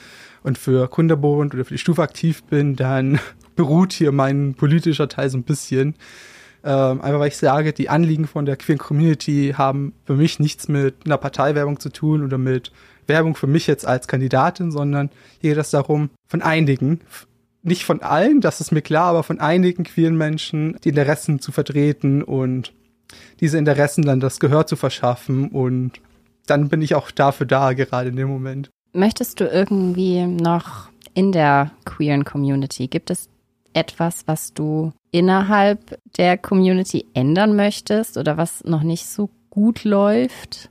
und 0.42 0.59
für 0.59 0.88
Kunderbund 0.88 1.54
oder 1.54 1.64
für 1.64 1.74
die 1.74 1.78
Stufe 1.78 2.02
aktiv 2.02 2.42
bin, 2.44 2.76
dann 2.76 3.18
beruht 3.57 3.92
hier 3.92 4.12
mein 4.12 4.54
politischer 4.54 5.09
Teil 5.09 5.30
so 5.30 5.38
ein 5.38 5.44
bisschen. 5.44 5.94
Ähm, 6.64 7.02
einfach 7.02 7.20
weil 7.20 7.28
ich 7.28 7.37
sage, 7.37 7.74
die 7.74 7.90
Anliegen 7.90 8.26
von 8.26 8.46
der 8.46 8.57
queeren 8.57 8.78
Community 8.78 9.54
haben 9.57 9.92
für 10.07 10.14
mich 10.14 10.40
nichts 10.40 10.66
mit 10.66 10.94
einer 11.04 11.18
Parteiwerbung 11.18 11.78
zu 11.78 11.90
tun 11.90 12.24
oder 12.24 12.38
mit 12.38 12.72
Werbung 13.07 13.35
für 13.37 13.46
mich 13.46 13.66
jetzt 13.66 13.87
als 13.87 14.09
Kandidatin, 14.09 14.70
sondern 14.70 15.11
hier 15.40 15.50
geht 15.50 15.61
es 15.61 15.70
darum, 15.70 16.09
von 16.26 16.40
einigen 16.40 17.00
nicht 17.64 17.85
von 17.85 18.03
allen, 18.03 18.40
das 18.40 18.61
ist 18.61 18.72
mir 18.72 18.83
klar, 18.83 19.07
aber 19.07 19.22
von 19.22 19.40
einigen 19.40 19.85
queeren 19.85 20.16
Menschen 20.16 20.77
die 20.85 20.90
Interessen 20.90 21.40
zu 21.40 21.50
vertreten 21.50 22.22
und 22.22 22.72
diese 23.40 23.59
Interessen 23.59 24.05
dann 24.05 24.20
das 24.20 24.38
Gehör 24.38 24.66
zu 24.66 24.77
verschaffen 24.77 25.48
und 25.48 26.00
dann 26.46 26.68
bin 26.68 26.83
ich 26.83 26.94
auch 26.94 27.11
dafür 27.11 27.46
da, 27.46 27.72
gerade 27.72 28.11
in 28.11 28.16
dem 28.16 28.29
Moment. 28.29 28.70
Möchtest 28.92 29.40
du 29.40 29.46
irgendwie 29.46 30.27
noch 30.27 30.88
in 31.14 31.33
der 31.33 31.70
queeren 31.85 32.24
Community, 32.24 32.87
gibt 32.87 33.11
es 33.11 33.29
etwas, 33.72 34.27
was 34.27 34.53
du 34.53 34.92
innerhalb 35.11 35.98
der 36.16 36.38
Community 36.38 37.07
ändern 37.14 37.57
möchtest 37.57 38.16
oder 38.16 38.37
was 38.37 38.62
noch 38.64 38.83
nicht 38.83 39.07
so 39.07 39.31
gut 39.50 39.85
läuft? 39.85 40.68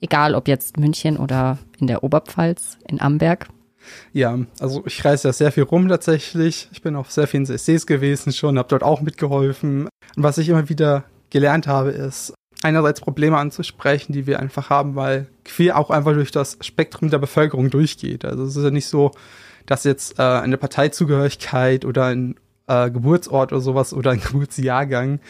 Egal 0.00 0.34
ob 0.34 0.48
jetzt 0.48 0.76
München 0.76 1.16
oder 1.16 1.58
in 1.78 1.86
der 1.86 2.02
Oberpfalz, 2.02 2.78
in 2.88 3.00
Amberg. 3.00 3.48
Ja, 4.12 4.38
also 4.60 4.82
ich 4.86 5.04
reise 5.04 5.28
ja 5.28 5.32
sehr 5.32 5.52
viel 5.52 5.64
rum 5.64 5.88
tatsächlich. 5.88 6.68
Ich 6.72 6.82
bin 6.82 6.96
auf 6.96 7.10
sehr 7.10 7.26
vielen 7.26 7.46
CSCs 7.46 7.86
gewesen 7.86 8.32
schon, 8.32 8.58
habe 8.58 8.68
dort 8.68 8.82
auch 8.82 9.00
mitgeholfen. 9.00 9.88
Und 10.16 10.22
was 10.22 10.38
ich 10.38 10.48
immer 10.48 10.68
wieder 10.68 11.04
gelernt 11.30 11.66
habe, 11.66 11.90
ist 11.90 12.34
einerseits 12.62 13.00
Probleme 13.00 13.38
anzusprechen, 13.38 14.12
die 14.12 14.26
wir 14.26 14.40
einfach 14.40 14.70
haben, 14.70 14.94
weil 14.94 15.26
queer 15.44 15.76
auch 15.78 15.90
einfach 15.90 16.12
durch 16.12 16.30
das 16.30 16.58
Spektrum 16.60 17.10
der 17.10 17.18
Bevölkerung 17.18 17.70
durchgeht. 17.70 18.24
Also 18.24 18.44
es 18.44 18.56
ist 18.56 18.64
ja 18.64 18.70
nicht 18.70 18.86
so, 18.86 19.12
dass 19.66 19.84
jetzt 19.84 20.18
äh, 20.18 20.22
eine 20.22 20.58
Parteizugehörigkeit 20.58 21.84
oder 21.84 22.06
ein 22.06 22.36
äh, 22.66 22.90
Geburtsort 22.90 23.52
oder 23.52 23.60
sowas 23.60 23.92
oder 23.92 24.10
ein 24.12 24.20
Geburtsjahrgang 24.24 25.20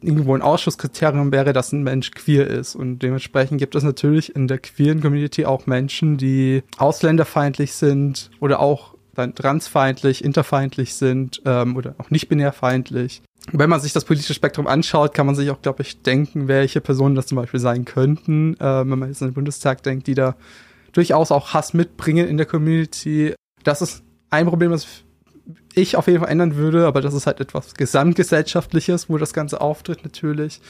irgendwo 0.00 0.34
ein 0.34 0.42
Ausschusskriterium 0.42 1.32
wäre, 1.32 1.52
dass 1.52 1.72
ein 1.72 1.82
Mensch 1.82 2.10
queer 2.10 2.46
ist. 2.46 2.74
Und 2.74 3.00
dementsprechend 3.00 3.58
gibt 3.58 3.74
es 3.74 3.82
natürlich 3.82 4.34
in 4.34 4.48
der 4.48 4.58
queeren 4.58 5.00
Community 5.00 5.44
auch 5.44 5.66
Menschen, 5.66 6.16
die 6.16 6.62
ausländerfeindlich 6.78 7.74
sind 7.74 8.30
oder 8.40 8.60
auch 8.60 8.94
dann 9.14 9.34
transfeindlich, 9.34 10.24
interfeindlich 10.24 10.94
sind 10.94 11.42
ähm, 11.44 11.76
oder 11.76 11.94
auch 11.98 12.10
nicht 12.10 12.28
binärfeindlich. 12.28 13.22
Wenn 13.52 13.70
man 13.70 13.80
sich 13.80 13.92
das 13.92 14.04
politische 14.04 14.34
Spektrum 14.34 14.66
anschaut, 14.66 15.14
kann 15.14 15.26
man 15.26 15.34
sich 15.34 15.50
auch, 15.50 15.62
glaube 15.62 15.82
ich, 15.82 16.02
denken, 16.02 16.46
welche 16.46 16.80
Personen 16.80 17.14
das 17.14 17.26
zum 17.26 17.36
Beispiel 17.36 17.60
sein 17.60 17.84
könnten. 17.84 18.54
Äh, 18.54 18.80
wenn 18.80 18.98
man 18.98 19.08
jetzt 19.08 19.22
an 19.22 19.28
den 19.28 19.34
Bundestag 19.34 19.82
denkt, 19.82 20.06
die 20.06 20.14
da 20.14 20.36
durchaus 20.92 21.32
auch 21.32 21.54
Hass 21.54 21.72
mitbringen 21.74 22.28
in 22.28 22.36
der 22.36 22.46
Community. 22.46 23.34
Das 23.62 23.82
ist 23.82 24.02
ein 24.30 24.46
Problem, 24.46 24.70
das 24.70 25.04
ich 25.74 25.96
auf 25.96 26.06
jeden 26.06 26.20
Fall 26.20 26.30
ändern 26.30 26.56
würde, 26.56 26.86
aber 26.86 27.00
das 27.00 27.14
ist 27.14 27.26
halt 27.26 27.40
etwas 27.40 27.74
Gesamtgesellschaftliches, 27.74 29.08
wo 29.08 29.18
das 29.18 29.32
Ganze 29.32 29.60
auftritt 29.60 30.04
natürlich, 30.04 30.60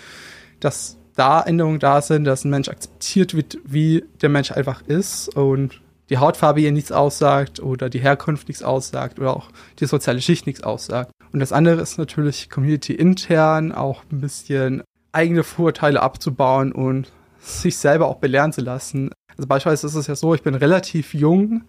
dass 0.60 0.98
da 1.16 1.42
Änderungen 1.42 1.80
da 1.80 2.02
sind, 2.02 2.24
dass 2.24 2.44
ein 2.44 2.50
Mensch 2.50 2.68
akzeptiert 2.68 3.34
wird, 3.34 3.58
wie 3.64 4.04
der 4.22 4.28
Mensch 4.28 4.52
einfach 4.52 4.82
ist 4.82 5.34
und 5.36 5.80
die 6.08 6.18
Hautfarbe 6.18 6.60
hier 6.60 6.72
nichts 6.72 6.92
aussagt 6.92 7.60
oder 7.60 7.88
die 7.88 8.00
Herkunft 8.00 8.48
nichts 8.48 8.62
aussagt 8.62 9.18
oder 9.18 9.36
auch 9.36 9.50
die 9.78 9.86
soziale 9.86 10.20
Schicht 10.20 10.46
nichts 10.46 10.62
aussagt. 10.62 11.12
Und 11.32 11.40
das 11.40 11.52
andere 11.52 11.80
ist 11.80 11.98
natürlich 11.98 12.50
Community 12.50 12.94
intern 12.94 13.72
auch 13.72 14.02
ein 14.10 14.20
bisschen 14.20 14.82
eigene 15.12 15.44
Vorurteile 15.44 16.02
abzubauen 16.02 16.72
und 16.72 17.12
sich 17.38 17.76
selber 17.76 18.08
auch 18.08 18.16
belehren 18.16 18.52
zu 18.52 18.60
lassen. 18.60 19.10
Also 19.36 19.46
beispielsweise 19.46 19.86
ist 19.86 19.94
es 19.94 20.06
ja 20.08 20.16
so, 20.16 20.34
ich 20.34 20.42
bin 20.42 20.54
relativ 20.54 21.14
jung, 21.14 21.62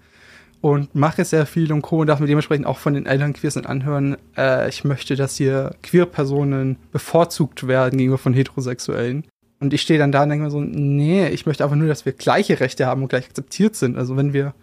und 0.62 0.94
mache 0.94 1.26
sehr 1.26 1.46
viel 1.46 1.74
und 1.74 1.82
Co. 1.82 2.02
und 2.02 2.08
darf 2.08 2.20
mir 2.20 2.28
dementsprechend 2.28 2.68
auch 2.68 2.78
von 2.78 2.94
den 2.94 3.08
Eltern 3.08 3.34
queer 3.34 3.52
sind 3.52 3.68
anhören, 3.68 4.16
äh, 4.38 4.70
ich 4.70 4.84
möchte, 4.84 5.16
dass 5.16 5.36
hier 5.36 5.76
Queer-Personen 5.82 6.78
bevorzugt 6.92 7.68
werden 7.68 7.98
gegenüber 7.98 8.20
von 8.20 8.34
Heterosexuellen. 8.34 9.26
Und 9.60 9.74
ich 9.74 9.82
stehe 9.82 10.00
dann 10.00 10.12
da 10.12 10.24
und 10.24 10.30
denke 10.30 10.46
mir 10.46 10.52
so, 10.52 10.62
nee, 10.62 11.28
ich 11.28 11.46
möchte 11.46 11.64
einfach 11.64 11.76
nur, 11.76 11.88
dass 11.88 12.06
wir 12.06 12.14
gleiche 12.14 12.60
Rechte 12.60 12.86
haben 12.86 13.04
und 13.04 13.10
gleich 13.10 13.26
akzeptiert 13.26 13.76
sind. 13.76 13.98
Also 13.98 14.18
wenn 14.18 14.34
wir 14.34 14.54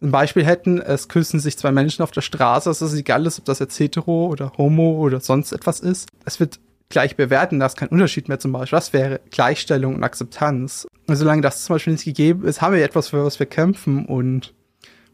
ein 0.00 0.10
Beispiel 0.10 0.44
hätten, 0.44 0.80
es 0.80 1.08
küssen 1.08 1.40
sich 1.40 1.58
zwei 1.58 1.72
Menschen 1.72 2.02
auf 2.02 2.12
der 2.12 2.20
Straße, 2.20 2.70
es 2.70 2.80
ist 2.80 2.94
egal 2.94 3.26
ob 3.26 3.44
das 3.44 3.58
jetzt 3.58 3.78
hetero 3.78 4.26
oder 4.26 4.52
homo 4.56 4.92
oder 4.98 5.20
sonst 5.20 5.52
etwas 5.52 5.80
ist. 5.80 6.08
Es 6.24 6.40
wird 6.40 6.60
gleich 6.88 7.16
bewerten, 7.16 7.58
da 7.58 7.66
ist 7.66 7.76
kein 7.76 7.88
Unterschied 7.88 8.28
mehr 8.28 8.38
zum 8.38 8.52
Beispiel. 8.52 8.76
Das 8.76 8.92
wäre 8.92 9.20
Gleichstellung 9.30 9.96
und 9.96 10.04
Akzeptanz. 10.04 10.86
Und 11.06 11.16
solange 11.16 11.42
das 11.42 11.64
zum 11.64 11.74
Beispiel 11.74 11.92
nicht 11.94 12.04
gegeben 12.04 12.44
ist, 12.44 12.62
haben 12.62 12.74
wir 12.74 12.84
etwas, 12.84 13.08
für 13.08 13.24
was 13.24 13.38
wir 13.38 13.46
kämpfen 13.46 14.06
und 14.06 14.54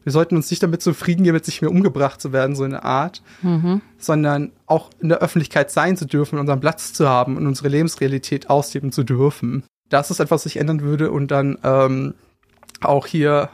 wir 0.05 0.11
sollten 0.11 0.35
uns 0.35 0.49
nicht 0.51 0.63
damit 0.63 0.81
zufrieden 0.81 1.23
geben, 1.23 1.33
mit 1.33 1.45
sich 1.45 1.61
mehr 1.61 1.71
umgebracht 1.71 2.21
zu 2.21 2.31
werden, 2.31 2.55
so 2.55 2.63
eine 2.63 2.83
Art, 2.83 3.23
mhm. 3.41 3.81
sondern 3.97 4.51
auch 4.67 4.91
in 4.99 5.09
der 5.09 5.17
Öffentlichkeit 5.17 5.71
sein 5.71 5.97
zu 5.97 6.05
dürfen, 6.05 6.39
unseren 6.39 6.59
Platz 6.59 6.93
zu 6.93 7.09
haben 7.09 7.35
und 7.35 7.47
unsere 7.47 7.69
Lebensrealität 7.69 8.49
ausleben 8.49 8.91
zu 8.91 9.03
dürfen. 9.03 9.63
Das 9.89 10.11
ist 10.11 10.19
etwas, 10.19 10.35
was 10.35 10.43
sich 10.43 10.57
ändern 10.57 10.81
würde 10.81 11.11
und 11.11 11.31
dann 11.31 11.57
ähm, 11.63 12.13
auch 12.81 13.07
hier 13.07 13.49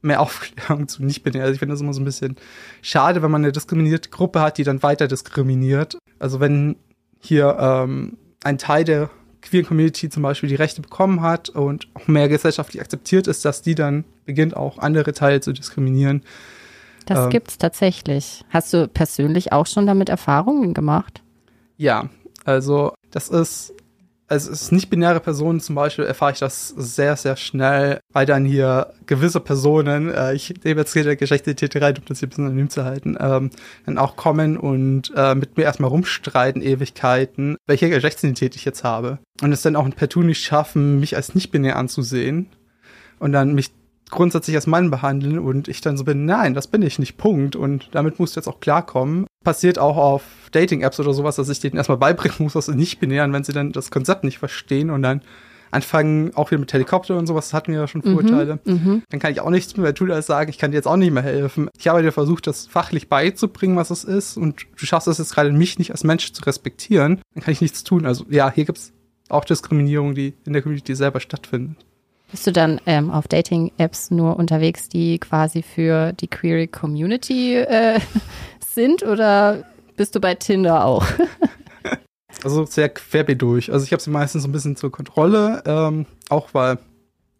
mehr 0.00 0.20
Aufklärung 0.22 0.88
zu 0.88 1.04
nicht 1.04 1.22
binär. 1.22 1.42
Also 1.42 1.52
ich 1.52 1.58
finde 1.58 1.74
das 1.74 1.82
immer 1.82 1.92
so 1.92 2.00
ein 2.00 2.06
bisschen 2.06 2.36
schade, 2.80 3.22
wenn 3.22 3.30
man 3.30 3.44
eine 3.44 3.52
diskriminierte 3.52 4.08
Gruppe 4.08 4.40
hat, 4.40 4.56
die 4.56 4.64
dann 4.64 4.82
weiter 4.82 5.06
diskriminiert. 5.06 5.98
Also 6.18 6.40
wenn 6.40 6.76
hier 7.18 7.58
ähm, 7.60 8.16
ein 8.42 8.56
Teil 8.56 8.84
der 8.84 9.10
queer 9.42 9.64
Community 9.64 10.08
zum 10.08 10.22
Beispiel 10.22 10.48
die 10.48 10.54
Rechte 10.54 10.82
bekommen 10.82 11.22
hat 11.22 11.48
und 11.48 11.88
auch 11.94 12.08
mehr 12.08 12.28
gesellschaftlich 12.28 12.80
akzeptiert 12.80 13.26
ist, 13.26 13.44
dass 13.44 13.62
die 13.62 13.74
dann 13.74 14.04
beginnt, 14.26 14.56
auch 14.56 14.78
andere 14.78 15.12
Teile 15.12 15.40
zu 15.40 15.52
diskriminieren. 15.52 16.22
Das 17.06 17.24
ähm, 17.24 17.30
gibt's 17.30 17.58
tatsächlich. 17.58 18.44
Hast 18.50 18.72
du 18.72 18.88
persönlich 18.88 19.52
auch 19.52 19.66
schon 19.66 19.86
damit 19.86 20.08
Erfahrungen 20.08 20.74
gemacht? 20.74 21.22
Ja, 21.76 22.10
also 22.44 22.92
das 23.10 23.28
ist 23.28 23.74
ist 24.46 24.70
nicht-binäre 24.70 25.18
Personen 25.18 25.60
zum 25.60 25.74
Beispiel, 25.74 26.04
erfahre 26.04 26.32
ich 26.32 26.38
das 26.38 26.68
sehr, 26.68 27.16
sehr 27.16 27.36
schnell, 27.36 27.98
weil 28.12 28.26
dann 28.26 28.44
hier 28.44 28.92
gewisse 29.06 29.40
Personen, 29.40 30.12
äh, 30.12 30.34
ich 30.34 30.54
nehme 30.62 30.80
jetzt 30.80 30.92
hier 30.92 31.16
Geschlechtsidentität 31.16 31.82
rein, 31.82 31.96
um 31.98 32.04
das 32.06 32.20
hier 32.20 32.26
ein 32.26 32.30
bisschen 32.30 32.46
anonym 32.46 32.70
zu 32.70 32.84
halten, 32.84 33.16
ähm, 33.18 33.50
dann 33.86 33.98
auch 33.98 34.14
kommen 34.14 34.56
und 34.56 35.12
äh, 35.16 35.34
mit 35.34 35.56
mir 35.56 35.64
erstmal 35.64 35.90
rumstreiten, 35.90 36.62
Ewigkeiten, 36.62 37.56
welche 37.66 37.90
Geschlechtsidentität 37.90 38.54
ich 38.54 38.64
jetzt 38.64 38.84
habe. 38.84 39.18
Und 39.42 39.52
es 39.52 39.62
dann 39.62 39.74
auch 39.74 39.88
per 39.90 40.08
Tu 40.08 40.22
nicht 40.22 40.44
schaffen, 40.44 41.00
mich 41.00 41.16
als 41.16 41.34
nicht-binär 41.34 41.76
anzusehen 41.76 42.46
und 43.18 43.32
dann 43.32 43.54
mich 43.54 43.70
grundsätzlich 44.10 44.56
als 44.56 44.66
Mann 44.66 44.90
behandeln 44.90 45.38
und 45.38 45.68
ich 45.68 45.80
dann 45.80 45.96
so 45.96 46.04
bin, 46.04 46.24
nein, 46.24 46.54
das 46.54 46.66
bin 46.66 46.82
ich 46.82 46.98
nicht, 46.98 47.16
Punkt. 47.16 47.56
Und 47.56 47.88
damit 47.92 48.18
musst 48.18 48.36
du 48.36 48.40
jetzt 48.40 48.48
auch 48.48 48.60
klarkommen. 48.60 49.26
Passiert 49.44 49.78
auch 49.78 49.96
auf 49.96 50.22
Dating-Apps 50.52 51.00
oder 51.00 51.14
sowas, 51.14 51.36
dass 51.36 51.48
ich 51.48 51.60
denen 51.60 51.76
erstmal 51.76 51.98
beibringen 51.98 52.38
muss, 52.40 52.54
was 52.54 52.66
sie 52.66 52.74
nicht 52.74 53.00
binären, 53.00 53.32
wenn 53.32 53.44
sie 53.44 53.52
dann 53.52 53.72
das 53.72 53.90
Konzept 53.90 54.24
nicht 54.24 54.38
verstehen 54.38 54.90
und 54.90 55.02
dann 55.02 55.22
anfangen, 55.70 56.34
auch 56.34 56.50
wieder 56.50 56.58
mit 56.58 56.72
Helikopter 56.72 57.16
und 57.16 57.26
sowas, 57.26 57.46
das 57.46 57.54
hatten 57.54 57.72
wir 57.72 57.80
ja 57.80 57.86
schon 57.86 58.02
mhm, 58.04 58.12
Vorurteile. 58.12 58.58
Mhm, 58.64 59.02
dann 59.08 59.20
kann 59.20 59.32
ich 59.32 59.40
auch 59.40 59.50
nichts 59.50 59.76
mehr 59.76 59.94
tun 59.94 60.10
als 60.10 60.26
sagen, 60.26 60.50
ich 60.50 60.58
kann 60.58 60.72
dir 60.72 60.76
jetzt 60.76 60.86
auch 60.86 60.96
nicht 60.96 61.12
mehr 61.12 61.22
helfen. 61.22 61.68
Ich 61.78 61.88
habe 61.88 62.02
dir 62.02 62.12
versucht, 62.12 62.46
das 62.46 62.66
fachlich 62.66 63.08
beizubringen, 63.08 63.76
was 63.76 63.90
es 63.90 64.04
ist, 64.04 64.36
und 64.36 64.66
du 64.76 64.86
schaffst 64.86 65.08
es 65.08 65.18
jetzt 65.18 65.34
gerade, 65.34 65.52
mich 65.52 65.78
nicht 65.78 65.92
als 65.92 66.04
Mensch 66.04 66.32
zu 66.32 66.42
respektieren, 66.42 67.20
dann 67.34 67.44
kann 67.44 67.52
ich 67.52 67.60
nichts 67.60 67.84
tun. 67.84 68.06
Also 68.06 68.24
ja, 68.28 68.50
hier 68.50 68.64
gibt's 68.64 68.92
auch 69.28 69.44
Diskriminierung, 69.44 70.14
die 70.14 70.34
in 70.44 70.52
der 70.52 70.62
Community 70.62 70.94
selber 70.94 71.20
stattfindet. 71.20 71.76
Bist 72.30 72.46
du 72.46 72.52
dann 72.52 72.80
ähm, 72.86 73.10
auf 73.10 73.26
Dating-Apps 73.26 74.10
nur 74.10 74.36
unterwegs, 74.36 74.88
die 74.88 75.18
query 75.18 75.62
für 75.62 76.12
die 76.12 76.28
Query 76.28 76.68
Community 76.68 77.56
äh, 77.56 77.98
sind 78.74 79.02
oder 79.02 79.64
bist 79.96 80.14
du 80.14 80.20
bei 80.20 80.34
Tinder 80.34 80.84
auch? 80.84 81.04
Also 82.42 82.64
sehr 82.64 82.88
querbeet 82.88 83.42
durch. 83.42 83.72
Also 83.72 83.84
ich 83.84 83.92
habe 83.92 84.00
sie 84.00 84.08
meistens 84.08 84.44
so 84.44 84.48
ein 84.48 84.52
bisschen 84.52 84.76
zur 84.76 84.90
Kontrolle, 84.90 85.62
ähm, 85.66 86.06
auch 86.30 86.54
weil 86.54 86.78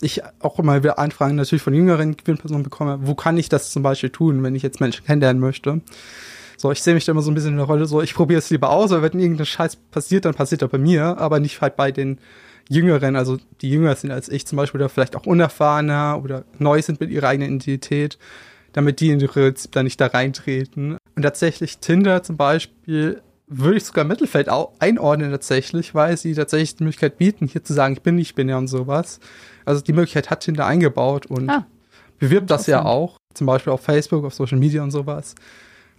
ich 0.02 0.22
auch 0.40 0.58
immer 0.58 0.82
wieder 0.82 0.98
Anfragen 0.98 1.36
natürlich 1.36 1.62
von 1.62 1.74
jüngeren 1.74 2.16
Gewinnpersonen 2.16 2.64
bekomme, 2.64 2.98
wo 3.02 3.14
kann 3.14 3.38
ich 3.38 3.48
das 3.48 3.70
zum 3.70 3.82
Beispiel 3.82 4.10
tun, 4.10 4.42
wenn 4.42 4.54
ich 4.54 4.62
jetzt 4.62 4.80
Menschen 4.80 5.04
kennenlernen 5.04 5.40
möchte. 5.40 5.80
So, 6.56 6.70
ich 6.70 6.82
sehe 6.82 6.94
mich 6.94 7.04
da 7.04 7.12
immer 7.12 7.22
so 7.22 7.30
ein 7.30 7.34
bisschen 7.34 7.52
in 7.52 7.56
der 7.56 7.66
Rolle, 7.66 7.86
so 7.86 8.02
ich 8.02 8.14
probiere 8.14 8.38
es 8.38 8.50
lieber 8.50 8.70
aus, 8.70 8.90
weil 8.90 9.02
wenn 9.02 9.18
irgendein 9.18 9.46
Scheiß 9.46 9.76
passiert, 9.76 10.24
dann 10.24 10.34
passiert 10.34 10.62
er 10.62 10.68
bei 10.68 10.78
mir, 10.78 11.16
aber 11.18 11.40
nicht 11.40 11.60
halt 11.60 11.76
bei 11.76 11.92
den 11.92 12.18
Jüngeren, 12.70 13.16
also 13.16 13.36
die 13.60 13.68
jünger 13.68 13.96
sind 13.96 14.12
als 14.12 14.28
ich 14.28 14.46
zum 14.46 14.56
Beispiel, 14.56 14.80
oder 14.80 14.88
vielleicht 14.88 15.16
auch 15.16 15.26
unerfahrener 15.26 16.20
oder 16.22 16.44
neu 16.58 16.80
sind 16.80 17.00
mit 17.00 17.10
ihrer 17.10 17.28
eigenen 17.28 17.48
Identität, 17.48 18.16
damit 18.72 19.00
die 19.00 19.10
in 19.10 19.18
die 19.18 19.26
Prinzip 19.26 19.72
da 19.72 19.82
nicht 19.82 20.00
da 20.00 20.06
reintreten. 20.06 20.96
Und 21.16 21.22
tatsächlich 21.22 21.78
Tinder 21.78 22.22
zum 22.22 22.36
Beispiel 22.36 23.20
würde 23.48 23.78
ich 23.78 23.84
sogar 23.84 24.04
Mittelfeld 24.04 24.48
einordnen 24.78 25.32
tatsächlich, 25.32 25.96
weil 25.96 26.16
sie 26.16 26.34
tatsächlich 26.34 26.76
die 26.76 26.84
Möglichkeit 26.84 27.18
bieten, 27.18 27.48
hier 27.48 27.64
zu 27.64 27.72
sagen, 27.72 27.94
ich 27.94 28.02
bin 28.02 28.14
nicht 28.14 28.36
binär 28.36 28.58
und 28.58 28.68
sowas. 28.68 29.18
Also 29.64 29.82
die 29.82 29.92
Möglichkeit 29.92 30.30
hat 30.30 30.40
Tinder 30.40 30.64
eingebaut 30.66 31.26
und 31.26 31.50
ah, 31.50 31.66
bewirbt 32.20 32.48
das 32.52 32.68
ja 32.68 32.84
auch, 32.84 33.18
zum 33.34 33.48
Beispiel 33.48 33.72
auf 33.72 33.80
Facebook, 33.80 34.24
auf 34.24 34.34
Social 34.34 34.58
Media 34.58 34.84
und 34.84 34.92
sowas. 34.92 35.34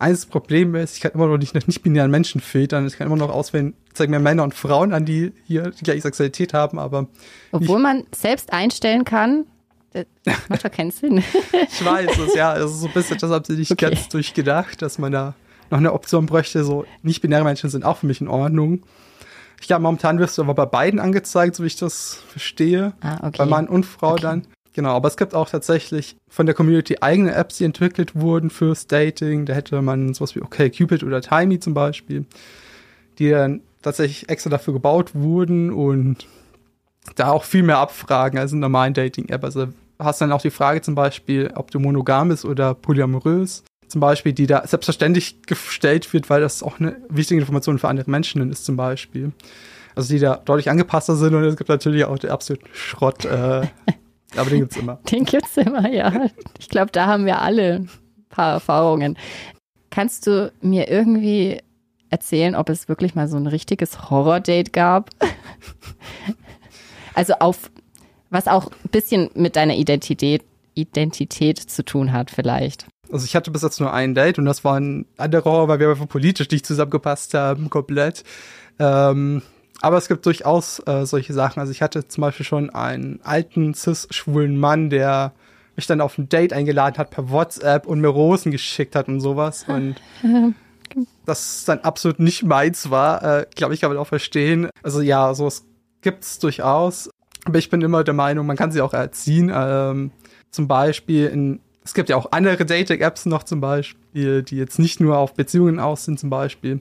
Eines 0.02 0.26
Problem 0.26 0.74
ist, 0.74 0.96
ich 0.96 1.02
kann 1.02 1.12
immer 1.12 1.28
noch 1.28 1.38
nicht 1.38 1.54
nach 1.54 1.68
nicht-binären 1.68 2.10
Menschen 2.10 2.42
filtern. 2.42 2.88
Ich 2.88 2.98
kann 2.98 3.06
immer 3.06 3.18
noch 3.18 3.30
auswählen, 3.30 3.76
zeigen 3.94 4.10
mir 4.10 4.20
Männer 4.20 4.44
und 4.44 4.56
Frauen 4.56 4.94
an, 4.94 5.06
die 5.06 5.32
hier 5.46 5.70
die 5.70 5.84
gleiche 5.84 6.02
Sexualität 6.02 6.56
haben, 6.56 6.80
aber. 6.80 7.08
Obwohl 7.52 7.78
man 7.78 8.06
selbst 8.12 8.52
einstellen 8.52 9.06
kann, 9.06 9.46
das 9.94 10.06
macht 10.50 10.66
doch 10.66 10.72
keinen 10.72 10.90
Sinn. 10.90 11.20
ich 11.20 11.86
weiß 11.86 12.18
es, 12.18 12.34
ja. 12.34 12.50
Also 12.50 12.74
so 12.74 12.88
ein 12.88 12.94
bisschen, 12.94 13.20
das 13.20 13.30
haben 13.30 13.46
sie 13.46 13.58
nicht 13.58 13.72
okay. 13.72 13.92
ganz 13.92 14.10
durchgedacht, 14.10 14.82
dass 14.82 14.98
man 14.98 15.12
da 15.12 15.36
noch 15.70 15.78
eine 15.78 15.94
Option 15.94 16.26
bräuchte. 16.26 16.64
So 16.64 16.86
nicht-binäre 17.04 17.44
Menschen 17.44 17.70
sind 17.70 17.86
auch 17.86 17.98
für 17.98 18.08
mich 18.08 18.22
in 18.22 18.28
Ordnung. 18.28 18.82
Ich 19.60 19.68
glaube, 19.68 19.84
momentan 19.84 20.18
wirst 20.18 20.36
du 20.40 20.42
aber 20.42 20.56
bei 20.56 20.66
beiden 20.66 21.00
angezeigt, 21.00 21.56
so 21.56 21.62
wie 21.62 21.68
ich 21.68 21.76
das 21.76 22.24
verstehe. 22.28 22.94
Ah, 23.02 23.28
okay. 23.28 23.38
Bei 23.38 23.46
Mann 23.46 23.68
und 23.68 23.86
Frau 23.86 24.14
okay. 24.14 24.22
dann. 24.24 24.48
Genau, 24.74 24.92
aber 24.92 25.10
es 25.10 25.18
gibt 25.18 25.36
auch 25.36 25.50
tatsächlich 25.50 26.16
von 26.30 26.46
der 26.46 26.56
Community 26.56 26.98
eigene 27.02 27.34
Apps, 27.34 27.58
die 27.58 27.66
entwickelt 27.66 28.16
wurden 28.16 28.50
fürs 28.50 28.88
Dating. 28.88 29.46
Da 29.46 29.54
hätte 29.54 29.82
man 29.82 30.14
sowas 30.14 30.36
wie 30.36 30.42
OkCupid 30.42 31.04
oder 31.04 31.22
Timey 31.22 31.60
zum 31.60 31.74
Beispiel, 31.74 32.26
die 33.20 33.30
dann 33.30 33.62
tatsächlich 33.82 34.30
extra 34.30 34.50
dafür 34.50 34.74
gebaut 34.74 35.14
wurden 35.14 35.72
und 35.72 36.28
da 37.16 37.32
auch 37.32 37.44
viel 37.44 37.64
mehr 37.64 37.80
abfragen 37.80 38.40
als 38.40 38.52
in 38.52 38.60
einer 38.60 38.68
normalen 38.68 38.94
Dating-App. 38.94 39.44
Also 39.44 39.68
hast 40.00 40.22
dann 40.22 40.32
auch 40.32 40.42
die 40.42 40.52
Frage 40.52 40.82
zum 40.82 40.96
Beispiel, 40.96 41.52
ob 41.56 41.72
du 41.72 41.80
monogam 41.80 42.30
bist 42.30 42.46
oder 42.46 42.74
polyamorös 42.74 43.64
zum 43.88 44.00
Beispiel, 44.00 44.32
die 44.32 44.48
da 44.48 44.66
selbstverständlich 44.66 45.42
gestellt 45.44 46.12
wird, 46.14 46.30
weil 46.30 46.40
das 46.40 46.64
auch 46.64 46.80
eine 46.80 46.96
wichtige 47.10 47.42
Information 47.42 47.78
für 47.78 47.90
andere 47.90 48.10
Menschen 48.10 48.50
ist 48.50 48.64
zum 48.64 48.78
Beispiel. 48.78 49.34
Also 49.96 50.14
die 50.14 50.20
da 50.20 50.38
deutlich 50.38 50.70
angepasster 50.70 51.18
sind 51.18 51.36
und 51.36 51.44
es 51.44 51.58
gibt 51.58 51.70
natürlich 51.70 52.06
auch 52.06 52.18
den 52.18 52.30
absoluten 52.30 52.68
Schrott, 52.72 53.26
äh, 53.26 53.68
aber 54.36 54.50
den 54.50 54.60
gibt's 54.62 54.78
immer. 54.78 54.96
Den 55.12 55.26
gibt's 55.26 55.58
immer, 55.58 55.90
ja. 55.90 56.28
Ich 56.60 56.70
glaube, 56.70 56.92
da 56.92 57.08
haben 57.08 57.26
wir 57.26 57.42
alle 57.42 57.76
ein 57.76 57.90
paar 58.30 58.54
Erfahrungen. 58.54 59.18
Kannst 59.90 60.28
du 60.28 60.52
mir 60.62 60.90
irgendwie 60.90 61.62
erzählen, 62.10 62.56
ob 62.56 62.70
es 62.70 62.88
wirklich 62.88 63.16
mal 63.16 63.28
so 63.28 63.38
ein 63.38 63.48
richtiges 63.48 64.10
Horror-Date 64.10 64.74
gab? 64.74 65.10
also 67.14 67.34
auf, 67.40 67.72
was 68.30 68.48
auch 68.48 68.72
ein 68.72 68.90
bisschen 68.92 69.30
mit 69.34 69.56
deiner 69.56 69.76
Identität, 69.76 70.44
Identität 70.76 71.60
zu 71.60 71.84
tun 71.84 72.14
hat 72.14 72.32
vielleicht. 72.32 72.86
Also 73.12 73.26
ich 73.26 73.36
hatte 73.36 73.52
bis 73.52 73.62
jetzt 73.62 73.82
nur 73.82 73.94
ein 73.94 74.16
Date 74.16 74.40
und 74.40 74.46
das 74.46 74.64
war 74.64 74.80
ein 74.80 75.06
anderer 75.18 75.44
Horror, 75.44 75.68
weil 75.68 75.80
wir 75.80 75.90
einfach 75.90 76.08
politisch 76.08 76.50
nicht 76.50 76.66
zusammengepasst 76.66 77.34
haben, 77.34 77.70
komplett. 77.70 78.24
Ähm, 78.80 79.42
aber 79.82 79.98
es 79.98 80.08
gibt 80.08 80.26
durchaus 80.26 80.80
äh, 80.86 81.06
solche 81.06 81.34
Sachen. 81.34 81.60
Also 81.60 81.72
ich 81.72 81.82
hatte 81.82 82.08
zum 82.08 82.22
Beispiel 82.22 82.46
schon 82.46 82.70
einen 82.70 83.20
alten 83.24 83.74
cis-schwulen 83.74 84.58
Mann, 84.58 84.90
der 84.90 85.34
mich 85.76 85.88
dann 85.88 86.02
auf 86.02 86.18
ein 86.18 86.30
Date 86.30 86.54
eingeladen 86.54 86.98
hat 86.98 87.10
per 87.10 87.30
WhatsApp 87.30 87.88
und 87.88 88.00
mir 88.00 88.10
Rosen 88.10 88.52
geschickt 88.52 88.96
hat 88.96 89.08
und 89.08 89.20
sowas. 89.22 89.66
Und 89.68 89.96
das 91.26 91.66
dann 91.66 91.80
absolut 91.80 92.20
nicht 92.20 92.44
meins 92.44 92.90
war, 92.92 93.24
äh, 93.24 93.46
glaube 93.56 93.74
ich, 93.74 93.82
kann 93.82 93.90
man 93.90 93.98
auch 93.98 94.08
verstehen. 94.08 94.70
Also 94.84 95.02
ja, 95.02 95.34
sowas 95.34 95.66
gibt's 96.02 96.40
durchaus. 96.40 97.10
Aber 97.46 97.58
ich 97.58 97.70
bin 97.70 97.82
immer 97.82 98.04
der 98.04 98.14
Meinung, 98.14 98.46
man 98.46 98.58
kann 98.58 98.72
sie 98.72 98.82
auch 98.82 98.94
erziehen. 98.94 99.52
Ähm, 99.54 100.12
zum 100.52 100.68
Beispiel 100.68 101.28
in 101.28 101.60
es 101.84 101.94
gibt 101.94 102.10
ja 102.10 102.16
auch 102.16 102.32
andere 102.32 102.64
Dating-Apps 102.64 103.26
noch 103.26 103.44
zum 103.44 103.60
Beispiel, 103.60 104.44
die 104.44 104.58
jetzt 104.58 104.78
nicht 104.78 105.00
nur 105.00 105.18
auf 105.18 105.34
Beziehungen 105.34 105.80
aus 105.80 106.06
sind 106.06 106.20
zum 106.20 106.30
Beispiel. 106.30 106.80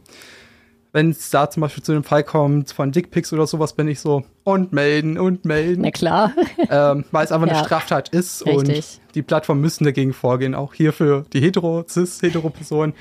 Wenn 0.93 1.11
es 1.11 1.30
da 1.30 1.49
zum 1.49 1.61
Beispiel 1.61 1.84
zu 1.84 1.93
dem 1.93 2.03
Fall 2.03 2.24
kommt 2.24 2.72
von 2.72 2.91
Dickpics 2.91 3.32
oder 3.32 3.47
sowas, 3.47 3.74
bin 3.74 3.86
ich 3.86 4.01
so 4.01 4.24
und 4.43 4.72
melden 4.72 5.18
und 5.18 5.45
melden. 5.45 5.82
Na 5.82 5.91
klar. 5.91 6.32
Ähm, 6.72 7.05
weil 7.11 7.24
es 7.24 7.32
einfach 7.32 7.49
ja. 7.49 7.55
eine 7.55 7.64
Straftat 7.64 8.11
ist 8.11 8.47
Richtig. 8.47 8.76
und 8.76 9.14
die 9.16 9.22
Plattformen 9.22 9.61
müssen 9.61 9.84
dagegen 9.84 10.12
vorgehen. 10.12 10.55
Auch 10.55 10.72
hier 10.72 10.93
für 10.93 11.24
die 11.32 11.41
hetero, 11.41 11.84
cis-hetero-Personen. 11.88 12.95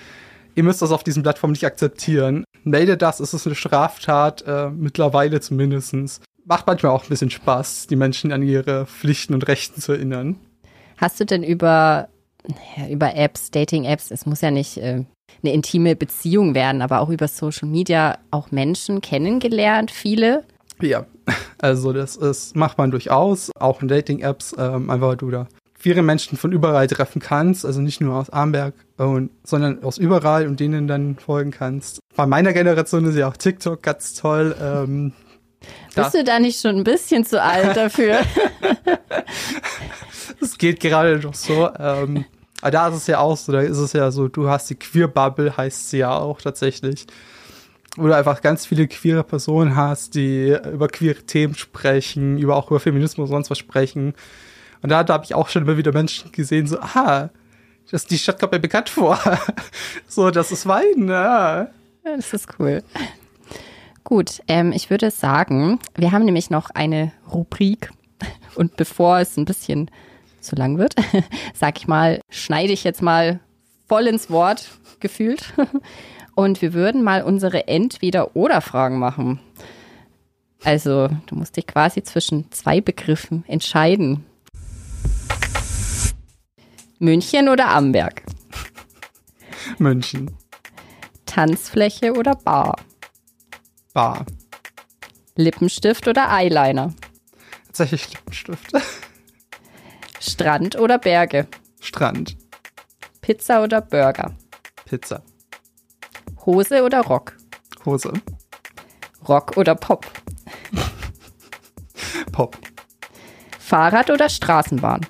Ihr 0.56 0.64
müsst 0.64 0.82
das 0.82 0.92
auf 0.92 1.04
diesen 1.04 1.22
Plattformen 1.22 1.52
nicht 1.52 1.66
akzeptieren. 1.66 2.46
Melde 2.64 2.98
das, 2.98 3.20
es 3.20 3.34
ist 3.34 3.46
eine 3.46 3.56
Straftat, 3.56 4.44
äh, 4.48 4.70
mittlerweile 4.72 5.40
zumindest. 5.40 6.22
Macht 6.46 6.66
manchmal 6.66 6.94
auch 6.94 7.04
ein 7.04 7.10
bisschen 7.10 7.30
Spaß, 7.30 7.88
die 7.88 7.96
Menschen 7.96 8.32
an 8.32 8.42
ihre 8.42 8.88
Pflichten 8.88 9.36
und 9.36 9.48
Rechten 9.48 9.82
zu 9.82 9.92
erinnern. 9.92 10.38
Hast 10.98 11.20
du 11.20 11.26
denn 11.26 11.44
über, 11.44 12.10
über 12.90 13.16
Apps, 13.16 13.52
Dating-Apps, 13.52 14.12
es 14.12 14.26
muss 14.26 14.42
ja 14.42 14.52
nicht 14.52 14.78
äh, 14.78 15.04
eine 15.44 15.54
intime 15.54 15.96
Beziehung 15.96 16.56
werden, 16.56 16.82
aber 16.82 17.02
auch 17.02 17.10
über 17.10 17.28
Social 17.28 17.68
Media 17.68 18.18
auch 18.32 18.52
Menschen 18.52 19.02
kennengelernt, 19.02 19.92
viele? 19.92 20.44
Ja, 20.82 21.06
also 21.60 21.94
das 21.94 22.16
ist, 22.16 22.56
macht 22.56 22.78
man 22.78 22.92
durchaus, 22.92 23.52
auch 23.60 23.82
in 23.82 23.88
Dating-Apps, 23.88 24.56
ähm, 24.58 24.90
einfach 24.90 25.10
weil 25.10 25.18
du 25.18 25.32
da 25.32 25.48
viele 25.80 26.02
Menschen 26.02 26.38
von 26.38 26.52
überall 26.52 26.88
treffen 26.88 27.22
kannst, 27.22 27.66
also 27.66 27.82
nicht 27.82 28.02
nur 28.02 28.16
aus 28.16 28.30
Amberg, 28.30 28.74
und, 28.98 29.32
sondern 29.44 29.82
aus 29.84 29.98
überall 29.98 30.46
und 30.46 30.60
denen 30.60 30.88
dann 30.88 31.16
folgen 31.16 31.52
kannst. 31.52 32.00
Bei 32.16 32.26
meiner 32.26 32.52
Generation 32.52 33.06
ist 33.06 33.16
ja 33.16 33.30
auch 33.30 33.38
TikTok 33.38 33.82
ganz 33.82 34.14
toll. 34.14 34.56
Ähm, 34.62 35.14
Bist 35.96 36.14
du 36.14 36.24
da 36.24 36.40
nicht 36.40 36.60
schon 36.60 36.78
ein 36.78 36.84
bisschen 36.84 37.26
zu 37.26 37.42
alt 37.42 37.76
dafür? 37.76 38.20
Es 40.42 40.58
geht 40.58 40.80
gerade 40.80 41.20
noch 41.20 41.34
so. 41.34 41.70
Ähm, 41.78 42.26
aber 42.62 42.72
da 42.72 42.88
ist 42.90 42.96
es 42.96 43.08
ja 43.08 43.20
auch 43.20 43.38
so, 43.38 43.52
da 43.52 43.62
ist 43.62 43.78
es 43.78 43.94
ja 43.94 44.12
so, 44.12 44.28
du 44.28 44.50
hast 44.50 44.70
die 44.70 44.76
Queer-Bubble, 44.76 45.56
heißt 45.58 45.90
sie 45.90 46.00
ja 46.00 46.18
auch 46.18 46.42
tatsächlich. 46.42 47.08
Wo 47.98 48.08
du 48.08 48.16
einfach 48.16 48.42
ganz 48.42 48.66
viele 48.66 48.88
queere 48.88 49.24
Personen 49.24 49.76
hast, 49.76 50.16
die 50.16 50.56
über 50.72 50.88
queere 50.88 51.24
Themen 51.24 51.56
sprechen, 51.56 52.38
über 52.38 52.56
auch 52.56 52.70
über 52.70 52.80
Feminismus 52.80 53.30
und 53.30 53.36
sonst 53.36 53.50
was 53.50 53.58
sprechen. 53.58 54.14
Und 54.82 54.90
da, 54.90 55.04
da 55.04 55.16
habe 55.16 55.26
ich 55.26 55.34
auch 55.34 55.50
schon 55.50 55.64
immer 55.64 55.78
wieder 55.78 55.92
Menschen 55.92 56.32
gesehen, 56.32 56.68
so, 56.68 56.80
ah, 56.80 57.30
das, 57.92 58.06
die 58.06 58.18
Stadt 58.18 58.40
kommt 58.40 58.54
mir 58.54 58.60
bekannt 58.60 58.90
vor. 58.90 59.20
so, 60.08 60.30
das 60.30 60.52
ist 60.52 60.68
Wein, 60.68 61.08
ja. 61.08 61.68
ja. 62.06 62.16
Das 62.16 62.32
ist 62.34 62.48
cool. 62.60 62.84
Gut, 64.04 64.42
ähm, 64.48 64.72
ich 64.72 64.90
würde 64.90 65.12
sagen, 65.12 65.80
wir 65.96 66.12
haben 66.12 66.26
nämlich 66.26 66.50
noch 66.50 66.70
eine 66.70 67.12
Rubrik. 67.32 67.92
Und 68.56 68.76
bevor 68.76 69.20
es 69.20 69.38
ein 69.38 69.46
bisschen 69.46 69.92
zu 70.42 70.56
lang 70.56 70.78
wird, 70.78 70.96
sag 71.54 71.78
ich 71.78 71.88
mal, 71.88 72.22
schneide 72.30 72.74
ich 72.74 72.84
jetzt 72.84 73.02
mal 73.02 73.40
voll 73.88 74.08
ins 74.08 74.30
Wort 74.30 74.70
gefühlt. 75.00 75.54
Und 76.36 76.62
wir 76.62 76.74
würden 76.74 77.04
mal 77.04 77.24
unsere 77.24 77.68
Entweder-Oder-Fragen 77.68 78.98
machen. 78.98 79.40
Also, 80.64 81.10
du 81.26 81.36
musst 81.36 81.58
dich 81.58 81.68
quasi 81.68 82.04
zwischen 82.04 82.52
zwei 82.52 82.82
Begriffen 82.82 83.44
entscheiden. 83.48 84.26
München 87.00 87.48
oder 87.50 87.70
Amberg? 87.70 88.24
München. 89.78 90.32
Tanzfläche 91.26 92.14
oder 92.14 92.36
Bar? 92.36 92.76
Bar. 94.00 94.26
Lippenstift 95.36 96.08
oder 96.08 96.30
Eyeliner? 96.30 96.94
Tatsächlich 97.68 98.14
Lippenstift. 98.14 98.72
Strand 100.22 100.78
oder 100.78 100.98
Berge? 100.98 101.48
Strand. 101.82 102.38
Pizza 103.20 103.62
oder 103.62 103.82
Burger? 103.82 104.38
Pizza. 104.86 105.22
Hose 106.46 106.82
oder 106.82 107.02
Rock? 107.02 107.36
Hose. 107.84 108.14
Rock 109.28 109.58
oder 109.58 109.76
Pop? 109.76 110.10
Pop. 112.32 112.58
Fahrrad 113.60 114.12
oder 114.12 114.30
Straßenbahn? 114.30 115.06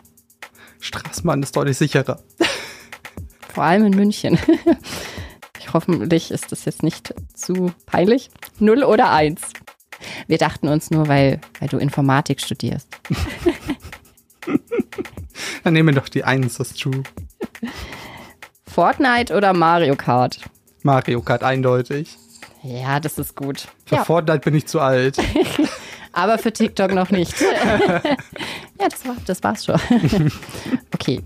Straßenbahn 0.80 1.44
ist 1.44 1.56
deutlich 1.56 1.78
sicherer. 1.78 2.24
Vor 3.54 3.64
allem 3.64 3.86
in 3.86 3.96
München. 3.96 4.40
Ich 5.70 5.74
hoffentlich 5.74 6.32
ist 6.32 6.52
das 6.52 6.66
jetzt 6.66 6.82
nicht 6.82 7.14
zu 7.36 7.72
peinlich. 7.86 8.32
Null 8.58 8.84
oder 8.84 9.12
eins? 9.12 9.54
Wir 10.26 10.40
dachten 10.40 10.68
uns 10.68 10.90
nur, 10.90 11.08
weil, 11.08 11.40
weil 11.60 11.70
du 11.70 11.78
Informatik 11.78 12.42
studierst. 12.42 12.88
Dann 15.64 15.74
nehmen 15.74 15.90
wir 15.90 16.02
doch 16.02 16.10
die 16.10 16.24
Eins, 16.24 16.58
das 16.58 16.72
ist 16.72 16.82
true. 16.82 17.04
Fortnite 18.66 19.32
oder 19.36 19.54
Mario 19.54 19.96
Kart? 19.96 20.40
Mario 20.82 21.22
Kart 21.22 21.44
eindeutig. 21.44 22.18
Ja, 22.64 23.00
das 23.00 23.20
ist 23.20 23.36
gut. 23.36 23.68
Für 23.86 23.98
ja. 23.98 24.06
Fortnite 24.06 24.40
bin 24.40 24.56
ich 24.56 24.66
zu 24.66 24.80
alt. 24.80 25.20
Aber 26.14 26.40
für 26.40 26.52
TikTok 26.52 26.96
noch 26.96 27.12
nicht. 27.12 27.40
ja, 27.42 28.02
das, 28.90 29.06
war, 29.06 29.16
das 29.28 29.44
war's 29.44 29.66
schon. 29.66 29.80
okay. 30.96 31.22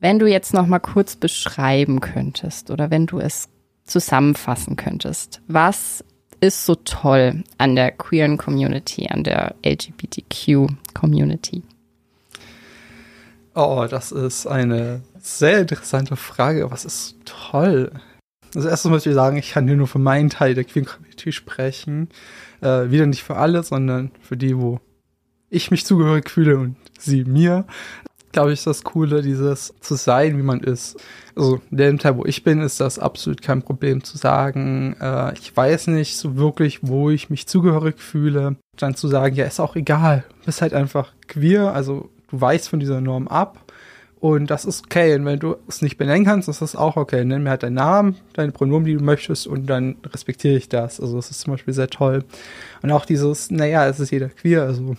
Wenn 0.00 0.18
du 0.18 0.26
jetzt 0.26 0.52
noch 0.52 0.66
mal 0.66 0.78
kurz 0.78 1.16
beschreiben 1.16 2.00
könntest 2.00 2.70
oder 2.70 2.90
wenn 2.90 3.06
du 3.06 3.18
es 3.18 3.48
zusammenfassen 3.84 4.76
könntest, 4.76 5.40
was 5.48 6.04
ist 6.40 6.66
so 6.66 6.74
toll 6.74 7.44
an 7.56 7.76
der 7.76 7.92
queeren 7.92 8.36
Community, 8.36 9.08
an 9.08 9.24
der 9.24 9.54
LGBTQ 9.64 10.68
Community? 10.92 11.62
Oh, 13.54 13.86
das 13.88 14.12
ist 14.12 14.46
eine 14.46 15.00
sehr 15.18 15.60
interessante 15.60 16.16
Frage. 16.16 16.70
Was 16.70 16.84
ist 16.84 17.16
toll? 17.24 17.90
Also 18.54 18.68
erstens 18.68 18.90
möchte 18.90 19.08
ich 19.08 19.14
sagen, 19.14 19.38
ich 19.38 19.52
kann 19.52 19.66
hier 19.66 19.76
nur 19.76 19.86
für 19.86 19.98
meinen 19.98 20.28
Teil 20.28 20.54
der 20.54 20.64
Queer 20.64 20.84
Community 20.84 21.32
sprechen. 21.32 22.10
Äh, 22.60 22.90
wieder 22.90 23.06
nicht 23.06 23.22
für 23.22 23.36
alle, 23.36 23.62
sondern 23.62 24.10
für 24.20 24.36
die, 24.36 24.58
wo 24.58 24.80
ich 25.48 25.70
mich 25.70 25.86
zugehörig 25.86 26.28
fühle 26.28 26.58
und 26.58 26.76
sie 26.98 27.24
mir. 27.24 27.64
Glaube 28.32 28.52
ich, 28.52 28.64
das 28.64 28.84
Coole, 28.84 29.22
dieses 29.22 29.72
zu 29.80 29.94
sein, 29.94 30.36
wie 30.36 30.42
man 30.42 30.60
ist. 30.60 30.96
Also 31.34 31.60
in 31.70 31.76
dem 31.76 31.98
Teil, 31.98 32.16
wo 32.16 32.24
ich 32.24 32.44
bin, 32.44 32.60
ist 32.60 32.80
das 32.80 32.98
absolut 32.98 33.42
kein 33.42 33.62
Problem 33.62 34.02
zu 34.04 34.18
sagen, 34.18 34.96
äh, 35.00 35.32
ich 35.34 35.56
weiß 35.56 35.88
nicht 35.88 36.16
so 36.16 36.36
wirklich, 36.36 36.80
wo 36.82 37.10
ich 37.10 37.30
mich 37.30 37.46
zugehörig 37.46 37.98
fühle. 37.98 38.56
Dann 38.76 38.94
zu 38.94 39.08
sagen, 39.08 39.34
ja, 39.34 39.44
ist 39.46 39.60
auch 39.60 39.76
egal. 39.76 40.24
Du 40.40 40.46
bist 40.46 40.62
halt 40.62 40.74
einfach 40.74 41.12
queer, 41.28 41.72
also 41.72 42.10
du 42.30 42.40
weichst 42.40 42.68
von 42.68 42.80
dieser 42.80 43.00
Norm 43.00 43.28
ab. 43.28 43.58
Und 44.18 44.50
das 44.50 44.64
ist 44.64 44.84
okay. 44.84 45.14
Und 45.14 45.24
wenn 45.26 45.38
du 45.38 45.56
es 45.68 45.82
nicht 45.82 45.98
benennen 45.98 46.24
kannst, 46.24 46.48
ist 46.48 46.62
das 46.62 46.74
auch 46.74 46.96
okay. 46.96 47.24
Nenn 47.24 47.42
mir 47.42 47.50
halt 47.50 47.62
deinen 47.62 47.74
Namen, 47.74 48.16
deine 48.32 48.50
Pronomen, 48.50 48.86
die 48.86 48.94
du 48.94 49.04
möchtest, 49.04 49.46
und 49.46 49.66
dann 49.66 49.96
respektiere 50.10 50.56
ich 50.56 50.68
das. 50.68 51.00
Also, 51.00 51.16
das 51.16 51.30
ist 51.30 51.40
zum 51.40 51.52
Beispiel 51.52 51.74
sehr 51.74 51.88
toll. 51.88 52.24
Und 52.82 52.90
auch 52.90 53.04
dieses, 53.04 53.50
naja, 53.50 53.86
es 53.86 54.00
ist 54.00 54.10
jeder 54.10 54.30
queer. 54.30 54.62
Also, 54.62 54.96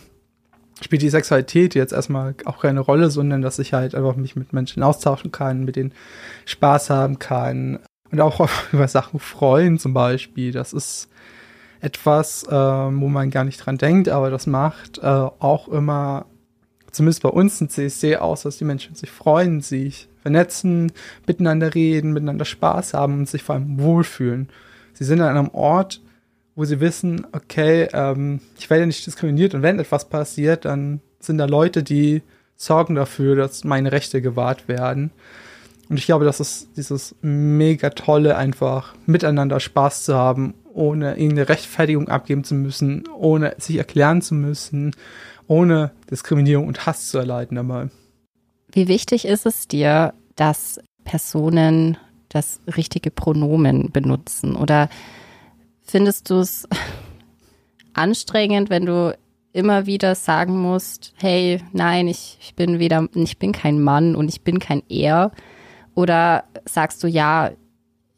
spielt 0.82 1.02
die 1.02 1.10
Sexualität 1.10 1.76
jetzt 1.76 1.94
erstmal 1.94 2.36
auch 2.46 2.62
keine 2.62 2.80
Rolle, 2.80 3.10
sondern 3.10 3.42
dass 3.42 3.60
ich 3.60 3.74
halt 3.74 3.96
einfach 3.96 4.16
mich 4.16 4.36
mit 4.36 4.54
Menschen 4.54 4.84
austauschen 4.84 5.32
kann, 5.32 5.66
mit 5.66 5.76
denen 5.76 5.94
Spaß 6.46 6.90
haben 6.90 7.20
kann. 7.20 7.80
Und 8.12 8.22
auch 8.22 8.48
über 8.72 8.88
Sachen 8.88 9.20
freuen 9.20 9.80
zum 9.80 9.94
Beispiel. 9.94 10.52
Das 10.52 10.74
ist 10.74 11.10
etwas, 11.80 12.44
äh, 12.44 12.52
wo 12.52 13.08
man 13.08 13.30
gar 13.30 13.44
nicht 13.44 13.58
dran 13.58 13.78
denkt, 13.78 14.10
aber 14.10 14.30
das 14.30 14.48
macht 14.48 14.98
äh, 15.00 15.02
auch 15.02 15.68
immer 15.68 16.26
zumindest 16.92 17.22
bei 17.22 17.30
uns 17.30 17.62
ein 17.62 17.70
CSD 17.70 18.18
aus, 18.18 18.42
dass 18.42 18.58
die 18.58 18.66
Menschen 18.66 18.96
sich 18.96 19.12
freuen, 19.12 19.62
sich 19.62 20.10
vernetzen, 20.22 20.92
miteinander 21.28 21.76
reden, 21.76 22.14
miteinander 22.14 22.46
Spaß 22.46 22.94
haben 22.94 23.20
und 23.20 23.30
sich 23.30 23.44
vor 23.44 23.56
allem 23.56 23.80
wohlfühlen. 23.80 24.50
Sie 24.94 25.04
sind 25.04 25.22
an 25.22 25.38
einem 25.38 25.50
Ort, 25.50 26.02
wo 26.58 26.66
sie 26.66 26.80
wissen, 26.80 27.28
okay, 27.34 27.88
ähm, 27.94 28.42
ich 28.58 28.70
werde 28.70 28.88
nicht 28.88 29.06
diskriminiert 29.06 29.54
und 29.54 29.62
wenn 29.62 29.80
etwas 29.80 30.10
passiert, 30.10 30.66
dann 30.66 31.02
sind 31.20 31.38
da 31.38 31.46
Leute, 31.46 31.84
die 31.84 32.24
sorgen 32.56 32.96
dafür, 32.96 33.36
dass 33.36 33.64
meine 33.64 33.92
Rechte 33.92 34.24
gewahrt 34.24 34.68
werden. 34.68 35.12
Und 35.88 36.00
ich 36.00 36.08
glaube, 36.08 36.26
das 36.26 36.40
ist 36.40 36.70
dieses 36.76 37.16
mega 37.22 37.92
tolle, 37.92 38.38
einfach 38.38 38.96
miteinander 39.06 39.60
Spaß 39.60 40.04
zu 40.04 40.16
haben, 40.16 40.56
ohne 40.74 41.12
irgendeine 41.12 41.48
Rechtfertigung 41.48 42.10
abgeben 42.10 42.44
zu 42.44 42.56
müssen, 42.56 43.08
ohne 43.08 43.54
sich 43.60 43.78
erklären 43.78 44.24
zu 44.24 44.34
müssen, 44.34 44.96
ohne 45.46 45.92
Diskriminierung 46.10 46.68
und 46.68 46.88
Hass 46.88 47.10
zu 47.10 47.20
erleiden 47.20 47.58
einmal. 47.60 47.92
Wie 48.72 48.88
wichtig 48.88 49.26
ist 49.26 49.46
es 49.46 49.68
dir, 49.68 50.16
dass 50.36 50.80
Personen 51.04 51.98
das 52.30 52.60
richtige 52.76 53.12
Pronomen 53.12 53.92
benutzen? 53.92 54.56
Oder 54.56 54.90
findest 55.88 56.30
du 56.30 56.40
es 56.40 56.68
anstrengend, 57.94 58.70
wenn 58.70 58.86
du 58.86 59.18
immer 59.54 59.86
wieder 59.88 60.14
sagen 60.14 60.62
musst, 60.62 61.14
hey, 61.18 61.64
nein, 61.74 62.08
ich, 62.08 62.38
ich 62.40 62.54
bin 62.56 62.80
weder, 62.80 63.08
ich 63.16 63.40
bin 63.40 63.54
kein 63.54 63.82
Mann 63.82 64.16
und 64.16 64.30
ich 64.30 64.42
bin 64.42 64.60
kein 64.60 64.84
Er? 64.88 65.32
Oder 65.96 66.44
sagst 66.66 67.04
du, 67.04 67.08
ja, 67.08 67.52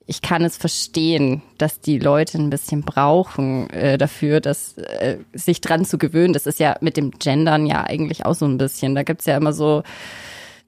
ich 0.06 0.22
kann 0.22 0.44
es 0.44 0.58
verstehen, 0.58 1.44
dass 1.60 1.80
die 1.80 2.00
Leute 2.00 2.40
ein 2.40 2.50
bisschen 2.50 2.82
brauchen 2.82 3.70
äh, 3.70 3.98
dafür, 3.98 4.42
dass 4.42 4.78
äh, 4.80 5.20
sich 5.34 5.62
dran 5.62 5.86
zu 5.86 5.98
gewöhnen. 5.98 6.34
Das 6.34 6.48
ist 6.48 6.60
ja 6.60 6.76
mit 6.82 6.98
dem 6.98 7.12
Gendern 7.12 7.68
ja 7.68 7.84
eigentlich 7.84 8.26
auch 8.26 8.34
so 8.34 8.46
ein 8.46 8.58
bisschen. 8.58 8.96
Da 8.96 9.04
gibt's 9.04 9.28
ja 9.28 9.38
immer 9.38 9.54
so, 9.54 9.84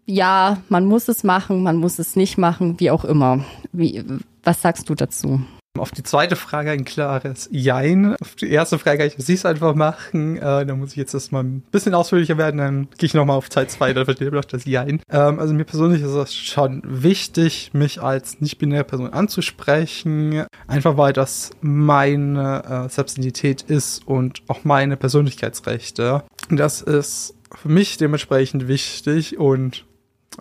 ja, 0.06 0.62
man 0.70 0.86
muss 0.86 1.08
es 1.08 1.24
machen, 1.24 1.64
man 1.64 1.78
muss 1.78 2.00
es 2.00 2.16
nicht 2.16 2.38
machen, 2.38 2.80
wie 2.80 2.92
auch 2.92 3.04
immer. 3.04 3.44
Wie, 3.74 4.06
was 4.44 4.62
sagst 4.62 4.88
du 4.90 4.96
dazu? 4.96 5.42
Auf 5.78 5.92
die 5.92 6.04
zweite 6.04 6.36
Frage 6.36 6.72
ein 6.72 6.84
klares 6.84 7.48
Jein. 7.50 8.18
Auf 8.18 8.36
die 8.36 8.50
erste 8.50 8.78
Frage 8.78 9.06
ich 9.06 9.18
es 9.18 9.46
einfach 9.46 9.74
machen. 9.74 10.36
Äh, 10.36 10.66
da 10.66 10.76
muss 10.76 10.92
ich 10.92 10.98
jetzt 10.98 11.14
erstmal 11.14 11.46
ein 11.46 11.62
bisschen 11.72 11.94
ausführlicher 11.94 12.38
werden, 12.38 12.58
dann 12.58 12.90
gehe 12.98 13.08
ich 13.08 13.14
nochmal 13.14 13.38
auf 13.38 13.48
Teil 13.48 13.68
2, 13.68 13.94
da 13.94 14.04
versteht 14.04 14.34
noch 14.34 14.44
das 14.44 14.66
Jein. 14.66 15.02
Ähm, 15.10 15.40
also 15.40 15.54
mir 15.54 15.64
persönlich 15.64 16.02
ist 16.02 16.12
es 16.12 16.36
schon 16.36 16.82
wichtig, 16.84 17.72
mich 17.74 18.02
als 18.02 18.42
nicht-binäre 18.42 18.84
Person 18.84 19.14
anzusprechen. 19.14 20.46
Einfach 20.68 20.98
weil 20.98 21.14
das 21.14 21.52
meine 21.62 22.86
äh, 22.88 22.90
Selbstidentität 22.90 23.62
ist 23.62 24.06
und 24.06 24.42
auch 24.50 24.66
meine 24.66 24.98
Persönlichkeitsrechte. 24.98 26.24
Das 26.50 26.82
ist 26.82 27.34
für 27.56 27.70
mich 27.70 27.96
dementsprechend 27.96 28.68
wichtig 28.68 29.40
und 29.40 29.86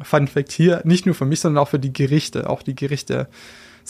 Fun 0.02 0.28
Fact 0.28 0.52
hier, 0.52 0.82
nicht 0.84 1.06
nur 1.06 1.14
für 1.14 1.24
mich, 1.24 1.40
sondern 1.40 1.62
auch 1.62 1.68
für 1.68 1.78
die 1.78 1.92
Gerichte. 1.92 2.48
Auch 2.48 2.62
die 2.62 2.74
Gerichte 2.74 3.28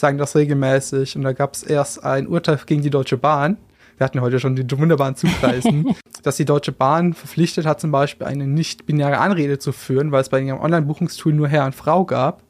sagen 0.00 0.18
das 0.18 0.34
regelmäßig. 0.34 1.16
Und 1.16 1.22
da 1.22 1.32
gab 1.32 1.54
es 1.54 1.62
erst 1.62 2.02
ein 2.04 2.26
Urteil 2.26 2.58
gegen 2.66 2.82
die 2.82 2.90
Deutsche 2.90 3.16
Bahn. 3.16 3.58
Wir 3.96 4.06
hatten 4.06 4.20
heute 4.22 4.40
schon 4.40 4.56
die 4.56 4.78
wunderbaren 4.78 5.14
Zugreisen, 5.14 5.94
dass 6.22 6.36
die 6.36 6.46
Deutsche 6.46 6.72
Bahn 6.72 7.12
verpflichtet 7.12 7.66
hat, 7.66 7.80
zum 7.80 7.90
Beispiel 7.90 8.26
eine 8.26 8.46
nicht-binäre 8.46 9.18
Anrede 9.18 9.58
zu 9.58 9.72
führen, 9.72 10.10
weil 10.10 10.22
es 10.22 10.30
bei 10.30 10.40
ihrem 10.40 10.58
Online-Buchungstool 10.58 11.34
nur 11.34 11.48
Herr 11.48 11.66
und 11.66 11.74
Frau 11.74 12.04
gab. 12.04 12.42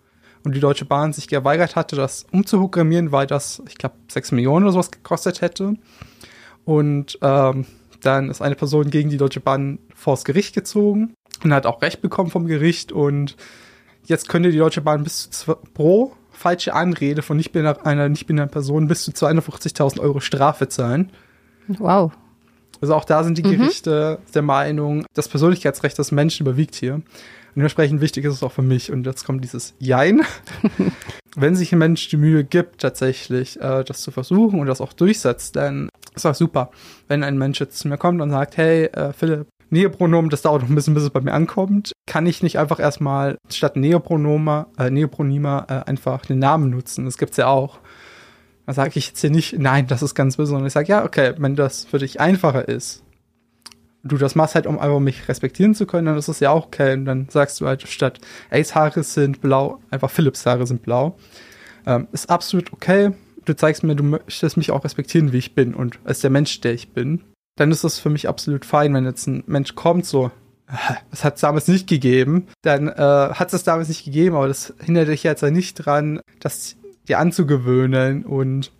Und 0.45 0.55
die 0.55 0.61
Deutsche 0.61 0.87
Bahn 0.87 1.13
sich 1.13 1.29
geweigert 1.29 1.77
hatte, 1.77 1.97
das 1.97 2.25
umzuprogrammieren, 2.31 3.13
weil 3.13 3.27
das, 3.27 3.63
ich 3.69 3.75
glaube, 3.75 3.97
6 4.09 4.33
Millionen 4.33 4.65
oder 4.65 4.73
sowas 4.73 4.91
gekostet 4.91 5.43
hätte. 5.43 5.75
Und 6.65 7.19
ähm, 7.21 7.67
dann 8.01 8.31
ist 8.31 8.41
eine 8.41 8.55
Person 8.55 8.89
gegen 8.89 9.11
die 9.11 9.19
Deutsche 9.19 9.41
Bahn 9.41 9.81
vors 9.95 10.25
Gericht 10.25 10.55
gezogen 10.55 11.13
und 11.43 11.53
hat 11.53 11.67
auch 11.67 11.83
Recht 11.83 12.01
bekommen 12.01 12.31
vom 12.31 12.47
Gericht. 12.47 12.93
Und 12.93 13.37
jetzt 14.05 14.29
könnte 14.29 14.51
die 14.51 14.59
Deutsche 14.59 14.81
Bahn 14.81 15.03
bis 15.03 15.29
zu 15.31 15.57
pro 15.75 16.15
falsche 16.41 16.73
Anrede 16.73 17.21
von 17.21 17.37
nicht 17.37 17.55
einer 17.55 18.09
nicht-binären 18.09 18.51
Person 18.51 18.89
bis 18.89 19.05
zu 19.05 19.11
250.000 19.11 20.01
Euro 20.01 20.21
Strafe 20.21 20.69
zahlen. 20.69 21.11
Wow. 21.69 22.13
Also 22.81 22.95
auch 22.95 23.05
da 23.05 23.23
sind 23.25 23.37
die 23.37 23.43
Gerichte 23.43 24.19
mhm. 24.19 24.33
der 24.33 24.43
Meinung, 24.43 25.05
das 25.13 25.29
Persönlichkeitsrecht 25.29 25.99
des 25.99 26.13
Menschen 26.13 26.47
überwiegt 26.47 26.75
hier. 26.75 26.95
Und 26.95 27.05
dementsprechend 27.57 28.01
wichtig 28.01 28.25
ist 28.25 28.33
es 28.33 28.43
auch 28.43 28.53
für 28.53 28.63
mich. 28.63 28.91
Und 28.91 29.05
jetzt 29.05 29.27
kommt 29.27 29.45
dieses 29.45 29.75
Jein. 29.79 30.23
Wenn 31.37 31.57
sich 31.57 31.73
ein 31.73 31.79
Mensch 31.79 32.09
die 32.09 32.17
Mühe 32.17 32.43
gibt, 32.43 32.81
tatsächlich 32.81 33.61
äh, 33.61 33.85
das 33.85 34.01
zu 34.01 34.11
versuchen 34.11 34.61
und 34.61 34.67
das 34.67 34.81
auch 34.81 34.95
durchsetzt, 34.95 35.57
dann 35.57 35.91
ist 36.15 36.25
das 36.25 36.39
super. 36.39 36.71
Wenn 37.07 37.23
ein 37.23 37.37
Mensch 37.37 37.61
jetzt 37.61 37.79
zu 37.79 37.89
mir 37.89 37.99
kommt 37.99 38.23
und 38.23 38.31
sagt, 38.31 38.57
hey, 38.57 38.85
äh, 38.87 39.13
Philipp, 39.13 39.47
Neopronomen, 39.71 40.31
das 40.31 40.43
dauert 40.43 40.63
noch 40.63 40.69
ein 40.69 40.75
bisschen, 40.75 40.95
bis 40.95 41.05
es 41.05 41.11
bei 41.11 41.21
mir 41.21 41.33
ankommt. 41.33 41.93
Kann 42.07 42.27
ich 42.27 42.43
nicht 42.43 42.59
einfach 42.59 42.81
erstmal 42.81 43.39
statt 43.49 43.77
Neopronoma, 43.77 44.67
äh, 44.79 44.91
Neopronima 44.91 45.67
äh, 45.69 45.89
einfach 45.89 46.27
den 46.27 46.41
Namen 46.41 46.71
nutzen? 46.71 47.05
Das 47.05 47.19
gibt's 47.19 47.37
ja 47.37 47.47
auch. 47.47 47.79
Da 48.67 48.75
sage 48.75 48.93
ich 48.95 49.09
jetzt 49.09 49.21
hier 49.21 49.31
nicht, 49.31 49.59
nein, 49.59 49.87
das 49.87 50.03
ist 50.03 50.15
ganz 50.15 50.37
besonders. 50.37 50.69
Ich 50.69 50.73
sage, 50.75 50.89
ja, 50.89 51.05
okay, 51.05 51.35
wenn 51.39 51.57
das 51.57 51.85
für 51.85 51.99
dich 51.99 52.21
einfacher 52.21 52.69
ist, 52.69 53.03
du 54.03 54.17
das 54.17 54.35
machst 54.35 54.55
halt, 54.55 54.67
um 54.67 54.79
einfach 54.79 55.01
mich 55.01 55.29
respektieren 55.29 55.75
zu 55.75 55.87
können, 55.87 56.07
dann 56.07 56.17
ist 56.17 56.29
es 56.29 56.41
ja 56.41 56.51
auch 56.51 56.67
okay. 56.67 56.95
Und 56.95 57.05
dann 57.05 57.29
sagst 57.29 57.61
du 57.61 57.67
halt 57.67 57.87
statt 57.87 58.21
Ace 58.51 58.75
Haare 58.75 59.03
sind 59.03 59.41
blau, 59.41 59.81
einfach 59.91 60.11
Philips 60.11 60.47
Haare 60.47 60.67
sind 60.67 60.83
blau. 60.83 61.17
Ähm, 61.87 62.09
ist 62.13 62.31
absolut 62.31 62.73
okay. 62.73 63.13
Du 63.45 63.57
zeigst 63.57 63.83
mir, 63.83 63.97
du 63.97 64.05
möchtest 64.05 64.57
mich 64.57 64.71
auch 64.71 64.85
respektieren, 64.85 65.33
wie 65.33 65.39
ich 65.39 65.55
bin 65.55 65.75
und 65.75 65.99
als 66.05 66.21
der 66.21 66.31
Mensch, 66.31 66.61
der 66.61 66.75
ich 66.75 66.93
bin 66.93 67.23
dann 67.61 67.73
ist 67.73 67.85
das 67.85 67.99
für 67.99 68.09
mich 68.09 68.27
absolut 68.27 68.65
fein, 68.65 68.95
wenn 68.95 69.05
jetzt 69.05 69.27
ein 69.27 69.45
Mensch 69.47 69.75
kommt, 69.75 70.07
so, 70.07 70.31
das 71.11 71.25
hat 71.25 71.35
es 71.35 71.43
damals 71.43 71.69
nicht 71.69 71.87
gegeben, 71.87 72.47
dann 72.63 72.89
äh, 72.89 72.95
hat 72.95 73.53
es 73.53 73.65
damals 73.65 73.89
nicht 73.89 74.03
gegeben, 74.03 74.35
aber 74.35 74.49
das 74.49 74.73
hindert 74.83 75.09
dich 75.09 75.23
jetzt 75.25 75.43
ja 75.43 75.51
nicht 75.51 75.75
dran, 75.75 76.21
das 76.41 76.77
dir 77.07 77.19
anzugewöhnen 77.19 78.25
und 78.25 78.73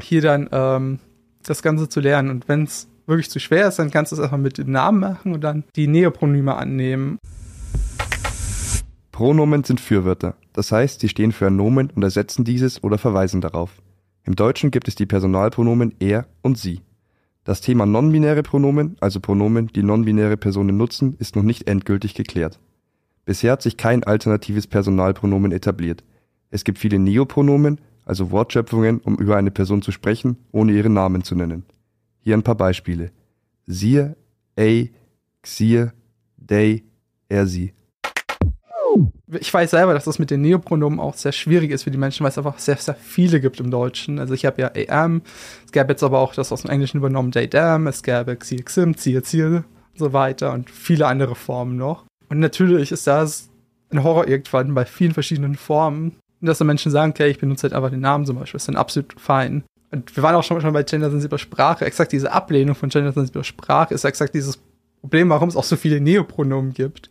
hier 0.00 0.20
dann 0.22 0.48
ähm, 0.52 1.00
das 1.42 1.62
Ganze 1.62 1.88
zu 1.88 1.98
lernen. 1.98 2.30
Und 2.30 2.48
wenn 2.48 2.62
es 2.62 2.86
wirklich 3.06 3.28
zu 3.28 3.40
schwer 3.40 3.66
ist, 3.66 3.80
dann 3.80 3.90
kannst 3.90 4.12
du 4.12 4.16
es 4.16 4.20
erstmal 4.20 4.40
mit 4.40 4.58
dem 4.58 4.70
Namen 4.70 5.00
machen 5.00 5.34
und 5.34 5.40
dann 5.40 5.64
die 5.74 5.88
Neopronyme 5.88 6.54
annehmen. 6.54 7.18
Pronomen 9.10 9.64
sind 9.64 9.80
Fürwörter, 9.80 10.36
das 10.52 10.70
heißt, 10.70 11.00
sie 11.00 11.08
stehen 11.08 11.32
für 11.32 11.48
ein 11.48 11.56
Nomen 11.56 11.90
und 11.90 12.04
ersetzen 12.04 12.44
dieses 12.44 12.84
oder 12.84 12.98
verweisen 12.98 13.40
darauf. 13.40 13.72
Im 14.22 14.36
Deutschen 14.36 14.70
gibt 14.70 14.86
es 14.86 14.94
die 14.94 15.06
Personalpronomen 15.06 15.92
er 15.98 16.26
und 16.42 16.56
sie. 16.56 16.82
Das 17.46 17.60
Thema 17.60 17.86
nonbinäre 17.86 18.42
Pronomen, 18.42 18.96
also 18.98 19.20
Pronomen, 19.20 19.68
die 19.68 19.84
nonbinäre 19.84 20.36
Personen 20.36 20.76
nutzen, 20.76 21.14
ist 21.20 21.36
noch 21.36 21.44
nicht 21.44 21.68
endgültig 21.68 22.14
geklärt. 22.14 22.58
Bisher 23.24 23.52
hat 23.52 23.62
sich 23.62 23.76
kein 23.76 24.02
alternatives 24.02 24.66
Personalpronomen 24.66 25.52
etabliert. 25.52 26.02
Es 26.50 26.64
gibt 26.64 26.80
viele 26.80 26.98
Neopronomen, 26.98 27.80
also 28.04 28.32
Wortschöpfungen, 28.32 28.98
um 28.98 29.14
über 29.14 29.36
eine 29.36 29.52
Person 29.52 29.80
zu 29.80 29.92
sprechen, 29.92 30.38
ohne 30.50 30.72
ihren 30.72 30.92
Namen 30.92 31.22
zu 31.22 31.36
nennen. 31.36 31.62
Hier 32.18 32.36
ein 32.36 32.42
paar 32.42 32.56
Beispiele. 32.56 33.12
Siehe, 33.68 34.16
ey, 34.56 34.92
xir, 35.40 35.92
they, 36.44 36.82
er, 37.28 37.46
sie. 37.46 37.74
Ich 39.38 39.52
weiß 39.52 39.70
selber, 39.70 39.94
dass 39.94 40.04
das 40.04 40.18
mit 40.18 40.30
den 40.30 40.40
Neopronomen 40.42 41.00
auch 41.00 41.14
sehr 41.14 41.32
schwierig 41.32 41.70
ist 41.70 41.84
für 41.84 41.90
die 41.90 41.98
Menschen, 41.98 42.24
weil 42.24 42.30
es 42.30 42.38
einfach 42.38 42.58
sehr, 42.58 42.76
sehr 42.76 42.94
viele 42.94 43.40
gibt 43.40 43.60
im 43.60 43.70
Deutschen. 43.70 44.18
Also 44.18 44.34
ich 44.34 44.46
habe 44.46 44.62
ja 44.62 44.70
am, 44.88 45.22
es 45.64 45.72
gäbe 45.72 45.90
jetzt 45.90 46.02
aber 46.02 46.20
auch 46.20 46.34
das 46.34 46.52
aus 46.52 46.62
dem 46.62 46.70
Englischen 46.70 46.98
übernommen, 46.98 47.32
they, 47.32 47.48
them, 47.48 47.86
es 47.86 48.02
gäbe 48.02 48.36
xir, 48.36 48.62
xim, 48.64 48.96
zier 48.96 49.22
und 49.22 49.98
so 49.98 50.12
weiter 50.12 50.52
und 50.52 50.70
viele 50.70 51.06
andere 51.06 51.34
Formen 51.34 51.76
noch. 51.76 52.04
Und 52.28 52.38
natürlich 52.38 52.92
ist 52.92 53.06
das 53.06 53.48
ein 53.90 54.02
Horror 54.02 54.28
irgendwann 54.28 54.74
bei 54.74 54.84
vielen 54.84 55.12
verschiedenen 55.12 55.54
Formen, 55.54 56.16
dass 56.40 56.58
so 56.58 56.64
Menschen 56.64 56.92
sagen, 56.92 57.12
okay, 57.12 57.28
ich 57.28 57.38
benutze 57.38 57.64
halt 57.64 57.72
einfach 57.72 57.90
den 57.90 58.00
Namen 58.00 58.26
zum 58.26 58.38
Beispiel, 58.38 58.58
ist 58.58 58.68
dann 58.68 58.76
absolut 58.76 59.18
fein. 59.18 59.64
Und 59.90 60.14
wir 60.16 60.22
waren 60.22 60.34
auch 60.34 60.42
schon, 60.42 60.60
schon 60.60 60.72
bei 60.72 60.82
gendersensibler 60.82 61.38
Sprache. 61.38 61.84
Exakt 61.84 62.12
diese 62.12 62.32
Ablehnung 62.32 62.74
von 62.74 62.88
gendersensibler 62.88 63.44
Sprache 63.44 63.94
ist 63.94 64.04
exakt 64.04 64.34
dieses 64.34 64.58
Problem, 65.00 65.30
warum 65.30 65.48
es 65.48 65.56
auch 65.56 65.64
so 65.64 65.76
viele 65.76 66.00
Neopronomen 66.00 66.72
gibt. 66.72 67.08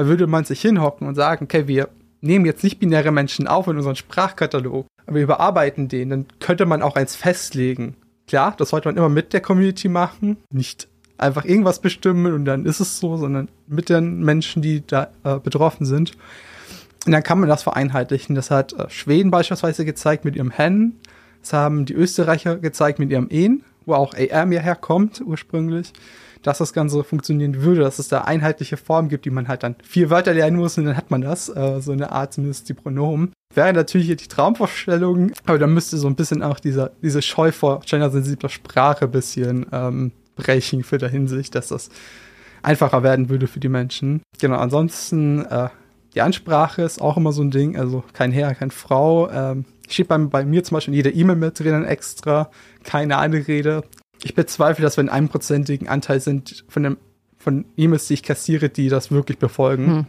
Da 0.00 0.06
würde 0.06 0.26
man 0.26 0.46
sich 0.46 0.62
hinhocken 0.62 1.06
und 1.06 1.14
sagen, 1.14 1.44
okay, 1.44 1.68
wir 1.68 1.90
nehmen 2.22 2.46
jetzt 2.46 2.64
nicht 2.64 2.80
binäre 2.80 3.12
Menschen 3.12 3.46
auf 3.46 3.66
in 3.68 3.76
unseren 3.76 3.96
Sprachkatalog, 3.96 4.86
aber 5.04 5.16
wir 5.16 5.24
überarbeiten 5.24 5.88
den, 5.88 6.08
dann 6.08 6.26
könnte 6.38 6.64
man 6.64 6.80
auch 6.80 6.96
eins 6.96 7.16
festlegen. 7.16 7.96
Klar, 8.26 8.54
das 8.56 8.70
sollte 8.70 8.88
man 8.88 8.96
immer 8.96 9.10
mit 9.10 9.34
der 9.34 9.42
Community 9.42 9.90
machen, 9.90 10.38
nicht 10.50 10.88
einfach 11.18 11.44
irgendwas 11.44 11.80
bestimmen 11.80 12.32
und 12.32 12.46
dann 12.46 12.64
ist 12.64 12.80
es 12.80 12.98
so, 12.98 13.18
sondern 13.18 13.50
mit 13.66 13.90
den 13.90 14.20
Menschen, 14.20 14.62
die 14.62 14.86
da 14.86 15.10
äh, 15.22 15.38
betroffen 15.38 15.84
sind. 15.84 16.12
Und 17.04 17.12
dann 17.12 17.22
kann 17.22 17.38
man 17.38 17.50
das 17.50 17.62
vereinheitlichen. 17.62 18.34
Das 18.34 18.50
hat 18.50 18.72
äh, 18.72 18.88
Schweden 18.88 19.30
beispielsweise 19.30 19.84
gezeigt 19.84 20.24
mit 20.24 20.34
ihrem 20.34 20.50
Hen. 20.50 20.96
Das 21.42 21.52
haben 21.52 21.84
die 21.84 21.92
Österreicher 21.92 22.56
gezeigt 22.56 23.00
mit 23.00 23.10
ihrem 23.10 23.28
En, 23.28 23.64
wo 23.84 23.92
auch 23.92 24.14
AM 24.14 24.50
ja 24.50 24.62
herkommt 24.62 25.20
ursprünglich. 25.20 25.92
Dass 26.42 26.58
das 26.58 26.72
Ganze 26.72 27.04
funktionieren 27.04 27.62
würde, 27.62 27.82
dass 27.82 27.98
es 27.98 28.08
da 28.08 28.22
einheitliche 28.22 28.76
Formen 28.76 29.08
gibt, 29.08 29.26
die 29.26 29.30
man 29.30 29.48
halt 29.48 29.62
dann 29.62 29.76
vier 29.82 30.08
Wörter 30.10 30.32
lernen 30.32 30.56
muss 30.56 30.78
und 30.78 30.86
dann 30.86 30.96
hat 30.96 31.10
man 31.10 31.20
das. 31.20 31.48
Äh, 31.48 31.80
so 31.80 31.92
eine 31.92 32.12
Art 32.12 32.32
zumindest 32.32 32.68
die 32.68 32.74
Pronomen. 32.74 33.32
Wäre 33.54 33.72
natürlich 33.72 34.08
die 34.16 34.28
Traumvorstellung, 34.28 35.32
aber 35.44 35.58
da 35.58 35.66
müsste 35.66 35.96
so 35.96 36.06
ein 36.06 36.14
bisschen 36.14 36.42
auch 36.42 36.60
dieser, 36.60 36.92
diese 37.02 37.20
Scheu 37.20 37.52
vor 37.52 37.80
gendersensibler 37.80 38.48
Sprache 38.48 39.06
ein 39.06 39.10
bisschen 39.10 39.66
ähm, 39.72 40.12
brechen 40.36 40.84
für 40.84 40.98
der 40.98 41.08
Hinsicht, 41.08 41.54
dass 41.54 41.68
das 41.68 41.90
einfacher 42.62 43.02
werden 43.02 43.28
würde 43.28 43.46
für 43.46 43.60
die 43.60 43.68
Menschen. 43.68 44.22
Genau, 44.38 44.56
ansonsten 44.56 45.44
äh, 45.46 45.68
die 46.14 46.22
Ansprache 46.22 46.82
ist 46.82 47.00
auch 47.00 47.16
immer 47.16 47.32
so 47.32 47.42
ein 47.42 47.50
Ding, 47.50 47.76
also 47.76 48.02
kein 48.12 48.32
Herr, 48.32 48.54
keine 48.54 48.70
Frau. 48.70 49.30
Ähm, 49.30 49.64
steht 49.88 50.08
bei, 50.08 50.18
bei 50.18 50.44
mir 50.44 50.64
zum 50.64 50.76
Beispiel 50.76 50.94
in 50.94 50.96
jeder 50.96 51.14
E-Mail 51.14 51.36
mit 51.36 51.58
drinnen 51.58 51.84
extra, 51.84 52.50
keine 52.84 53.18
Anrede. 53.18 53.84
Ich 54.22 54.34
bezweifle, 54.34 54.82
dass 54.82 54.96
wir 54.96 55.02
einen 55.02 55.08
einprozentigen 55.08 55.88
Anteil 55.88 56.20
sind 56.20 56.64
von 56.68 56.82
dem 56.82 56.96
von 57.40 57.64
E-Mails, 57.76 58.06
die 58.06 58.14
ich 58.14 58.22
kassiere, 58.22 58.68
die 58.68 58.88
das 58.88 59.10
wirklich 59.10 59.38
befolgen. 59.38 59.86
Hm. 59.86 60.06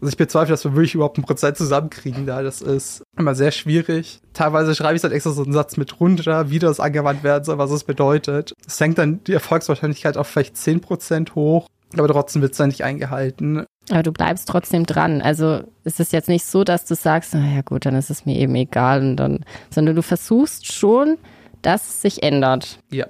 Also 0.00 0.10
ich 0.10 0.16
bezweifle, 0.16 0.52
dass 0.52 0.64
wir 0.64 0.74
wirklich 0.74 0.94
überhaupt 0.94 1.16
einen 1.16 1.24
Prozent 1.24 1.56
zusammenkriegen 1.56 2.26
da. 2.26 2.42
Das 2.42 2.60
ist 2.60 3.02
immer 3.16 3.34
sehr 3.34 3.52
schwierig. 3.52 4.20
Teilweise 4.32 4.74
schreibe 4.74 4.96
ich 4.96 5.02
dann 5.02 5.12
extra 5.12 5.30
so 5.30 5.44
einen 5.44 5.52
Satz 5.52 5.76
mit 5.76 6.00
runter, 6.00 6.50
wie 6.50 6.58
das 6.58 6.80
angewandt 6.80 7.22
werden 7.22 7.44
soll, 7.44 7.58
was 7.58 7.70
es 7.70 7.84
bedeutet. 7.84 8.52
Es 8.66 8.78
senkt 8.78 8.98
dann 8.98 9.22
die 9.24 9.32
Erfolgswahrscheinlichkeit 9.32 10.16
auf 10.16 10.26
vielleicht 10.26 10.56
10% 10.56 11.34
hoch, 11.36 11.68
aber 11.96 12.08
trotzdem 12.08 12.42
wird 12.42 12.52
es 12.52 12.58
dann 12.58 12.68
nicht 12.68 12.82
eingehalten. 12.82 13.64
Aber 13.90 14.02
du 14.02 14.12
bleibst 14.12 14.48
trotzdem 14.48 14.86
dran. 14.86 15.22
Also 15.22 15.62
ist 15.84 16.00
es 16.00 16.10
jetzt 16.10 16.28
nicht 16.28 16.44
so, 16.44 16.64
dass 16.64 16.84
du 16.84 16.96
sagst, 16.96 17.34
naja 17.34 17.62
gut, 17.62 17.86
dann 17.86 17.94
ist 17.94 18.10
es 18.10 18.26
mir 18.26 18.36
eben 18.36 18.56
egal 18.56 19.00
und 19.02 19.16
dann, 19.16 19.44
sondern 19.70 19.94
du 19.94 20.02
versuchst 20.02 20.72
schon, 20.72 21.16
dass 21.62 21.88
es 21.88 22.02
sich 22.02 22.22
ändert. 22.24 22.80
Ja. 22.90 23.06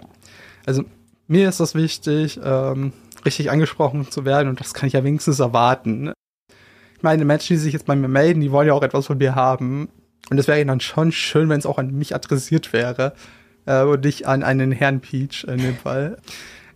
Also 0.67 0.85
mir 1.29 1.49
ist 1.49 1.61
das 1.61 1.75
wichtig, 1.75 2.41
ähm, 2.43 2.93
richtig 3.25 3.51
angesprochen 3.51 4.11
zu 4.11 4.25
werden 4.25 4.49
und 4.49 4.61
das 4.61 4.75
kann 4.75 4.87
ich 4.87 4.93
ja 4.95 5.05
wenigstens 5.05 5.39
erwarten. 5.41 6.13
Ich 6.97 7.03
meine, 7.03 7.25
Menschen, 7.25 7.55
die 7.55 7.61
sich 7.61 7.73
jetzt 7.73 7.87
bei 7.87 7.97
mir 7.97 8.09
melden, 8.09 8.41
die 8.41 8.53
wollen 8.53 8.69
ja 8.69 8.75
auch 8.75 8.83
etwas 8.83 9.07
von 9.07 9.19
mir 9.19 9.35
haben. 9.35 9.89
Und 10.31 10.39
es 10.39 10.47
wäre 10.47 10.65
dann 10.65 10.81
schon 10.81 11.11
schön, 11.11 11.49
wenn 11.49 11.59
es 11.59 11.67
auch 11.67 11.79
an 11.79 11.93
mich 11.93 12.15
adressiert 12.15 12.73
wäre 12.73 13.13
äh, 13.67 13.83
und 13.83 14.05
nicht 14.05 14.27
an 14.27 14.43
einen 14.43 14.73
Herrn 14.73 15.01
Peach 15.01 15.45
in 15.45 15.59
dem 15.59 15.77
Fall. 15.77 16.19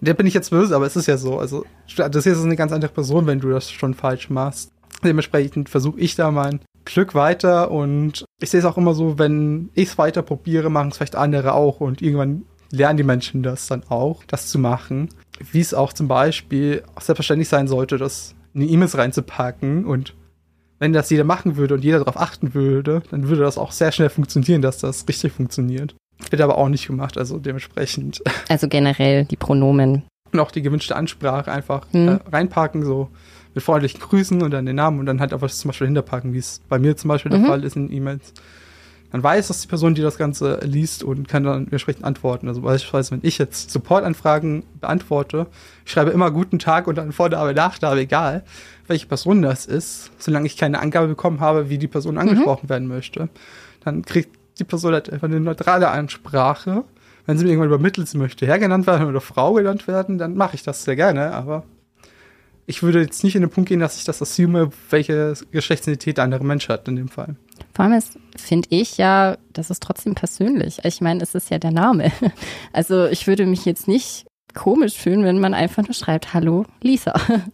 Der 0.01 0.15
bin 0.15 0.27
ich 0.27 0.35
jetzt 0.35 0.51
böse, 0.51 0.75
aber 0.75 0.87
es 0.87 0.97
ist 0.97 1.07
ja 1.07 1.17
so. 1.17 1.39
Also, 1.39 1.65
das 1.97 2.27
ist 2.27 2.43
eine 2.43 2.57
ganz 2.57 2.73
andere 2.73 2.93
Person, 2.93 3.27
wenn 3.27 3.41
du 3.41 3.51
das 3.51 3.71
schon 3.71 3.95
falsch 3.95 4.29
machst. 4.29 4.73
Dementsprechend 5.03 5.69
versuche 5.69 6.01
ich 6.01 6.17
da 6.17 6.31
mein 6.31 6.61
Glück 6.85 7.15
weiter 7.15 7.71
und 7.71 8.25
ich 8.41 8.51
sehe 8.51 8.61
es 8.61 8.67
auch 8.67 8.77
immer 8.77 8.95
so, 8.95 9.19
wenn 9.19 9.71
ich 9.75 9.91
es 9.91 9.99
weiter 9.99 10.23
probiere, 10.23 10.71
machen 10.71 10.91
es 10.91 10.97
vielleicht 10.97 11.17
andere 11.17 11.55
auch 11.55 11.81
und 11.81 12.03
irgendwann 12.03 12.43
lernen 12.71 12.97
die 12.97 13.05
Menschen 13.05 13.43
das 13.43 13.67
dann 13.67 13.83
auch, 13.89 14.25
das 14.25 14.49
zu 14.49 14.59
machen. 14.59 15.09
Wie 15.53 15.61
es 15.61 15.75
auch 15.75 15.93
zum 15.93 16.09
Beispiel 16.09 16.83
selbstverständlich 17.01 17.49
sein 17.49 17.69
sollte, 17.69 17.99
das 17.99 18.35
in 18.55 18.63
die 18.63 18.73
E-Mails 18.73 18.97
reinzupacken 18.97 19.85
und 19.85 20.15
wenn 20.79 20.93
das 20.93 21.11
jeder 21.11 21.25
machen 21.25 21.57
würde 21.57 21.75
und 21.75 21.85
jeder 21.85 21.99
darauf 21.99 22.19
achten 22.19 22.55
würde, 22.55 23.03
dann 23.11 23.29
würde 23.29 23.43
das 23.43 23.59
auch 23.59 23.73
sehr 23.73 23.93
schnell 23.93 24.11
funktionieren, 24.11 24.63
dass 24.63 24.79
das 24.79 25.07
richtig 25.09 25.33
funktioniert. 25.33 25.95
Wird 26.31 26.43
aber 26.43 26.59
auch 26.59 26.69
nicht 26.69 26.87
gemacht, 26.87 27.19
also 27.19 27.39
dementsprechend. 27.39 28.23
Also 28.49 28.69
generell 28.69 29.25
die 29.25 29.37
Pronomen. 29.37 30.05
Und 30.33 30.41
auch 30.41 30.51
die 30.51 30.63
gewünschte 30.63 30.97
Ansprache 30.97 31.51
einfach 31.51 31.87
hm. 31.93 32.09
äh, 32.09 32.19
reinpacken, 32.31 32.85
so 32.85 33.11
mit 33.55 33.65
freundlichen 33.65 34.01
Grüßen 34.01 34.43
und 34.43 34.51
dann 34.51 34.67
den 34.67 34.77
Namen 34.77 35.01
und 35.01 35.07
dann 35.07 35.21
halt 35.21 35.33
einfach 35.33 35.51
zum 35.51 35.71
Beispiel 35.71 35.87
hinterpacken, 35.87 36.33
wie 36.35 36.39
es 36.39 36.61
bei 36.69 36.79
mir 36.79 36.97
zum 36.97 37.09
Beispiel 37.09 37.33
mhm. 37.33 37.41
der 37.41 37.47
Fall 37.47 37.65
ist 37.65 37.75
in 37.75 37.91
E-Mails. 37.91 38.35
Dann 39.13 39.23
weiß 39.23 39.49
das 39.49 39.61
die 39.63 39.69
Person, 39.69 39.95
die 39.95 40.03
das 40.03 40.19
Ganze 40.19 40.61
liest 40.63 41.03
und 41.03 41.29
kann 41.29 41.45
dann 41.45 41.69
entsprechend 41.71 42.05
antworten. 42.05 42.49
Also 42.49 42.63
beispielsweise, 42.63 43.13
wenn 43.13 43.21
ich 43.23 43.39
jetzt 43.39 43.71
Supportanfragen 43.71 44.65
beantworte, 44.81 45.47
ich 45.85 45.93
schreibe 45.93 46.11
immer 46.11 46.31
guten 46.31 46.59
Tag 46.59 46.87
und 46.87 46.97
dann 46.99 47.13
Vorname, 47.13 47.55
Nachname, 47.55 48.01
egal 48.01 48.45
welche 48.89 49.07
Person 49.07 49.43
das 49.43 49.67
ist, 49.67 50.11
solange 50.19 50.47
ich 50.47 50.57
keine 50.57 50.81
Angabe 50.81 51.09
bekommen 51.09 51.41
habe, 51.41 51.69
wie 51.69 51.79
die 51.79 51.89
Person 51.89 52.15
mhm. 52.15 52.21
angesprochen 52.21 52.67
mhm. 52.67 52.71
werden 52.71 52.89
möchte. 52.89 53.29
Dann 53.85 54.03
kriegt 54.03 54.37
die 54.59 54.65
Person 54.65 54.93
halt 54.93 55.11
einfach 55.13 55.29
eine 55.29 55.41
neutrale 55.41 55.89
Ansprache. 55.89 56.85
Wenn 57.27 57.37
sie 57.37 57.45
mir 57.45 57.51
irgendwann 57.51 57.69
übermittelt, 57.69 58.09
sie 58.09 58.19
möchte 58.19 58.47
Herr 58.47 58.59
genannt 58.59 58.87
werden 58.87 59.09
oder 59.09 59.21
Frau 59.21 59.55
genannt 59.55 59.89
werden, 59.89 60.19
dann 60.19 60.37
mache 60.37 60.55
ich 60.55 60.63
das 60.63 60.85
sehr 60.85 60.97
gerne, 60.97 61.33
aber 61.33 61.65
ich 62.67 62.83
würde 62.83 63.01
jetzt 63.01 63.23
nicht 63.23 63.37
in 63.37 63.43
den 63.43 63.51
Punkt 63.51 63.69
gehen, 63.69 63.81
dass 63.81 63.97
ich 63.97 64.05
das 64.05 64.23
assume, 64.23 64.71
welche 64.91 65.35
Geschlechtsidentität 65.51 66.17
der 66.17 66.25
andere 66.25 66.45
Mensch 66.45 66.69
hat 66.69 66.89
in 66.89 66.97
dem 66.97 67.09
Fall. 67.09 67.37
Vor 67.77 67.85
allem 67.85 68.01
finde 68.37 68.69
ich 68.71 68.97
ja, 68.97 69.37
das 69.53 69.69
ist 69.69 69.83
trotzdem 69.83 70.15
persönlich. 70.15 70.79
Ich 70.83 71.03
meine, 71.03 71.23
es 71.23 71.35
ist 71.35 71.51
ja 71.51 71.59
der 71.59 71.73
Name. 71.73 72.11
Also 72.73 73.05
ich 73.07 73.27
würde 73.27 73.45
mich 73.45 73.67
jetzt 73.67 73.87
nicht 73.87 74.27
komisch 74.55 74.95
fühlen, 74.95 75.25
wenn 75.25 75.41
man 75.41 75.53
einfach 75.53 75.83
nur 75.83 75.93
schreibt, 75.93 76.33
hallo 76.33 76.65
Lisa. 76.81 77.13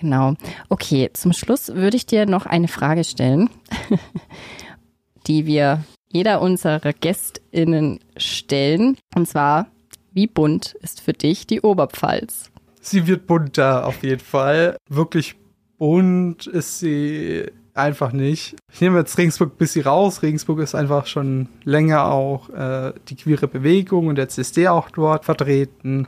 Genau. 0.00 0.34
Okay, 0.68 1.10
zum 1.12 1.32
Schluss 1.32 1.74
würde 1.74 1.96
ich 1.96 2.06
dir 2.06 2.24
noch 2.24 2.46
eine 2.46 2.68
Frage 2.68 3.02
stellen, 3.02 3.50
die 5.26 5.44
wir 5.44 5.82
jeder 6.06 6.40
unserer 6.40 6.92
GästInnen 6.92 7.98
stellen. 8.16 8.96
Und 9.16 9.26
zwar, 9.26 9.66
wie 10.12 10.28
bunt 10.28 10.74
ist 10.82 11.00
für 11.00 11.14
dich 11.14 11.48
die 11.48 11.62
Oberpfalz? 11.62 12.52
Sie 12.80 13.08
wird 13.08 13.26
bunter 13.26 13.88
auf 13.88 14.04
jeden 14.04 14.20
Fall. 14.20 14.76
Wirklich 14.88 15.34
bunt 15.78 16.46
ist 16.46 16.78
sie 16.78 17.50
einfach 17.78 18.12
nicht. 18.12 18.56
Ich 18.72 18.80
nehme 18.80 18.98
jetzt 18.98 19.16
Regensburg 19.18 19.54
ein 19.54 19.58
bisschen 19.58 19.84
raus. 19.84 20.22
Regensburg 20.22 20.60
ist 20.60 20.74
einfach 20.74 21.06
schon 21.06 21.48
länger 21.64 22.06
auch 22.06 22.50
äh, 22.50 22.92
die 23.08 23.16
queere 23.16 23.48
Bewegung 23.48 24.08
und 24.08 24.16
der 24.16 24.28
CSD 24.28 24.68
auch 24.68 24.90
dort 24.90 25.24
vertreten. 25.24 26.06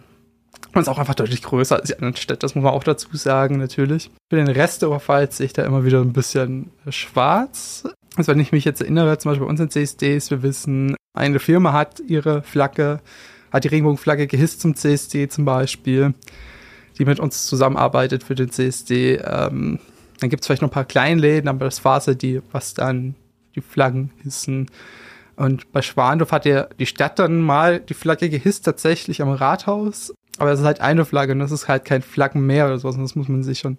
Und 0.73 0.83
ist 0.83 0.89
auch 0.89 0.99
einfach 0.99 1.15
deutlich 1.15 1.43
größer 1.43 1.77
als 1.77 1.89
die 1.89 1.95
anderen 1.95 2.17
Städte, 2.17 2.41
das 2.41 2.55
muss 2.55 2.63
man 2.63 2.73
auch 2.73 2.85
dazu 2.85 3.09
sagen, 3.17 3.59
natürlich. 3.59 4.11
Für 4.31 4.37
den 4.37 4.49
Rest 4.49 4.83
der 4.83 4.91
Oberpfalz 4.91 5.39
sehe 5.39 5.47
ich 5.47 5.53
da 5.53 5.65
immer 5.65 5.85
wieder 5.85 6.01
ein 6.01 6.13
bisschen 6.13 6.71
schwarz. 6.89 7.89
Also 8.17 8.31
wenn 8.31 8.41
ich 8.41 8.53
mich 8.53 8.65
jetzt 8.65 8.81
erinnere, 8.81 9.19
zum 9.19 9.31
Beispiel 9.31 9.47
bei 9.47 9.51
uns 9.51 9.61
in 9.61 9.71
CSDs, 9.71 10.31
wir 10.31 10.43
wissen, 10.43 10.95
eine 11.15 11.41
Firma 11.41 11.73
hat 11.73 12.01
ihre 12.01 12.43
Flagge, 12.43 13.01
hat 13.53 13.65
die 13.65 13.69
Regenbogenflagge 13.69 14.27
gehisst 14.27 14.61
zum 14.61 14.77
CSD 14.77 15.29
zum 15.29 15.45
Beispiel, 15.45 16.15
die 16.99 17.05
mit 17.05 17.19
uns 17.19 17.47
zusammenarbeitet 17.47 18.23
für 18.23 18.35
den 18.35 18.51
CSD. 18.51 19.17
Ähm, 19.17 19.81
dann 20.21 20.31
gibt 20.31 20.43
es 20.43 20.47
vielleicht 20.47 20.63
noch 20.63 20.69
ein 20.69 20.73
paar 20.73 20.85
Kleinläden, 20.85 21.49
aber 21.49 21.65
das 21.65 21.85
war 21.85 22.01
so 22.01 22.15
die, 22.15 22.41
was 22.53 22.75
dann 22.75 23.15
die 23.55 23.61
Flaggen 23.61 24.11
hissen. 24.23 24.71
Und 25.37 25.73
bei 25.73 25.83
Schwandorf 25.83 26.33
hat 26.33 26.45
ja 26.45 26.65
die 26.79 26.87
Stadt 26.87 27.19
dann 27.19 27.41
mal 27.41 27.81
die 27.81 27.95
Flagge 27.95 28.29
gehisst, 28.29 28.65
tatsächlich 28.65 29.23
am 29.23 29.31
Rathaus. 29.31 30.13
Aber 30.39 30.53
es 30.53 30.61
ist 30.61 30.67
halt 30.67 30.81
eine 30.81 31.05
Flagge 31.05 31.33
und 31.33 31.39
das 31.39 31.51
ist 31.51 31.69
halt 31.69 31.85
kein 31.85 32.03
Flaggenmeer 32.03 32.67
oder 32.67 32.79
sowas. 32.79 32.97
Und 32.97 33.03
das 33.03 33.17
muss 33.17 33.29
man 33.29 33.43
sich 33.43 33.59
schon 33.59 33.79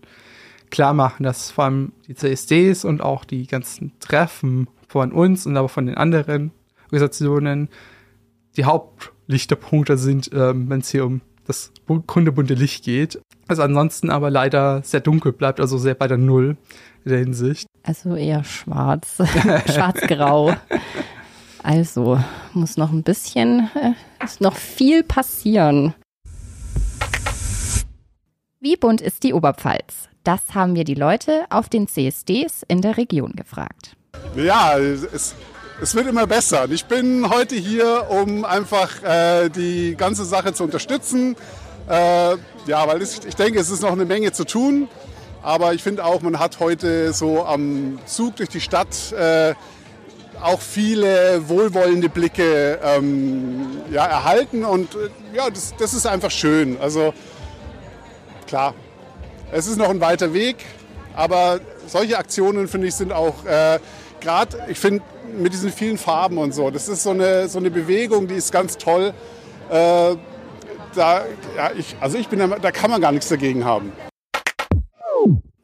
klar 0.71 0.93
machen, 0.93 1.23
dass 1.23 1.51
vor 1.51 1.65
allem 1.65 1.91
die 2.07 2.15
CSDs 2.15 2.85
und 2.85 3.01
auch 3.01 3.25
die 3.25 3.45
ganzen 3.45 3.91
Treffen 3.99 4.67
von 4.87 5.11
uns 5.11 5.45
und 5.45 5.55
aber 5.55 5.69
von 5.69 5.85
den 5.85 5.95
anderen 5.95 6.51
Organisationen 6.85 7.69
die 8.57 8.65
Hauptlichterpunkte 8.65 9.97
sind, 9.97 10.31
ähm, 10.33 10.69
wenn 10.69 10.81
es 10.81 10.89
hier 10.89 11.05
um 11.05 11.21
das 11.51 11.71
kundebunte 12.07 12.53
Licht 12.53 12.85
geht. 12.85 13.21
Also 13.47 13.63
ansonsten 13.63 14.09
aber 14.09 14.29
leider 14.29 14.81
sehr 14.83 15.01
dunkel 15.01 15.33
bleibt, 15.33 15.59
also 15.59 15.77
sehr 15.77 15.95
bei 15.95 16.07
der 16.07 16.17
Null 16.17 16.55
in 17.03 17.09
der 17.09 17.19
Hinsicht. 17.19 17.67
Also 17.83 18.15
eher 18.15 18.43
schwarz, 18.43 19.17
schwarz-grau. 19.65 20.55
Also 21.61 22.19
muss 22.53 22.77
noch 22.77 22.91
ein 22.91 23.03
bisschen, 23.03 23.69
äh, 23.75 24.23
ist 24.23 24.39
noch 24.39 24.55
viel 24.55 25.03
passieren. 25.03 25.93
Wie 28.61 28.77
bunt 28.77 29.01
ist 29.01 29.23
die 29.23 29.33
Oberpfalz? 29.33 30.07
Das 30.23 30.53
haben 30.53 30.75
wir 30.75 30.83
die 30.83 30.95
Leute 30.95 31.45
auf 31.49 31.67
den 31.67 31.87
CSDs 31.87 32.63
in 32.67 32.81
der 32.81 32.95
Region 32.95 33.33
gefragt. 33.33 33.97
Ja, 34.35 34.77
es, 34.77 35.35
es 35.81 35.95
wird 35.95 36.07
immer 36.07 36.27
besser. 36.27 36.69
Ich 36.69 36.85
bin 36.85 37.27
heute 37.27 37.55
hier, 37.55 38.05
um 38.09 38.45
einfach 38.45 39.01
äh, 39.01 39.49
die 39.49 39.95
ganze 39.97 40.25
Sache 40.25 40.53
zu 40.53 40.63
unterstützen. 40.63 41.35
Äh, 41.89 42.35
ja, 42.67 42.87
weil 42.87 43.01
es, 43.01 43.25
ich 43.25 43.35
denke, 43.35 43.59
es 43.59 43.71
ist 43.71 43.81
noch 43.81 43.91
eine 43.91 44.05
Menge 44.05 44.31
zu 44.31 44.45
tun. 44.45 44.87
Aber 45.41 45.73
ich 45.73 45.81
finde 45.81 46.05
auch, 46.05 46.21
man 46.21 46.37
hat 46.37 46.59
heute 46.59 47.13
so 47.13 47.43
am 47.43 47.97
Zug 48.05 48.35
durch 48.35 48.49
die 48.49 48.61
Stadt 48.61 49.11
äh, 49.13 49.55
auch 50.39 50.61
viele 50.61 51.49
wohlwollende 51.49 52.09
Blicke 52.09 52.79
ähm, 52.83 53.81
ja, 53.91 54.05
erhalten. 54.05 54.63
Und 54.63 54.93
äh, 54.93 55.09
ja, 55.35 55.49
das, 55.49 55.73
das 55.79 55.95
ist 55.95 56.05
einfach 56.05 56.29
schön. 56.29 56.77
Also 56.79 57.11
klar, 58.45 58.75
es 59.51 59.65
ist 59.65 59.77
noch 59.77 59.89
ein 59.89 59.99
weiter 59.99 60.31
Weg, 60.31 60.57
aber 61.15 61.59
solche 61.87 62.19
Aktionen, 62.19 62.67
finde 62.67 62.87
ich, 62.87 62.93
sind 62.93 63.11
auch 63.11 63.45
äh, 63.45 63.79
gerade, 64.21 64.57
ich 64.69 64.79
finde, 64.79 65.03
mit 65.37 65.51
diesen 65.51 65.71
vielen 65.71 65.97
Farben 65.97 66.37
und 66.37 66.53
so, 66.53 66.69
das 66.69 66.87
ist 66.87 67.03
so 67.03 67.09
eine, 67.09 67.49
so 67.49 67.59
eine 67.59 67.71
Bewegung, 67.71 68.27
die 68.27 68.35
ist 68.35 68.51
ganz 68.51 68.77
toll. 68.77 69.13
Äh, 69.69 70.15
da, 70.95 71.25
ja, 71.55 71.71
ich, 71.77 71.95
also 71.99 72.17
ich 72.17 72.27
bin 72.27 72.39
da, 72.39 72.47
da 72.47 72.71
kann 72.71 72.91
man 72.91 73.01
gar 73.01 73.11
nichts 73.11 73.29
dagegen 73.29 73.65
haben. 73.65 73.91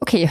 Okay, 0.00 0.30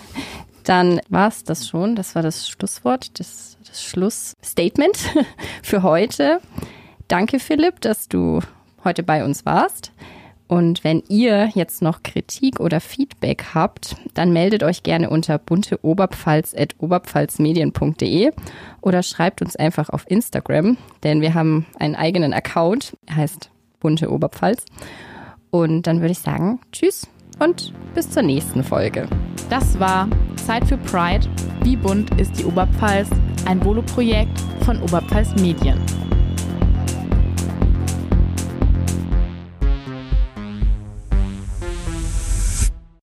dann 0.64 1.00
war 1.08 1.28
es 1.28 1.44
das 1.44 1.68
schon. 1.68 1.96
Das 1.96 2.14
war 2.14 2.22
das 2.22 2.48
Schlusswort, 2.48 3.18
das, 3.18 3.58
das 3.66 3.82
Schlussstatement 3.82 4.96
für 5.62 5.82
heute. 5.82 6.40
Danke, 7.08 7.38
Philipp, 7.38 7.80
dass 7.80 8.08
du 8.08 8.40
heute 8.84 9.02
bei 9.02 9.24
uns 9.24 9.44
warst. 9.44 9.92
Und 10.48 10.82
wenn 10.84 11.02
ihr 11.08 11.48
jetzt 11.54 11.82
noch 11.82 12.02
Kritik 12.02 12.60
oder 12.60 12.80
Feedback 12.80 13.46
habt, 13.54 13.96
dann 14.14 14.32
meldet 14.32 14.62
euch 14.62 14.82
gerne 14.82 15.08
unter 15.08 15.38
bunteoberpfalz.oberpfalzmedien.de 15.38 18.32
oder 18.80 19.02
schreibt 19.02 19.40
uns 19.40 19.56
einfach 19.56 19.88
auf 19.88 20.04
Instagram, 20.10 20.76
denn 21.02 21.20
wir 21.20 21.34
haben 21.34 21.66
einen 21.78 21.96
eigenen 21.96 22.34
Account, 22.34 22.96
heißt 23.10 23.50
Bunte 23.80 24.10
Oberpfalz. 24.10 24.64
Und 25.50 25.86
dann 25.86 26.00
würde 26.00 26.12
ich 26.12 26.20
sagen, 26.20 26.60
tschüss 26.72 27.08
und 27.38 27.72
bis 27.94 28.10
zur 28.10 28.22
nächsten 28.22 28.62
Folge. 28.62 29.08
Das 29.50 29.78
war 29.78 30.08
Zeit 30.36 30.66
für 30.66 30.78
Pride. 30.78 31.28
Wie 31.62 31.76
bunt 31.76 32.18
ist 32.20 32.38
die 32.38 32.44
Oberpfalz? 32.44 33.08
Ein 33.44 33.64
Volo-Projekt 33.64 34.40
von 34.64 34.80
Oberpfalz 34.82 35.34
Medien. 35.40 35.78